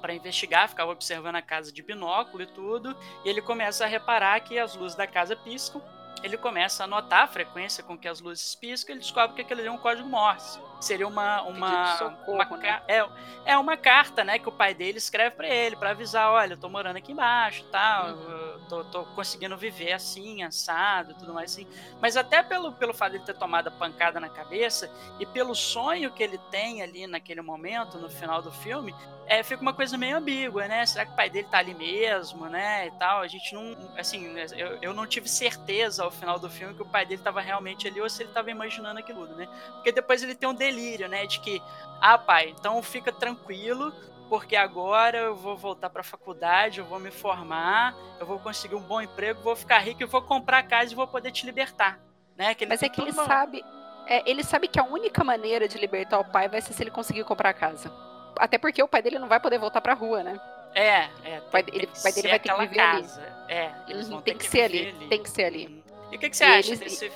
para 0.00 0.14
investigar, 0.14 0.70
ficava 0.70 0.90
observando 0.90 1.36
a 1.36 1.42
casa 1.42 1.70
de 1.70 1.82
binóculo 1.82 2.42
e 2.42 2.46
tudo, 2.46 2.96
e 3.22 3.28
ele 3.28 3.42
começa 3.42 3.84
a 3.84 3.86
reparar 3.86 4.40
que 4.40 4.58
as 4.58 4.74
luzes 4.74 4.96
da 4.96 5.06
casa 5.06 5.36
piscam. 5.36 5.82
Ele 6.22 6.36
começa 6.36 6.84
a 6.84 6.86
notar 6.86 7.24
a 7.24 7.26
frequência 7.26 7.82
com 7.82 7.96
que 7.96 8.08
as 8.08 8.20
luzes 8.20 8.54
piscam, 8.54 8.92
ele 8.92 9.00
descobre 9.00 9.34
que 9.36 9.42
aquilo 9.42 9.60
ali 9.60 9.68
é 9.68 9.72
um 9.72 9.78
código 9.78 10.08
Morse 10.08 10.60
seria 10.80 11.06
uma 11.06 11.42
uma, 11.42 11.96
socorro, 11.96 12.34
uma 12.34 12.56
né? 12.56 12.82
é, 12.88 13.06
é 13.44 13.58
uma 13.58 13.76
carta, 13.76 14.24
né, 14.24 14.38
que 14.38 14.48
o 14.48 14.52
pai 14.52 14.74
dele 14.74 14.98
escreve 14.98 15.36
para 15.36 15.48
ele 15.48 15.76
para 15.76 15.90
avisar, 15.90 16.30
olha, 16.30 16.54
eu 16.54 16.56
tô 16.56 16.68
morando 16.68 16.96
aqui 16.96 17.12
embaixo, 17.12 17.64
tal, 17.70 18.14
uhum. 18.14 18.60
tô, 18.68 18.84
tô, 18.84 19.04
conseguindo 19.04 19.56
viver 19.56 19.92
assim, 19.92 20.42
assado, 20.42 21.14
tudo 21.14 21.34
mais 21.34 21.52
assim. 21.52 21.66
Mas 22.00 22.16
até 22.16 22.42
pelo 22.42 22.72
pelo 22.72 22.94
fato 22.94 23.12
de 23.12 23.16
ele 23.18 23.24
ter 23.24 23.34
tomado 23.34 23.68
a 23.68 23.70
pancada 23.70 24.18
na 24.18 24.28
cabeça 24.28 24.90
e 25.18 25.26
pelo 25.26 25.54
sonho 25.54 26.10
que 26.10 26.22
ele 26.22 26.38
tem 26.50 26.82
ali 26.82 27.06
naquele 27.06 27.42
momento, 27.42 27.98
no 27.98 28.08
final 28.08 28.40
do 28.40 28.50
filme, 28.50 28.94
é, 29.30 29.44
fica 29.44 29.62
uma 29.62 29.72
coisa 29.72 29.96
meio 29.96 30.16
ambígua, 30.16 30.66
né? 30.66 30.84
Será 30.84 31.06
que 31.06 31.12
o 31.12 31.14
pai 31.14 31.30
dele 31.30 31.46
tá 31.48 31.58
ali 31.58 31.72
mesmo, 31.72 32.46
né? 32.46 32.88
E 32.88 32.90
tal. 32.90 33.20
A 33.20 33.28
gente 33.28 33.54
não. 33.54 33.76
Assim, 33.96 34.26
eu, 34.56 34.78
eu 34.82 34.92
não 34.92 35.06
tive 35.06 35.28
certeza 35.28 36.09
ao 36.10 36.16
final 36.16 36.38
do 36.38 36.50
filme 36.50 36.74
que 36.74 36.82
o 36.82 36.86
pai 36.86 37.06
dele 37.06 37.22
tava 37.22 37.40
realmente 37.40 37.86
ali 37.86 38.00
ou 38.00 38.10
se 38.10 38.22
ele 38.22 38.32
tava 38.32 38.50
imaginando 38.50 38.98
aquilo, 38.98 39.26
né? 39.28 39.48
Porque 39.74 39.92
depois 39.92 40.22
ele 40.22 40.34
tem 40.34 40.48
um 40.48 40.54
delírio, 40.54 41.08
né? 41.08 41.24
De 41.24 41.40
que, 41.40 41.62
ah, 42.00 42.18
pai, 42.18 42.50
então 42.50 42.82
fica 42.82 43.12
tranquilo, 43.12 43.92
porque 44.28 44.56
agora 44.56 45.18
eu 45.18 45.36
vou 45.36 45.56
voltar 45.56 45.88
para 45.88 46.00
a 46.00 46.04
faculdade, 46.04 46.80
eu 46.80 46.84
vou 46.84 46.98
me 46.98 47.10
formar, 47.10 47.94
eu 48.18 48.26
vou 48.26 48.38
conseguir 48.38 48.74
um 48.74 48.80
bom 48.80 49.00
emprego, 49.00 49.40
vou 49.40 49.56
ficar 49.56 49.78
rico 49.78 50.02
e 50.02 50.06
vou 50.06 50.22
comprar 50.22 50.62
casa 50.64 50.92
e 50.92 50.96
vou 50.96 51.06
poder 51.06 51.30
te 51.30 51.46
libertar, 51.46 51.98
né? 52.36 52.54
Que 52.54 52.66
Mas 52.66 52.82
é 52.82 52.88
que 52.88 53.00
ele 53.00 53.12
uma... 53.12 53.24
sabe, 53.24 53.64
é, 54.06 54.28
ele 54.28 54.42
sabe 54.42 54.66
que 54.66 54.80
a 54.80 54.84
única 54.84 55.22
maneira 55.22 55.68
de 55.68 55.78
libertar 55.78 56.18
o 56.18 56.24
pai 56.24 56.48
vai 56.48 56.60
ser 56.60 56.72
se 56.72 56.82
ele 56.82 56.90
conseguir 56.90 57.24
comprar 57.24 57.50
a 57.50 57.54
casa. 57.54 57.92
Até 58.36 58.58
porque 58.58 58.82
o 58.82 58.88
pai 58.88 59.02
dele 59.02 59.18
não 59.18 59.28
vai 59.28 59.38
poder 59.38 59.58
voltar 59.58 59.80
para 59.80 59.92
a 59.92 59.96
rua, 59.96 60.22
né? 60.22 60.40
É, 60.74 61.08
é. 61.24 61.38
O 61.40 61.50
pai, 61.50 61.64
ele, 61.72 61.88
pai 62.02 62.12
dele 62.12 62.28
vai 62.28 62.38
ter 62.38 62.52
que 62.52 62.58
viver 62.60 62.76
casa. 62.76 63.22
ali. 63.22 63.40
É, 63.48 63.72
eles 63.88 64.06
uhum, 64.06 64.12
vão 64.12 64.22
tem 64.22 64.36
que, 64.36 64.44
que 64.44 64.50
ser 64.50 64.62
ali, 64.62 64.88
ali, 64.88 65.08
Tem 65.08 65.22
que 65.22 65.30
ser 65.30 65.44
ali. 65.44 65.84
E 66.10 66.16
o 66.16 66.18
que, 66.18 66.30
que 66.30 66.36
você 66.36 66.44
e 66.44 66.46
acha 66.46 66.68
eles... 66.72 66.80
desse 66.80 67.12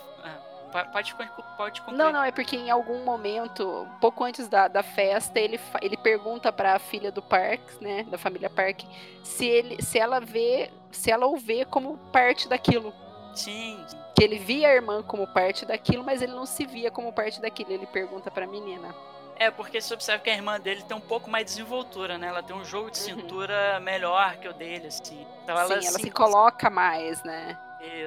Pode, 0.92 1.14
pode 1.56 1.80
concluir. 1.82 1.96
Não, 1.96 2.10
não, 2.10 2.24
é 2.24 2.32
porque 2.32 2.56
em 2.56 2.68
algum 2.68 3.04
momento, 3.04 3.86
pouco 4.00 4.24
antes 4.24 4.48
da, 4.48 4.66
da 4.66 4.82
festa, 4.82 5.38
ele, 5.38 5.60
ele 5.80 5.96
pergunta 5.96 6.52
para 6.52 6.74
a 6.74 6.80
filha 6.80 7.12
do 7.12 7.22
Parks, 7.22 7.78
né, 7.78 8.02
da 8.10 8.18
família 8.18 8.50
Park, 8.50 8.80
se, 9.22 9.46
ele, 9.46 9.80
se 9.80 10.00
ela 10.00 10.18
vê, 10.18 10.72
se 10.90 11.12
ela 11.12 11.28
o 11.28 11.36
vê 11.36 11.64
como 11.64 11.96
parte 12.10 12.48
daquilo. 12.48 12.92
Sim. 13.36 13.84
Que 14.16 14.24
ele 14.24 14.36
via 14.36 14.68
a 14.68 14.74
irmã 14.74 15.00
como 15.00 15.28
parte 15.28 15.64
daquilo, 15.64 16.02
mas 16.02 16.20
ele 16.20 16.32
não 16.32 16.46
se 16.46 16.66
via 16.66 16.90
como 16.90 17.12
parte 17.12 17.40
daquilo. 17.40 17.72
Ele 17.72 17.86
pergunta 17.86 18.28
para 18.28 18.44
a 18.44 18.48
menina. 18.48 18.92
É, 19.36 19.50
porque 19.50 19.80
você 19.80 19.94
observa 19.94 20.22
que 20.22 20.30
a 20.30 20.34
irmã 20.34 20.58
dele 20.58 20.82
tem 20.82 20.96
um 20.96 21.00
pouco 21.00 21.30
mais 21.30 21.44
de 21.44 21.52
desenvoltura, 21.52 22.16
né? 22.18 22.28
Ela 22.28 22.42
tem 22.42 22.54
um 22.54 22.64
jogo 22.64 22.90
de 22.90 22.98
uhum. 22.98 23.04
cintura 23.04 23.76
uhum. 23.76 23.84
melhor 23.84 24.36
que 24.36 24.48
o 24.48 24.52
dele, 24.52 24.88
assim. 24.88 25.26
Então 25.42 25.56
ela, 25.56 25.80
Sim, 25.80 25.88
ela 25.88 25.98
se 25.98 26.10
coloca 26.10 26.70
mais, 26.70 27.22
né? 27.24 27.58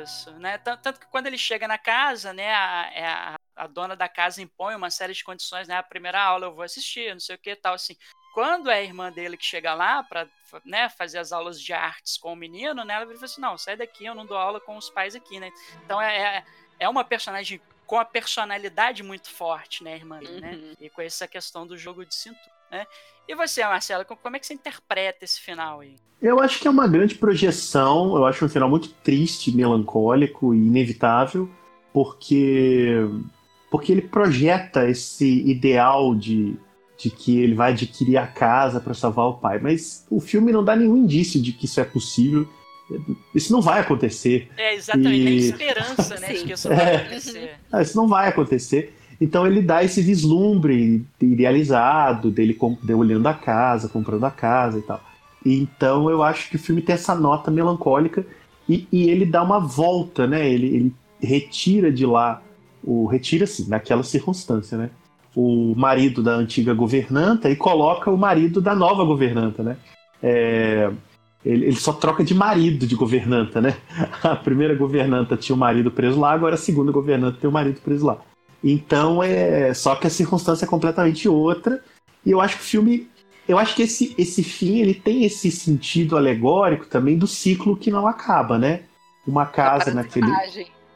Isso, 0.01 0.31
né? 0.31 0.57
Tanto 0.57 0.99
que 0.99 1.05
quando 1.07 1.27
ele 1.27 1.37
chega 1.37 1.67
na 1.67 1.77
casa, 1.77 2.33
né, 2.33 2.53
a, 2.53 2.91
é 2.93 3.05
a, 3.05 3.35
a, 3.55 3.67
dona 3.67 3.95
da 3.95 4.07
casa 4.07 4.41
impõe 4.41 4.75
uma 4.75 4.89
série 4.89 5.13
de 5.13 5.23
condições, 5.23 5.67
né? 5.67 5.75
A 5.75 5.83
primeira 5.83 6.21
aula 6.21 6.47
eu 6.47 6.53
vou 6.53 6.63
assistir, 6.63 7.13
não 7.13 7.19
sei 7.19 7.35
o 7.35 7.39
que 7.39 7.55
tal, 7.55 7.73
assim. 7.73 7.95
Quando 8.33 8.69
é 8.69 8.75
a 8.75 8.83
irmã 8.83 9.11
dele 9.11 9.35
que 9.35 9.45
chega 9.45 9.73
lá 9.73 10.03
para 10.03 10.27
né, 10.63 10.89
fazer 10.89 11.17
as 11.17 11.31
aulas 11.31 11.59
de 11.59 11.73
artes 11.73 12.17
com 12.17 12.33
o 12.33 12.35
menino, 12.35 12.83
né? 12.83 12.93
Ela 12.93 13.05
vira 13.05 13.23
assim, 13.23 13.41
não, 13.41 13.57
sai 13.57 13.75
daqui, 13.75 14.05
eu 14.05 14.15
não 14.15 14.25
dou 14.25 14.37
aula 14.37 14.59
com 14.59 14.77
os 14.77 14.89
pais 14.89 15.15
aqui, 15.15 15.39
né? 15.39 15.51
Então 15.83 16.01
é, 16.01 16.37
é, 16.37 16.45
é 16.79 16.89
uma 16.89 17.03
personagem 17.03 17.59
com 17.85 17.97
a 17.97 18.05
personalidade 18.05 19.01
muito 19.01 19.31
forte, 19.31 19.81
né, 19.83 19.95
irmã, 19.95 20.19
né? 20.19 20.29
uhum. 20.29 20.39
né? 20.39 20.73
E 20.79 20.89
com 20.89 21.01
essa 21.01 21.27
questão 21.27 21.65
do 21.65 21.77
jogo 21.77 22.05
de 22.05 22.13
cintura, 22.13 22.56
né? 22.71 22.85
E 23.27 23.35
você, 23.35 23.63
Marcelo, 23.63 24.05
como 24.05 24.35
é 24.35 24.39
que 24.39 24.47
você 24.47 24.53
interpreta 24.53 25.25
esse 25.25 25.39
final 25.41 25.81
aí? 25.81 25.95
Eu 26.21 26.39
acho 26.39 26.59
que 26.59 26.67
é 26.67 26.71
uma 26.71 26.87
grande 26.87 27.15
projeção, 27.15 28.15
eu 28.15 28.25
acho 28.25 28.43
um 28.45 28.49
final 28.49 28.69
muito 28.69 28.89
triste, 28.89 29.55
melancólico 29.55 30.53
e 30.53 30.57
inevitável, 30.57 31.49
porque 31.93 32.95
porque 33.69 33.91
ele 33.91 34.01
projeta 34.01 34.89
esse 34.89 35.41
ideal 35.45 36.15
de, 36.15 36.55
de 36.97 37.09
que 37.09 37.39
ele 37.39 37.53
vai 37.53 37.73
adquirir 37.73 38.17
a 38.17 38.25
casa 38.25 38.79
para 38.79 38.93
salvar 38.93 39.25
o 39.27 39.33
pai, 39.33 39.59
mas 39.59 40.05
o 40.09 40.19
filme 40.19 40.51
não 40.51 40.63
dá 40.63 40.75
nenhum 40.75 40.95
indício 40.97 41.41
de 41.41 41.51
que 41.51 41.65
isso 41.65 41.79
é 41.79 41.83
possível. 41.83 42.47
Isso 43.35 43.51
não 43.51 43.61
vai 43.61 43.81
acontecer. 43.81 44.49
É, 44.55 44.73
exatamente. 44.73 45.29
E... 45.29 45.49
esperança, 45.49 46.17
né, 46.17 46.33
de 46.33 46.43
que 46.45 46.53
isso 46.53 46.69
vai 46.69 46.77
é. 46.79 46.95
acontecer. 46.95 47.59
Isso 47.81 47.97
não 47.97 48.07
vai 48.07 48.29
acontecer. 48.29 48.93
Então 49.19 49.47
ele 49.47 49.61
dá 49.61 49.83
esse 49.83 50.01
vislumbre 50.01 51.05
idealizado 51.19 52.29
dele, 52.29 52.57
olhando 52.95 53.27
a 53.27 53.33
casa, 53.33 53.89
comprando 53.89 54.23
a 54.25 54.31
casa 54.31 54.77
e 54.77 54.81
tal. 54.81 55.01
Então 55.45 56.09
eu 56.09 56.21
acho 56.21 56.49
que 56.49 56.55
o 56.55 56.59
filme 56.59 56.81
tem 56.81 56.93
essa 56.93 57.15
nota 57.15 57.49
melancólica 57.49 58.25
e, 58.69 58.87
e 58.91 59.09
ele 59.09 59.25
dá 59.25 59.41
uma 59.43 59.59
volta, 59.59 60.27
né? 60.27 60.47
Ele, 60.49 60.67
ele 60.67 60.95
retira 61.21 61.91
de 61.91 62.05
lá, 62.05 62.41
o 62.83 63.05
retira 63.07 63.45
assim, 63.45 63.67
naquela 63.67 64.03
circunstância, 64.03 64.77
né? 64.77 64.89
O 65.35 65.73
marido 65.75 66.21
da 66.21 66.33
antiga 66.33 66.73
governanta 66.73 67.49
e 67.49 67.55
coloca 67.55 68.11
o 68.11 68.17
marido 68.17 68.61
da 68.61 68.75
nova 68.75 69.03
governanta, 69.03 69.63
né? 69.63 69.77
É, 70.21 70.91
ele, 71.45 71.67
ele, 71.67 71.75
só 71.75 71.93
troca 71.93 72.23
de 72.23 72.33
marido 72.33 72.85
de 72.85 72.95
governanta, 72.95 73.61
né? 73.61 73.77
A 74.23 74.35
primeira 74.35 74.75
governanta 74.75 75.37
tinha 75.37 75.55
o 75.55 75.59
marido 75.59 75.91
preso 75.91 76.19
lá, 76.19 76.33
agora 76.33 76.55
a 76.55 76.57
segunda 76.57 76.91
governanta 76.91 77.37
tem 77.39 77.49
o 77.49 77.53
marido 77.53 77.79
preso 77.81 78.05
lá. 78.05 78.17
Então 78.63 79.21
é 79.23 79.73
só 79.73 79.95
que 79.95 80.07
a 80.07 80.09
circunstância 80.09 80.65
é 80.65 80.67
completamente 80.67 81.27
outra. 81.29 81.83
E 82.25 82.31
eu 82.31 82.41
acho 82.41 82.57
que 82.57 82.63
o 82.63 82.65
filme, 82.65 83.09
eu 83.47 83.57
acho 83.57 83.75
que 83.75 83.83
esse 83.83 84.15
esse 84.17 84.43
fim 84.43 84.79
ele 84.79 84.93
tem 84.93 85.23
esse 85.23 85.51
sentido 85.51 86.17
alegórico 86.17 86.85
também 86.85 87.17
do 87.17 87.27
ciclo 87.27 87.77
que 87.77 87.91
não 87.91 88.07
acaba, 88.07 88.57
né? 88.57 88.81
Uma 89.25 89.45
casa 89.45 89.93
naquele 89.93 90.27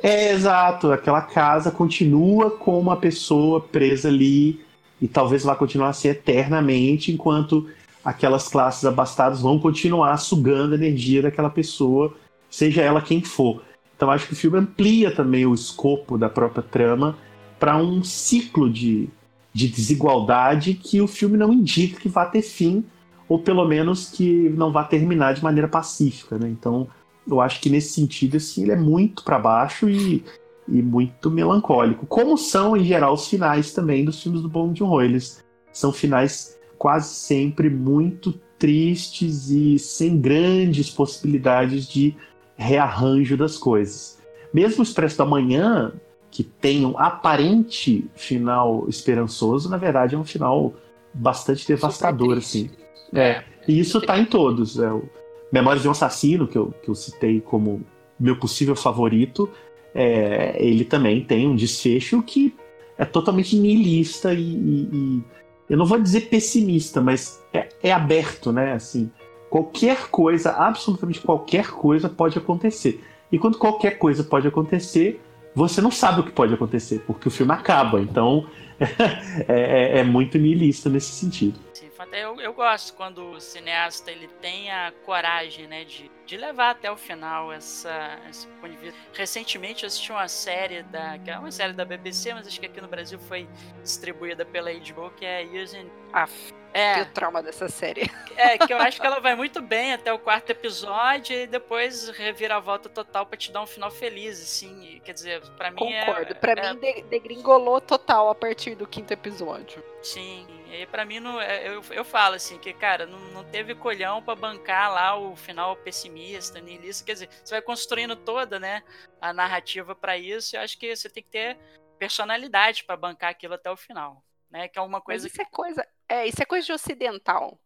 é 0.03 0.32
exato, 0.32 0.91
aquela 0.91 1.22
casa 1.22 1.70
continua 1.70 2.49
com 2.49 2.80
uma 2.80 2.97
pessoa 2.97 3.62
presa 3.62 4.07
ali 4.07 4.59
e 4.99 5.07
talvez 5.07 5.43
vá 5.43 5.55
continuar 5.55 5.89
a 5.89 5.93
ser 5.93 6.09
eternamente 6.09 7.12
enquanto 7.12 7.70
aquelas 8.03 8.47
classes 8.47 8.84
abastadas 8.84 9.41
vão 9.41 9.59
continuar 9.59 10.18
sugando 10.18 10.74
a 10.74 10.78
energia 10.78 11.22
daquela 11.22 11.51
pessoa, 11.51 12.16
seja 12.49 12.82
ela 12.82 12.99
quem 12.99 13.22
for. 13.22 13.62
Então 13.95 14.09
acho 14.09 14.26
que 14.26 14.34
o 14.34 14.36
filme 14.36 14.57
amplia 14.57 15.14
também 15.14 15.45
o 15.45 15.53
escopo 15.53 16.18
da 16.18 16.28
própria 16.28 16.64
trama 16.64 17.16
para 17.62 17.78
um 17.78 18.03
ciclo 18.03 18.68
de, 18.68 19.07
de 19.53 19.68
desigualdade 19.68 20.74
que 20.74 20.99
o 20.99 21.05
filme 21.05 21.38
não 21.38 21.53
indica 21.53 21.99
que 21.99 22.09
vá 22.09 22.26
ter 22.26 22.41
fim, 22.41 22.84
ou 23.30 23.38
pelo 23.38 23.68
menos 23.68 24.09
que 24.09 24.49
não 24.49 24.72
vá 24.72 24.84
terminar 24.84 25.36
de 25.36 25.43
maneira 25.43 25.68
pacífica. 25.68 26.39
Né? 26.39 26.49
Então, 26.49 26.88
eu 27.28 27.39
acho 27.39 27.62
que 27.62 27.70
nesse 27.70 27.93
sentido, 27.93 28.38
assim, 28.38 28.64
ele 28.64 28.72
é 28.72 28.76
muito 28.76 29.24
para 29.24 29.38
baixo 29.38 29.88
e, 29.88 30.26
e 30.68 30.82
muito 30.82 31.30
melancólico. 31.30 32.07
Como 32.07 32.36
são, 32.36 32.76
em 32.76 32.84
geral, 32.84 33.14
os 33.14 33.28
finais 33.28 33.72
também 33.72 34.03
dos 34.03 34.24
filmes 34.24 34.41
do 34.41 34.49
Bong 34.49 34.76
Joon-ho. 34.76 34.99
Eles 34.99 35.43
são 35.72 35.93
finais 35.93 36.57
quase 36.80 37.14
sempre 37.14 37.70
muito 37.70 38.34
tristes 38.57 39.51
e 39.51 39.78
sem 39.78 40.20
grandes 40.20 40.89
possibilidades 40.89 41.88
de 41.88 42.16
rearranjo 42.57 43.38
das 43.38 43.55
coisas. 43.55 44.20
Mesmo 44.51 44.80
o 44.80 44.84
Expresso 44.84 45.20
da 45.20 45.26
Manhã, 45.26 45.93
que 46.32 46.43
tem 46.43 46.86
um 46.86 46.97
aparente 46.97 48.09
final 48.15 48.86
esperançoso, 48.88 49.69
na 49.69 49.77
verdade 49.77 50.15
é 50.15 50.17
um 50.17 50.23
final 50.23 50.73
bastante 51.13 51.67
devastador, 51.67 52.38
assim. 52.38 52.69
É, 53.13 53.43
e 53.67 53.77
isso 53.79 53.99
tá 54.01 54.17
em 54.17 54.25
todos. 54.25 54.79
É, 54.79 54.89
o 54.89 55.03
Memórias 55.51 55.82
de 55.82 55.89
um 55.89 55.91
Assassino, 55.91 56.47
que 56.47 56.57
eu, 56.57 56.73
que 56.82 56.89
eu 56.89 56.95
citei 56.95 57.41
como 57.41 57.86
meu 58.17 58.38
possível 58.38 58.75
favorito, 58.75 59.49
é, 59.93 60.55
ele 60.57 60.86
também 60.86 61.21
tem 61.21 61.45
um 61.45 61.55
desfecho 61.55 62.23
que 62.23 62.55
é 62.97 63.03
totalmente 63.03 63.57
nihilista 63.57 64.34
e, 64.34 64.39
e, 64.39 64.89
e 64.93 65.23
eu 65.69 65.77
não 65.77 65.86
vou 65.86 65.99
dizer 65.99 66.29
pessimista, 66.29 67.01
mas 67.01 67.41
é, 67.53 67.67
é, 67.84 67.91
aberto, 67.91 68.51
né? 68.51 68.73
Assim, 68.73 69.11
qualquer 69.49 70.09
coisa, 70.09 70.51
absolutamente 70.51 71.19
qualquer 71.19 71.71
coisa 71.71 72.07
pode 72.07 72.38
acontecer. 72.38 73.03
E 73.32 73.38
quando 73.38 73.57
qualquer 73.57 73.97
coisa 73.97 74.23
pode 74.23 74.47
acontecer, 74.47 75.19
você 75.54 75.82
não 75.82 75.91
sabe 75.91 76.22
o 76.22 76.24
que 76.24 76.32
pode 76.32 76.54
acontecer, 76.54 76.99
porque 77.06 77.28
o 77.28 77.32
filme 77.32 77.52
acaba. 77.52 78.02
Então 78.02 78.47
é, 79.47 79.97
é, 79.97 79.99
é 79.99 80.04
muito 80.04 80.38
nihilista 80.38 80.89
nesse 80.89 81.12
sentido. 81.12 81.60
Sim, 81.74 81.89
eu, 82.14 82.39
eu 82.41 82.54
gosto 82.54 82.93
quando 82.95 83.32
o 83.32 83.39
cineasta 83.39 84.12
ele 84.12 84.28
tem 84.41 84.72
a 84.72 84.91
coragem 85.06 85.68
né, 85.68 85.84
de, 85.84 86.10
de 86.26 86.38
levar 86.38 86.72
até 86.72 86.91
o 86.91 86.97
final 86.97 87.52
essa, 87.52 88.20
esse 88.30 88.47
ponto 88.47 88.72
de 88.72 88.78
vista. 88.78 88.99
Recentemente 89.14 89.84
eu 89.84 89.88
assisti 89.88 90.12
uma 90.12 90.28
série 90.28 90.84
da. 90.84 91.18
que 91.20 91.30
é 91.30 91.38
uma 91.38 91.52
série 91.52 91.74
da 91.74 91.86
BBC, 91.86 92.34
mas 92.34 92.47
acho 92.47 92.60
que 92.60 92.66
aqui 92.66 92.82
no 92.82 92.88
Brasil 92.88 93.20
foi 93.20 93.47
distribuída 93.84 94.45
pela 94.45 94.72
HBO, 94.72 95.12
que 95.16 95.26
é 95.26 95.43
in. 95.43 95.89
Af. 96.14 96.61
É. 96.74 96.95
Tenho 96.95 97.05
trauma 97.13 97.43
dessa 97.43 97.67
série. 97.67 98.09
É, 98.38 98.57
que 98.57 98.74
eu 98.74 98.78
acho 98.78 98.99
que 98.99 99.05
ela 99.05 99.19
vai 99.19 99.36
muito 99.36 99.61
bem 99.61 99.93
até 99.93 100.11
o 100.11 100.17
quarto 100.17 100.49
episódio 100.49 101.36
e 101.36 101.45
depois 101.45 102.09
revira 102.09 102.55
a 102.55 102.59
volta 102.59 102.89
total 102.89 103.26
para 103.26 103.38
te 103.38 103.51
dar 103.51 103.61
um 103.61 103.67
final 103.67 103.91
feliz, 103.91 104.41
assim. 104.41 105.01
Quer 105.03 105.13
dizer, 105.13 105.41
para 105.57 105.69
mim 105.69 105.78
Concordo. 105.78 105.95
é. 105.95 106.05
Concordo. 106.05 106.36
Pra 106.36 106.51
é... 106.53 106.74
mim 106.74 107.03
degringolou 107.09 107.82
total 107.82 108.30
a 108.30 108.36
partir 108.36 108.76
do 108.76 108.88
quinto 108.88 109.11
episódio. 109.11 109.84
Sim. 110.01 110.47
E 110.72 110.86
para 110.86 111.03
mim, 111.03 111.19
não, 111.19 111.39
é, 111.39 111.67
eu, 111.67 111.84
eu 111.91 112.05
falo 112.05 112.36
assim, 112.36 112.57
que, 112.57 112.72
cara, 112.74 113.05
não, 113.05 113.19
não 113.32 113.43
teve 113.43 113.76
colhão 113.76 114.24
para 114.24 114.36
bancar 114.36 114.91
lá 114.91 115.17
o 115.17 115.36
final 115.36 115.76
pessimista, 115.76 116.61
niilista. 116.61 117.05
Quer 117.05 117.13
dizer, 117.13 117.30
você 117.43 117.55
vai 117.55 117.61
construindo 117.61 118.15
toda, 118.15 118.57
né, 118.57 118.82
a 119.19 119.34
narrativa 119.34 119.93
para 119.93 120.17
isso. 120.17 120.55
Eu 120.55 120.61
acho 120.61 120.78
que 120.78 120.95
você 120.95 121.09
tem 121.09 121.22
que 121.22 121.30
ter 121.30 121.57
personalidade 121.99 122.86
para 122.86 122.95
bancar 122.95 123.30
aquilo 123.30 123.53
até 123.53 123.69
o 123.69 123.76
final, 123.76 124.24
né? 124.49 124.67
Que 124.67 124.80
é 124.80 124.82
uma 124.82 125.01
coisa. 125.01 125.26
Mas 125.26 125.34
isso 125.34 125.36
que... 125.36 125.47
é 125.47 125.51
coisa, 125.51 125.88
é, 126.12 126.28
isso 126.28 126.41
é 126.41 126.45
coisa 126.45 126.66
de 126.66 126.74
ocidental. 126.74 127.59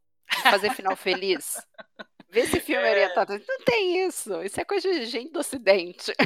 Fazer 0.44 0.72
final 0.74 0.96
feliz. 0.96 1.58
Vê 2.30 2.42
esse 2.42 2.60
filme 2.60 2.86
é... 2.86 2.92
orientado. 2.92 3.42
Não 3.48 3.60
tem 3.64 4.06
isso. 4.06 4.42
Isso 4.44 4.60
é 4.60 4.66
coisa 4.66 4.92
de 4.92 5.06
gente 5.06 5.32
do 5.32 5.40
ocidente. 5.40 6.12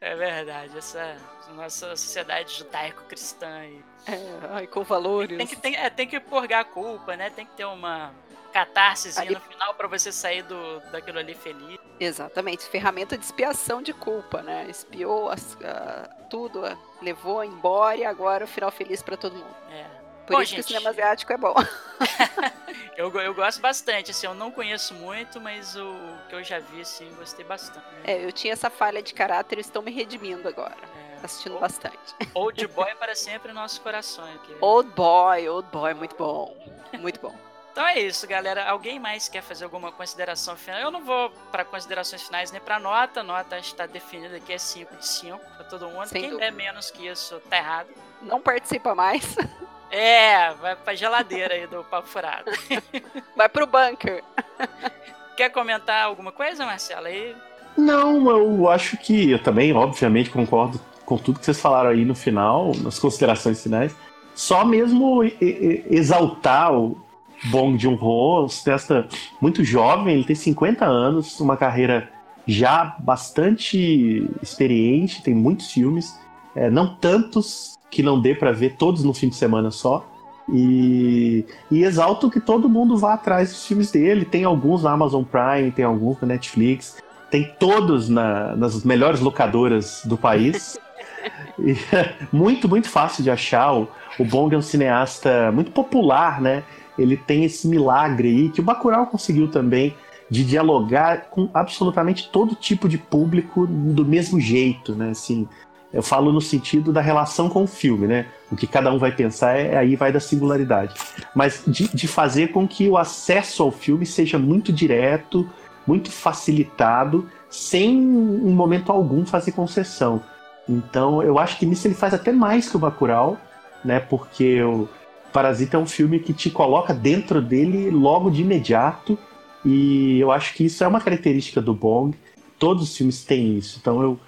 É 0.00 0.14
verdade, 0.16 0.76
essa 0.76 1.16
nossa 1.54 1.96
sociedade 1.96 2.58
judaico-cristã. 2.58 3.64
E... 3.64 3.82
É, 4.06 4.66
com 4.66 4.82
valores. 4.82 5.38
Tem 5.38 5.46
que, 5.46 5.56
tem, 5.56 5.76
é, 5.76 5.88
tem 5.88 6.06
que 6.06 6.20
purgar 6.20 6.60
a 6.60 6.64
culpa, 6.64 7.16
né? 7.16 7.30
Tem 7.30 7.46
que 7.46 7.54
ter 7.54 7.64
uma 7.64 8.12
catarse 8.52 9.18
Ali... 9.18 9.34
no 9.34 9.40
final 9.40 9.74
para 9.74 9.88
você 9.88 10.12
sair 10.12 10.42
do, 10.42 10.80
daquilo 10.92 11.18
ali 11.18 11.34
feliz. 11.34 11.78
Exatamente, 11.98 12.64
ferramenta 12.68 13.16
de 13.16 13.24
expiação 13.24 13.80
de 13.80 13.92
culpa, 13.92 14.42
né? 14.42 14.66
Espiou 14.68 15.30
as, 15.30 15.54
uh, 15.54 16.28
tudo, 16.28 16.60
levou 17.00 17.42
embora 17.42 17.96
e 17.96 18.04
agora 18.04 18.44
o 18.44 18.48
final 18.48 18.70
feliz 18.70 19.02
para 19.02 19.16
todo 19.16 19.34
mundo. 19.34 19.56
É. 19.70 19.86
Por 20.26 20.36
Bom, 20.36 20.42
isso 20.42 20.50
gente, 20.52 20.64
que 20.64 20.72
o 20.72 20.76
cinema 20.76 20.90
asiático 20.90 21.32
é 21.32 21.36
bom. 21.36 21.54
eu, 22.96 23.12
eu 23.20 23.34
gosto 23.34 23.60
bastante, 23.60 24.10
assim, 24.10 24.26
eu 24.26 24.34
não 24.34 24.50
conheço 24.50 24.94
muito, 24.94 25.40
mas 25.40 25.76
o 25.76 25.94
que 26.28 26.34
eu 26.34 26.42
já 26.42 26.58
vi, 26.58 26.80
assim, 26.80 27.12
gostei 27.16 27.44
bastante. 27.44 27.84
É, 28.04 28.24
eu 28.24 28.32
tinha 28.32 28.52
essa 28.52 28.70
falha 28.70 29.02
de 29.02 29.12
caráter 29.12 29.58
e 29.58 29.60
estou 29.60 29.82
me 29.82 29.90
redimindo 29.90 30.48
agora. 30.48 30.76
É, 31.20 31.24
assistindo 31.24 31.58
bastante. 31.58 32.14
Old 32.32 32.66
Boy 32.68 32.94
para 32.94 33.14
sempre 33.14 33.52
em 33.52 33.54
nossos 33.54 33.78
corações. 33.78 34.40
Old 34.60 34.90
Boy, 34.92 35.48
Old 35.48 35.68
Boy, 35.70 35.92
muito 35.92 36.16
bom. 36.16 36.56
Muito 36.98 37.20
bom. 37.20 37.34
Então 37.74 37.84
é 37.88 37.98
isso, 37.98 38.24
galera. 38.28 38.70
Alguém 38.70 39.00
mais 39.00 39.28
quer 39.28 39.42
fazer 39.42 39.64
alguma 39.64 39.90
consideração 39.90 40.56
final? 40.56 40.80
Eu 40.80 40.92
não 40.92 41.04
vou 41.04 41.30
para 41.50 41.64
considerações 41.64 42.22
finais 42.22 42.52
nem 42.52 42.60
para 42.60 42.78
nota. 42.78 43.18
A 43.18 43.22
nota 43.24 43.58
está 43.58 43.84
definida 43.84 44.36
aqui, 44.36 44.52
é 44.52 44.58
5 44.58 44.96
de 44.96 45.04
5 45.04 45.38
para 45.56 45.64
todo 45.64 45.88
mundo. 45.88 46.06
Sem 46.06 46.20
Quem 46.20 46.30
dúvida. 46.30 46.50
der 46.50 46.52
menos 46.52 46.88
que 46.92 47.08
isso, 47.08 47.40
tá 47.50 47.56
errado. 47.56 47.88
Não 48.22 48.40
participa 48.40 48.94
mais. 48.94 49.34
É, 49.96 50.52
vai 50.54 50.74
pra 50.74 50.96
geladeira 50.96 51.54
aí 51.54 51.68
do 51.68 51.84
papo 51.84 52.08
furado. 52.08 52.50
Vai 53.36 53.48
pro 53.48 53.64
bunker. 53.64 54.24
Quer 55.36 55.50
comentar 55.50 56.04
alguma 56.04 56.32
coisa, 56.32 56.66
Marcelo? 56.66 57.06
Aí... 57.06 57.32
Não, 57.78 58.28
eu 58.28 58.68
acho 58.68 58.96
que 58.96 59.30
eu 59.30 59.40
também, 59.40 59.72
obviamente, 59.72 60.30
concordo 60.30 60.80
com 61.06 61.16
tudo 61.16 61.38
que 61.38 61.44
vocês 61.44 61.60
falaram 61.60 61.90
aí 61.90 62.04
no 62.04 62.16
final, 62.16 62.72
nas 62.82 62.98
considerações 62.98 63.62
finais. 63.62 63.94
Só 64.34 64.64
mesmo 64.64 65.22
exaltar 65.40 66.74
o 66.74 67.00
Bong 67.44 67.78
Joon-ho, 67.78 68.46
um 68.46 68.48
cineasta 68.48 69.06
muito 69.40 69.62
jovem, 69.62 70.14
ele 70.14 70.24
tem 70.24 70.34
50 70.34 70.84
anos, 70.84 71.38
uma 71.38 71.56
carreira 71.56 72.10
já 72.48 72.96
bastante 72.98 74.28
experiente, 74.42 75.22
tem 75.22 75.34
muitos 75.34 75.70
filmes, 75.70 76.18
é, 76.56 76.68
não 76.68 76.96
tantos 76.96 77.78
que 77.94 78.02
não 78.02 78.20
dê 78.20 78.34
para 78.34 78.50
ver 78.50 78.74
todos 78.74 79.04
no 79.04 79.14
fim 79.14 79.28
de 79.28 79.36
semana 79.36 79.70
só. 79.70 80.04
E, 80.52 81.44
e, 81.70 81.84
exalto 81.84 82.28
que 82.28 82.40
todo 82.40 82.68
mundo 82.68 82.98
vá 82.98 83.14
atrás 83.14 83.50
dos 83.50 83.64
filmes 83.64 83.92
dele. 83.92 84.24
Tem 84.24 84.42
alguns 84.42 84.82
na 84.82 84.90
Amazon 84.90 85.22
Prime, 85.22 85.70
tem 85.70 85.84
alguns 85.84 86.20
na 86.20 86.26
Netflix, 86.26 86.96
tem 87.30 87.54
todos 87.58 88.08
na, 88.08 88.56
nas 88.56 88.84
melhores 88.84 89.20
locadoras 89.20 90.02
do 90.04 90.16
país. 90.16 90.76
e, 91.56 91.76
muito, 92.34 92.68
muito 92.68 92.90
fácil 92.90 93.22
de 93.22 93.30
achar. 93.30 93.72
O, 93.72 93.88
o 94.18 94.24
Bong 94.24 94.52
é 94.52 94.58
um 94.58 94.62
cineasta 94.62 95.52
muito 95.52 95.70
popular, 95.70 96.40
né? 96.40 96.64
Ele 96.98 97.16
tem 97.16 97.44
esse 97.44 97.68
milagre 97.68 98.28
aí 98.28 98.48
que 98.48 98.60
o 98.60 98.64
Bacurau 98.64 99.06
conseguiu 99.06 99.48
também 99.48 99.94
de 100.28 100.44
dialogar 100.44 101.28
com 101.30 101.48
absolutamente 101.54 102.28
todo 102.30 102.56
tipo 102.56 102.88
de 102.88 102.98
público 102.98 103.66
do 103.66 104.04
mesmo 104.04 104.40
jeito, 104.40 104.94
né? 104.94 105.10
Assim, 105.10 105.46
eu 105.94 106.02
falo 106.02 106.32
no 106.32 106.40
sentido 106.40 106.92
da 106.92 107.00
relação 107.00 107.48
com 107.48 107.62
o 107.62 107.66
filme, 107.68 108.08
né? 108.08 108.26
O 108.50 108.56
que 108.56 108.66
cada 108.66 108.92
um 108.92 108.98
vai 108.98 109.12
pensar 109.12 109.56
é 109.56 109.76
aí 109.76 109.94
vai 109.94 110.10
da 110.10 110.18
singularidade. 110.18 110.92
Mas 111.34 111.62
de, 111.64 111.88
de 111.88 112.08
fazer 112.08 112.48
com 112.48 112.66
que 112.66 112.88
o 112.88 112.98
acesso 112.98 113.62
ao 113.62 113.70
filme 113.70 114.04
seja 114.04 114.36
muito 114.36 114.72
direto, 114.72 115.48
muito 115.86 116.10
facilitado, 116.10 117.30
sem 117.48 117.94
em 117.94 118.52
momento 118.52 118.90
algum 118.90 119.24
fazer 119.24 119.52
concessão. 119.52 120.20
Então 120.68 121.22
eu 121.22 121.38
acho 121.38 121.56
que 121.58 121.64
nisso 121.64 121.86
ele 121.86 121.94
faz 121.94 122.12
até 122.12 122.32
mais 122.32 122.68
que 122.68 122.76
o 122.76 122.80
Bacurau, 122.80 123.38
né? 123.84 124.00
Porque 124.00 124.60
o 124.62 124.88
Parasita 125.32 125.76
é 125.76 125.80
um 125.80 125.86
filme 125.86 126.18
que 126.18 126.32
te 126.32 126.50
coloca 126.50 126.92
dentro 126.92 127.40
dele 127.40 127.88
logo 127.88 128.30
de 128.30 128.42
imediato. 128.42 129.16
E 129.64 130.18
eu 130.18 130.32
acho 130.32 130.54
que 130.54 130.64
isso 130.64 130.82
é 130.82 130.88
uma 130.88 131.00
característica 131.00 131.60
do 131.60 131.72
Bong. 131.72 132.16
Todos 132.58 132.82
os 132.82 132.96
filmes 132.96 133.24
têm 133.24 133.56
isso. 133.56 133.78
Então 133.80 134.02
eu 134.02 134.18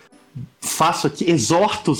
faço 0.60 1.06
aqui, 1.06 1.30
exorto 1.30 1.92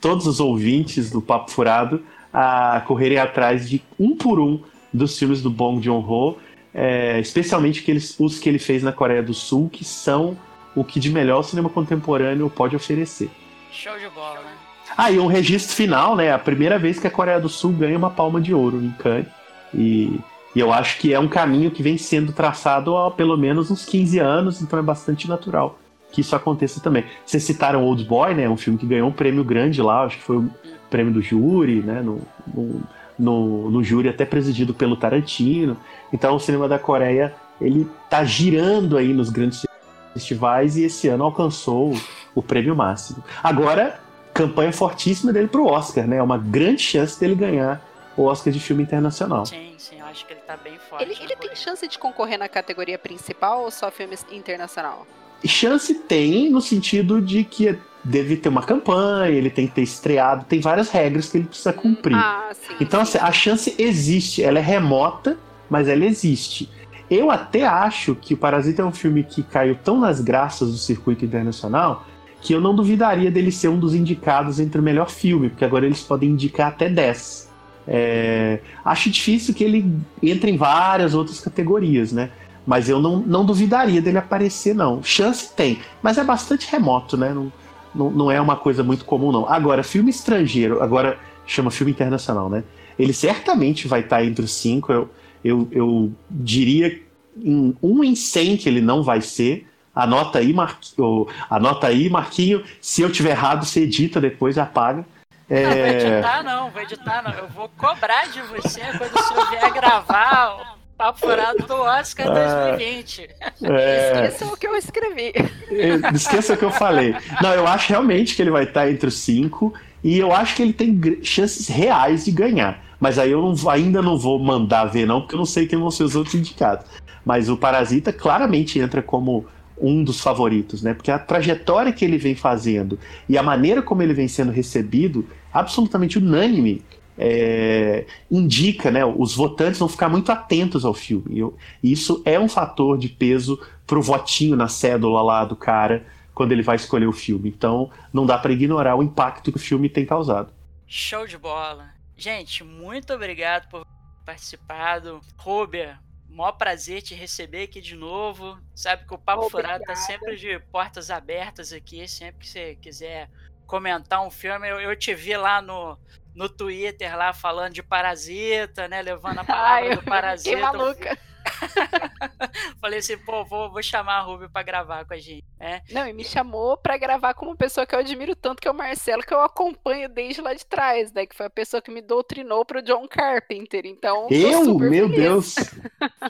todos 0.00 0.26
os 0.26 0.40
ouvintes 0.40 1.10
do 1.10 1.20
Papo 1.20 1.50
Furado 1.50 2.02
a 2.32 2.82
correrem 2.86 3.18
atrás 3.18 3.68
de 3.68 3.82
um 3.98 4.16
por 4.16 4.38
um 4.38 4.60
dos 4.92 5.18
filmes 5.18 5.40
do 5.40 5.50
Bong 5.50 5.82
Joon-ho, 5.82 6.36
é, 6.74 7.18
especialmente 7.20 7.84
os 8.18 8.38
que 8.38 8.48
ele 8.48 8.58
fez 8.58 8.82
na 8.82 8.92
Coreia 8.92 9.22
do 9.22 9.32
Sul, 9.32 9.68
que 9.70 9.84
são 9.84 10.36
o 10.74 10.84
que 10.84 11.00
de 11.00 11.10
melhor 11.10 11.40
o 11.40 11.42
cinema 11.42 11.68
contemporâneo 11.68 12.50
pode 12.50 12.76
oferecer. 12.76 13.30
Show 13.72 13.98
de 13.98 14.08
bola, 14.10 14.40
né? 14.40 14.52
Ah, 14.96 15.10
e 15.10 15.18
um 15.18 15.26
registro 15.26 15.74
final, 15.74 16.14
né? 16.14 16.32
A 16.32 16.38
primeira 16.38 16.78
vez 16.78 16.98
que 16.98 17.06
a 17.06 17.10
Coreia 17.10 17.40
do 17.40 17.48
Sul 17.48 17.72
ganha 17.72 17.96
uma 17.96 18.10
palma 18.10 18.40
de 18.40 18.52
ouro 18.54 18.82
em 18.82 18.90
Cannes. 18.92 19.26
E, 19.74 20.20
e 20.54 20.60
eu 20.60 20.72
acho 20.72 20.98
que 20.98 21.12
é 21.12 21.18
um 21.18 21.28
caminho 21.28 21.70
que 21.70 21.82
vem 21.82 21.98
sendo 21.98 22.32
traçado 22.32 22.96
há 22.96 23.10
pelo 23.10 23.36
menos 23.36 23.70
uns 23.70 23.84
15 23.84 24.18
anos, 24.18 24.62
então 24.62 24.78
é 24.78 24.82
bastante 24.82 25.28
natural 25.28 25.78
que 26.16 26.22
isso 26.22 26.34
aconteça 26.34 26.80
também. 26.80 27.04
Vocês 27.26 27.42
citaram 27.42 27.84
Old 27.84 28.02
Boy, 28.04 28.34
né? 28.34 28.48
Um 28.48 28.56
filme 28.56 28.78
que 28.78 28.86
ganhou 28.86 29.06
um 29.06 29.12
prêmio 29.12 29.44
grande 29.44 29.82
lá, 29.82 30.04
acho 30.04 30.16
que 30.16 30.22
foi 30.22 30.38
o 30.38 30.50
prêmio 30.88 31.12
do 31.12 31.20
júri, 31.20 31.82
né? 31.82 32.00
No, 32.00 32.22
no, 32.46 32.82
no, 33.18 33.70
no 33.70 33.84
júri 33.84 34.08
até 34.08 34.24
presidido 34.24 34.72
pelo 34.72 34.96
Tarantino. 34.96 35.76
Então 36.10 36.34
o 36.34 36.40
cinema 36.40 36.66
da 36.66 36.78
Coreia 36.78 37.34
ele 37.60 37.86
tá 38.08 38.24
girando 38.24 38.96
aí 38.96 39.12
nos 39.12 39.28
grandes 39.28 39.66
festivais 40.14 40.78
e 40.78 40.84
esse 40.84 41.06
ano 41.06 41.22
alcançou 41.22 41.92
o, 42.34 42.42
prêmio 42.42 42.74
máximo. 42.74 43.22
Agora, 43.42 44.00
campanha 44.32 44.72
fortíssima 44.72 45.34
dele 45.34 45.48
pro 45.48 45.66
Oscar, 45.66 46.06
né? 46.06 46.16
É 46.16 46.22
uma 46.22 46.38
grande 46.38 46.80
chance 46.80 47.20
dele 47.20 47.34
ganhar 47.34 47.86
o 48.16 48.22
Oscar 48.22 48.50
de 48.50 48.58
filme 48.58 48.82
internacional. 48.82 49.44
Sim, 49.44 49.74
sim, 49.76 50.00
eu 50.00 50.06
acho 50.06 50.24
que 50.24 50.32
ele 50.32 50.40
tá 50.40 50.56
bem 50.56 50.78
forte. 50.78 51.04
Ele, 51.04 51.14
ele 51.20 51.36
tem 51.36 51.54
chance 51.54 51.86
de 51.86 51.98
concorrer 51.98 52.38
na 52.38 52.48
categoria 52.48 52.98
principal 52.98 53.64
ou 53.64 53.70
só 53.70 53.90
filme 53.90 54.16
internacional? 54.32 55.06
Chance 55.44 55.94
tem 55.94 56.50
no 56.50 56.60
sentido 56.60 57.20
de 57.20 57.44
que 57.44 57.78
deve 58.02 58.36
ter 58.36 58.48
uma 58.48 58.62
campanha, 58.62 59.30
ele 59.30 59.50
tem 59.50 59.66
que 59.66 59.74
ter 59.74 59.82
estreado, 59.82 60.44
tem 60.44 60.60
várias 60.60 60.88
regras 60.90 61.28
que 61.28 61.38
ele 61.38 61.46
precisa 61.46 61.72
cumprir. 61.72 62.16
Ah, 62.16 62.50
sim, 62.52 62.74
então, 62.80 63.04
sim. 63.04 63.18
Assim, 63.18 63.26
a 63.26 63.32
chance 63.32 63.74
existe, 63.78 64.42
ela 64.42 64.58
é 64.58 64.62
remota, 64.62 65.36
mas 65.68 65.88
ela 65.88 66.04
existe. 66.04 66.70
Eu 67.10 67.30
até 67.30 67.64
acho 67.64 68.14
que 68.14 68.34
o 68.34 68.36
Parasita 68.36 68.82
é 68.82 68.84
um 68.84 68.92
filme 68.92 69.22
que 69.24 69.42
caiu 69.42 69.76
tão 69.76 69.98
nas 69.98 70.20
graças 70.20 70.70
do 70.70 70.78
circuito 70.78 71.24
internacional 71.24 72.06
que 72.40 72.52
eu 72.52 72.60
não 72.60 72.74
duvidaria 72.74 73.30
dele 73.30 73.50
ser 73.50 73.68
um 73.68 73.78
dos 73.78 73.94
indicados 73.94 74.60
entre 74.60 74.80
o 74.80 74.82
melhor 74.82 75.10
filme, 75.10 75.48
porque 75.48 75.64
agora 75.64 75.84
eles 75.84 76.02
podem 76.02 76.30
indicar 76.30 76.68
até 76.68 76.88
10. 76.88 77.50
É, 77.88 78.60
acho 78.84 79.10
difícil 79.10 79.54
que 79.54 79.62
ele 79.62 79.92
entre 80.22 80.50
em 80.50 80.56
várias 80.56 81.14
outras 81.14 81.40
categorias, 81.40 82.12
né? 82.12 82.30
Mas 82.66 82.88
eu 82.88 83.00
não, 83.00 83.18
não 83.18 83.44
duvidaria 83.44 84.02
dele 84.02 84.18
aparecer, 84.18 84.74
não. 84.74 85.02
Chance 85.02 85.54
tem, 85.54 85.80
mas 86.02 86.18
é 86.18 86.24
bastante 86.24 86.70
remoto, 86.70 87.16
né? 87.16 87.32
Não, 87.32 87.52
não, 87.94 88.10
não 88.10 88.30
é 88.30 88.40
uma 88.40 88.56
coisa 88.56 88.82
muito 88.82 89.04
comum, 89.04 89.30
não. 89.30 89.48
Agora, 89.48 89.82
filme 89.82 90.10
estrangeiro, 90.10 90.82
agora 90.82 91.18
chama 91.46 91.70
filme 91.70 91.92
internacional, 91.92 92.50
né? 92.50 92.64
Ele 92.98 93.12
certamente 93.12 93.86
vai 93.86 94.00
estar 94.00 94.24
entre 94.24 94.44
os 94.44 94.52
cinco. 94.52 94.92
Eu, 94.92 95.10
eu, 95.44 95.68
eu 95.70 96.12
diria 96.30 97.00
em 97.36 97.76
um 97.82 98.02
em 98.02 98.16
cem 98.16 98.56
que 98.56 98.68
ele 98.68 98.80
não 98.80 99.02
vai 99.02 99.20
ser. 99.20 99.68
Anota 99.94 100.40
aí, 100.40 100.52
Marquinho, 100.52 101.26
anota 101.48 101.86
aí, 101.86 102.10
Marquinho. 102.10 102.62
Se 102.80 103.00
eu 103.00 103.10
tiver 103.10 103.30
errado, 103.30 103.64
você 103.64 103.82
edita 103.82 104.20
depois 104.20 104.56
e 104.56 104.60
apaga. 104.60 105.06
É... 105.48 105.62
Não, 105.62 105.72
vou 105.72 105.86
editar 105.86 106.42
não, 106.42 106.70
vou 106.70 106.82
editar 106.82 107.22
não. 107.22 107.32
Eu 107.32 107.48
vou 107.48 107.70
cobrar 107.78 108.26
de 108.28 108.42
você 108.42 108.80
quando 108.98 109.14
o 109.14 109.22
senhor 109.22 109.50
vier 109.50 109.72
gravar 109.72 110.75
Papo 110.96 111.20
Furado 111.20 111.66
do 111.66 111.74
Oscar 111.74 112.32
2020. 112.32 113.28
É... 113.62 114.26
Esqueça 114.26 114.46
o 114.46 114.56
que 114.56 114.66
eu 114.66 114.76
escrevi. 114.76 115.32
É, 115.70 116.14
esqueça 116.14 116.54
o 116.54 116.56
que 116.56 116.64
eu 116.64 116.70
falei. 116.70 117.14
Não, 117.42 117.52
eu 117.52 117.66
acho 117.66 117.90
realmente 117.90 118.34
que 118.34 118.42
ele 118.42 118.50
vai 118.50 118.64
estar 118.64 118.90
entre 118.90 119.08
os 119.08 119.18
cinco 119.18 119.74
e 120.02 120.18
eu 120.18 120.32
acho 120.32 120.56
que 120.56 120.62
ele 120.62 120.72
tem 120.72 121.20
chances 121.22 121.68
reais 121.68 122.24
de 122.24 122.30
ganhar. 122.30 122.82
Mas 122.98 123.18
aí 123.18 123.30
eu 123.30 123.42
não, 123.42 123.70
ainda 123.70 124.00
não 124.00 124.16
vou 124.16 124.38
mandar 124.38 124.86
ver, 124.86 125.06
não, 125.06 125.20
porque 125.20 125.34
eu 125.34 125.38
não 125.38 125.46
sei 125.46 125.66
quem 125.66 125.78
vão 125.78 125.90
ser 125.90 126.04
os 126.04 126.16
outros 126.16 126.34
indicados. 126.34 126.86
Mas 127.24 127.48
o 127.48 127.56
Parasita 127.56 128.12
claramente 128.12 128.78
entra 128.78 129.02
como 129.02 129.46
um 129.78 130.02
dos 130.02 130.20
favoritos, 130.20 130.82
né? 130.82 130.94
Porque 130.94 131.10
a 131.10 131.18
trajetória 131.18 131.92
que 131.92 132.04
ele 132.04 132.16
vem 132.16 132.34
fazendo 132.34 132.98
e 133.28 133.36
a 133.36 133.42
maneira 133.42 133.82
como 133.82 134.02
ele 134.02 134.14
vem 134.14 134.28
sendo 134.28 134.50
recebido, 134.50 135.26
absolutamente 135.52 136.18
unânime, 136.18 136.82
é, 137.18 138.06
indica, 138.30 138.90
né? 138.90 139.04
Os 139.04 139.34
votantes 139.34 139.78
vão 139.78 139.88
ficar 139.88 140.08
muito 140.08 140.30
atentos 140.30 140.84
ao 140.84 140.94
filme. 140.94 141.52
E 141.82 141.92
isso 141.92 142.22
é 142.24 142.38
um 142.38 142.48
fator 142.48 142.98
de 142.98 143.08
peso 143.08 143.60
pro 143.86 144.02
votinho 144.02 144.56
na 144.56 144.68
cédula 144.68 145.22
lá 145.22 145.44
do 145.44 145.56
cara 145.56 146.06
quando 146.34 146.52
ele 146.52 146.62
vai 146.62 146.76
escolher 146.76 147.06
o 147.06 147.12
filme. 147.12 147.48
Então, 147.48 147.90
não 148.12 148.26
dá 148.26 148.36
para 148.36 148.52
ignorar 148.52 148.94
o 148.94 149.02
impacto 149.02 149.50
que 149.50 149.56
o 149.56 149.60
filme 149.60 149.88
tem 149.88 150.04
causado. 150.04 150.52
Show 150.86 151.26
de 151.26 151.38
bola. 151.38 151.88
Gente, 152.16 152.62
muito 152.62 153.12
obrigado 153.12 153.68
por 153.68 153.86
participado. 154.24 155.20
Robert, 155.38 155.98
maior 156.28 156.52
prazer 156.52 157.00
te 157.00 157.14
receber 157.14 157.62
aqui 157.62 157.80
de 157.80 157.94
novo. 157.94 158.58
Sabe 158.74 159.06
que 159.06 159.14
o 159.14 159.18
Papo 159.18 159.46
Obrigada. 159.46 159.82
Furado 159.82 159.84
tá 159.84 159.96
sempre 159.96 160.36
de 160.36 160.58
portas 160.70 161.10
abertas 161.10 161.72
aqui, 161.72 162.06
sempre 162.06 162.40
que 162.40 162.48
você 162.48 162.76
quiser 162.76 163.30
comentar 163.66 164.24
um 164.24 164.30
filme. 164.30 164.68
Eu, 164.68 164.78
eu 164.78 164.94
te 164.94 165.14
vi 165.14 165.36
lá 165.36 165.62
no, 165.62 165.98
no 166.36 166.48
Twitter 166.48 167.16
lá 167.16 167.32
falando 167.32 167.72
de 167.72 167.82
Parasita, 167.82 168.86
né? 168.86 169.02
Levando 169.02 169.38
a 169.38 169.44
palavra 169.44 169.88
Ai, 169.88 169.96
do 169.96 170.02
Parasita. 170.04 170.50
Que 170.50 170.62
maluca. 170.62 171.18
Falei 172.80 172.98
assim, 172.98 173.16
pô, 173.18 173.44
vou, 173.44 173.70
vou 173.70 173.82
chamar 173.82 174.16
a 174.16 174.20
Rubio 174.20 174.50
pra 174.50 174.62
gravar 174.62 175.04
com 175.04 175.14
a 175.14 175.16
gente, 175.16 175.46
né? 175.58 175.80
Não, 175.90 176.06
e 176.06 176.12
me 176.12 176.24
chamou 176.24 176.76
pra 176.76 176.98
gravar 176.98 177.34
com 177.34 177.46
uma 177.46 177.56
pessoa 177.56 177.86
que 177.86 177.94
eu 177.94 178.00
admiro 178.00 178.34
tanto, 178.34 178.60
que 178.60 178.66
é 178.66 178.70
o 178.70 178.74
Marcelo, 178.74 179.22
que 179.22 179.32
eu 179.32 179.40
acompanho 179.40 180.08
desde 180.08 180.40
lá 180.42 180.52
de 180.52 180.66
trás, 180.66 181.12
né? 181.12 181.24
Que 181.24 181.36
foi 181.36 181.46
a 181.46 181.50
pessoa 181.50 181.80
que 181.80 181.90
me 181.90 182.02
doutrinou 182.02 182.64
pro 182.64 182.82
John 182.82 183.06
Carpenter. 183.08 183.86
Então. 183.86 184.26
Eu? 184.28 184.76
Meu 184.78 185.08
feliz. 185.08 185.16
Deus! 185.16 185.54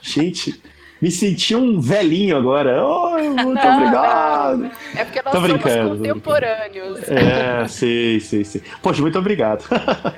gente. 0.03 0.61
Me 1.01 1.11
senti 1.11 1.55
um 1.55 1.79
velhinho 1.79 2.35
agora. 2.37 2.83
Oh, 2.83 3.11
muito 3.19 3.63
não, 3.63 3.77
obrigado. 3.77 4.57
Não. 4.57 4.71
É 4.95 5.05
porque 5.05 5.21
nós 5.21 5.33
Tô 5.33 5.41
somos 5.41 5.97
contemporâneos. 5.97 7.09
É, 7.09 7.67
sei, 7.67 8.19
sei, 8.19 8.43
sei. 8.43 8.61
Poxa, 8.81 9.01
muito 9.01 9.17
obrigado. 9.17 9.65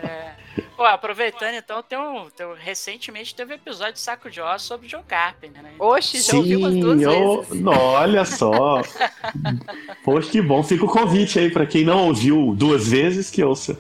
É. 0.04 0.30
Pô, 0.76 0.86
aproveitando 0.86 1.56
então, 1.56 1.84
tem 1.84 1.98
um, 1.98 2.30
tem 2.30 2.46
um, 2.46 2.54
recentemente 2.54 3.36
teve 3.36 3.52
um 3.52 3.56
episódio 3.56 3.96
de 3.96 4.00
Saco 4.00 4.30
de 4.30 4.40
Osso 4.40 4.66
sobre 4.66 4.88
John 4.88 5.04
Carpenter, 5.06 5.62
né? 5.62 5.72
Oxe, 5.78 6.18
já 6.18 6.32
Sim, 6.32 6.38
ouvi 6.38 6.56
umas 6.56 6.76
duas 6.76 7.02
eu, 7.02 7.42
vezes. 7.42 7.66
Olha 7.68 8.24
só. 8.24 8.82
Poxa, 10.04 10.32
que 10.32 10.42
bom. 10.42 10.64
Fica 10.64 10.86
o 10.86 10.88
convite 10.88 11.38
aí 11.38 11.52
para 11.52 11.66
quem 11.66 11.84
não 11.84 12.08
ouviu 12.08 12.54
duas 12.56 12.88
vezes 12.88 13.30
que 13.30 13.44
ouça. 13.44 13.78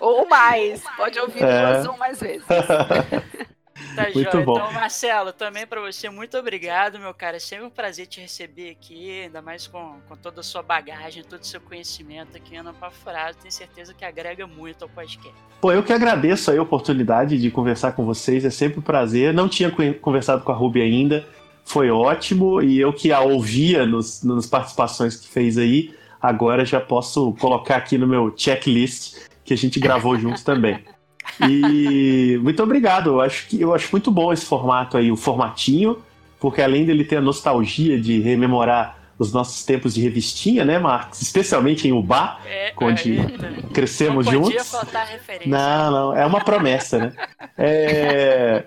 Ou 0.00 0.28
mais. 0.28 0.82
Pode 0.96 1.18
ouvir 1.20 1.42
é. 1.42 1.72
duas 1.72 1.86
ou 1.86 1.96
mais 1.96 2.20
vezes. 2.20 2.44
Tá 3.94 4.04
muito 4.04 4.30
joia. 4.30 4.44
bom. 4.44 4.56
Então, 4.56 4.72
Marcelo, 4.72 5.32
também 5.32 5.66
para 5.66 5.80
você, 5.80 6.08
muito 6.08 6.36
obrigado, 6.36 6.98
meu 6.98 7.12
cara. 7.14 7.36
É 7.36 7.40
sempre 7.40 7.66
um 7.66 7.70
prazer 7.70 8.06
te 8.06 8.20
receber 8.20 8.70
aqui, 8.70 9.22
ainda 9.22 9.42
mais 9.42 9.66
com, 9.66 9.96
com 10.08 10.16
toda 10.16 10.40
a 10.40 10.44
sua 10.44 10.62
bagagem, 10.62 11.24
todo 11.24 11.42
o 11.42 11.46
seu 11.46 11.60
conhecimento 11.60 12.36
aqui 12.36 12.60
no 12.62 12.74
Papo 12.74 12.94
Furado. 12.96 13.36
Tenho 13.40 13.52
certeza 13.52 13.94
que 13.94 14.04
agrega 14.04 14.46
muito 14.46 14.82
ao 14.82 14.88
podcast. 14.88 15.36
Pô, 15.60 15.72
eu 15.72 15.82
que 15.82 15.92
agradeço 15.92 16.50
a 16.50 16.62
oportunidade 16.62 17.38
de 17.38 17.50
conversar 17.50 17.92
com 17.92 18.04
vocês, 18.04 18.44
é 18.44 18.50
sempre 18.50 18.78
um 18.78 18.82
prazer. 18.82 19.34
Não 19.34 19.48
tinha 19.48 19.70
conversado 20.00 20.42
com 20.44 20.52
a 20.52 20.54
Ruby 20.54 20.82
ainda, 20.82 21.26
foi 21.64 21.90
ótimo, 21.90 22.62
e 22.62 22.80
eu 22.80 22.92
que 22.92 23.12
a 23.12 23.20
ouvia 23.20 23.84
nos, 23.84 24.22
nas 24.22 24.46
participações 24.46 25.16
que 25.16 25.28
fez 25.28 25.58
aí, 25.58 25.94
agora 26.20 26.64
já 26.64 26.80
posso 26.80 27.32
colocar 27.34 27.76
aqui 27.76 27.98
no 27.98 28.06
meu 28.06 28.32
checklist 28.36 29.16
que 29.44 29.54
a 29.54 29.56
gente 29.56 29.80
gravou 29.80 30.18
juntos 30.18 30.42
também. 30.42 30.84
E 31.40 32.38
muito 32.42 32.62
obrigado. 32.62 33.10
Eu 33.10 33.20
acho 33.20 33.46
que 33.46 33.60
eu 33.60 33.74
acho 33.74 33.88
muito 33.92 34.10
bom 34.10 34.32
esse 34.32 34.44
formato 34.44 34.96
aí, 34.96 35.10
o 35.10 35.16
formatinho, 35.16 35.98
porque 36.40 36.62
além 36.62 36.84
dele 36.84 37.04
ter 37.04 37.16
a 37.16 37.20
nostalgia 37.20 38.00
de 38.00 38.20
rememorar 38.20 38.98
os 39.18 39.32
nossos 39.32 39.64
tempos 39.64 39.94
de 39.94 40.00
revistinha, 40.00 40.64
né, 40.64 40.78
Marcos? 40.78 41.20
Especialmente 41.20 41.88
em 41.88 41.92
Ubá, 41.92 42.38
é, 42.46 42.72
onde 42.80 43.18
é, 43.18 43.72
crescemos 43.72 44.26
não 44.26 44.32
juntos. 44.32 44.68
Faltar 44.68 45.06
referência. 45.06 45.50
Não, 45.50 45.90
não, 45.90 46.16
é 46.16 46.24
uma 46.24 46.42
promessa, 46.44 46.98
né? 46.98 47.12
É, 47.56 48.64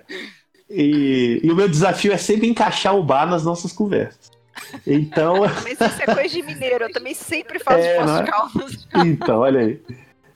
e, 0.68 1.40
e, 1.42 1.50
o 1.50 1.56
meu 1.56 1.68
desafio 1.68 2.12
é 2.12 2.18
sempre 2.18 2.46
encaixar 2.46 2.94
o 2.94 3.02
bar 3.02 3.26
nas 3.26 3.44
nossas 3.44 3.72
conversas. 3.72 4.30
Então. 4.86 5.40
Mas 5.62 5.80
isso 5.80 6.02
é 6.02 6.14
coisa 6.14 6.28
de 6.28 6.42
mineiro, 6.42 6.84
eu 6.84 6.92
também 6.92 7.14
sempre 7.14 7.58
faço 7.58 7.78
é, 7.84 7.96
é? 7.96 9.06
Então, 9.06 9.40
olha 9.40 9.60
aí. 9.60 9.80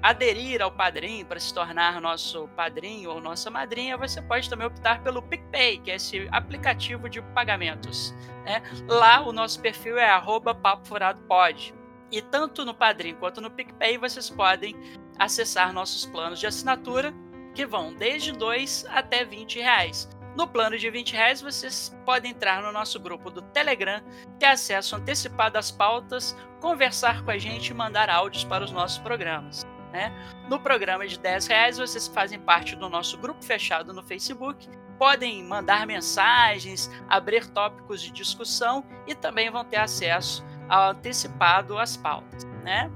aderir 0.06 0.62
ao 0.62 0.72
padrinho 0.72 1.26
para 1.26 1.40
se 1.40 1.52
tornar 1.52 2.00
nosso 2.00 2.48
padrinho 2.50 3.10
ou 3.10 3.20
nossa 3.20 3.50
madrinha, 3.50 3.98
você 3.98 4.22
pode 4.22 4.48
também 4.48 4.68
optar 4.68 5.02
pelo 5.02 5.20
PicPay, 5.20 5.80
que 5.80 5.90
é 5.90 5.96
esse 5.96 6.28
aplicativo 6.32 7.10
de 7.10 7.24
pagamentos. 7.34 8.14
Né? 8.46 8.62
Lá 8.88 9.22
o 9.22 9.34
nosso 9.34 9.60
perfil 9.60 9.98
é 9.98 10.08
@papofuradopod. 10.44 11.74
E 12.12 12.22
tanto 12.22 12.64
no 12.64 12.76
Padrim 12.76 13.16
quanto 13.16 13.42
no 13.42 13.50
PicPay 13.50 13.98
vocês 13.98 14.30
podem 14.30 14.76
acessar 15.18 15.74
nossos 15.74 16.06
planos 16.06 16.40
de 16.40 16.46
assinatura, 16.46 17.12
que 17.56 17.66
vão 17.66 17.92
desde 17.92 18.32
2 18.32 18.86
até 18.90 19.26
20 19.26 19.60
reais. 19.60 20.08
No 20.38 20.48
plano 20.48 20.78
de 20.78 20.88
20 20.88 21.14
reais, 21.14 21.42
vocês 21.42 21.98
podem 22.06 22.32
entrar 22.32 22.62
no 22.62 22.72
nosso 22.72 23.00
grupo 23.00 23.32
do 23.32 23.42
Telegram, 23.42 24.04
ter 24.38 24.48
acesso 24.48 24.96
antecipado 24.96 25.58
às 25.58 25.72
pautas, 25.72 26.38
conversar 26.62 27.24
com 27.24 27.32
a 27.32 27.38
gente 27.40 27.70
e 27.70 27.74
mandar 27.74 28.10
áudios 28.10 28.44
para 28.44 28.64
os 28.64 28.72
nossos 28.72 29.00
programas. 29.00 29.66
Né? 29.96 30.12
No 30.50 30.60
programa 30.60 31.08
de 31.08 31.18
10 31.18 31.48
reais, 31.48 31.78
vocês 31.78 32.06
fazem 32.06 32.38
parte 32.38 32.76
do 32.76 32.90
nosso 32.90 33.18
grupo 33.18 33.42
fechado 33.42 33.94
no 33.94 34.04
Facebook, 34.04 34.68
podem 35.00 35.42
mandar 35.42 35.88
mensagens, 35.88 36.92
abrir 37.08 37.48
tópicos 37.48 38.02
de 38.02 38.12
discussão 38.12 38.84
e 39.08 39.16
também 39.16 39.50
vão 39.50 39.64
ter 39.64 39.78
acesso 39.78 40.46
antecipado 40.70 41.80
as 41.80 41.96
pautas, 41.96 42.44
né? 42.62 42.92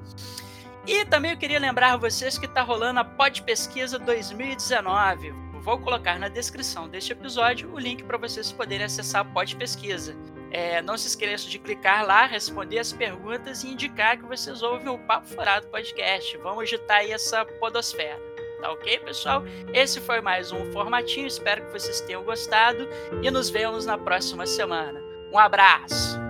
E 0.86 1.06
também 1.06 1.32
eu 1.32 1.38
queria 1.38 1.60
lembrar 1.60 1.96
vocês 1.96 2.38
que 2.38 2.48
está 2.48 2.64
rolando 2.64 3.00
a 3.00 3.06
Pod 3.06 3.44
Pesquisa 3.44 3.98
2019. 3.98 5.32
Vou 5.62 5.80
colocar 5.80 6.20
na 6.20 6.28
descrição 6.28 6.90
deste 6.90 7.14
episódio 7.14 7.72
o 7.74 7.80
link 7.80 8.04
para 8.04 8.18
vocês 8.18 8.52
poderem 8.52 8.86
acessar 8.86 9.22
a 9.22 9.26
Pod 9.26 9.56
Pesquisa. 9.56 10.18
É, 10.52 10.82
não 10.82 10.98
se 10.98 11.08
esqueça 11.08 11.48
de 11.48 11.60
clicar 11.60 12.06
lá, 12.06 12.26
responder 12.26 12.80
as 12.80 12.92
perguntas 12.92 13.64
e 13.64 13.70
indicar 13.70 14.18
que 14.18 14.26
vocês 14.26 14.62
ouvem 14.62 14.88
o 14.90 14.98
Papo 14.98 15.28
Furado 15.28 15.68
Podcast. 15.68 16.38
Vamos 16.38 16.64
agitar 16.64 16.98
aí 16.98 17.12
essa 17.12 17.46
podosfera. 17.46 18.20
Tá 18.62 18.72
ok, 18.72 19.00
pessoal? 19.00 19.44
Esse 19.74 20.02
foi 20.02 20.22
mais 20.22 20.52
um 20.52 20.72
formatinho. 20.72 21.28
Espero 21.28 21.66
que 21.66 21.72
vocês 21.72 22.02
tenham 22.02 22.24
gostado 22.24 22.88
e 23.24 23.32
nos 23.32 23.50
vemos 23.50 23.86
na 23.86 23.98
próxima 23.98 24.46
semana. 24.46 25.02
Um 25.32 25.38
abraço! 25.40 26.29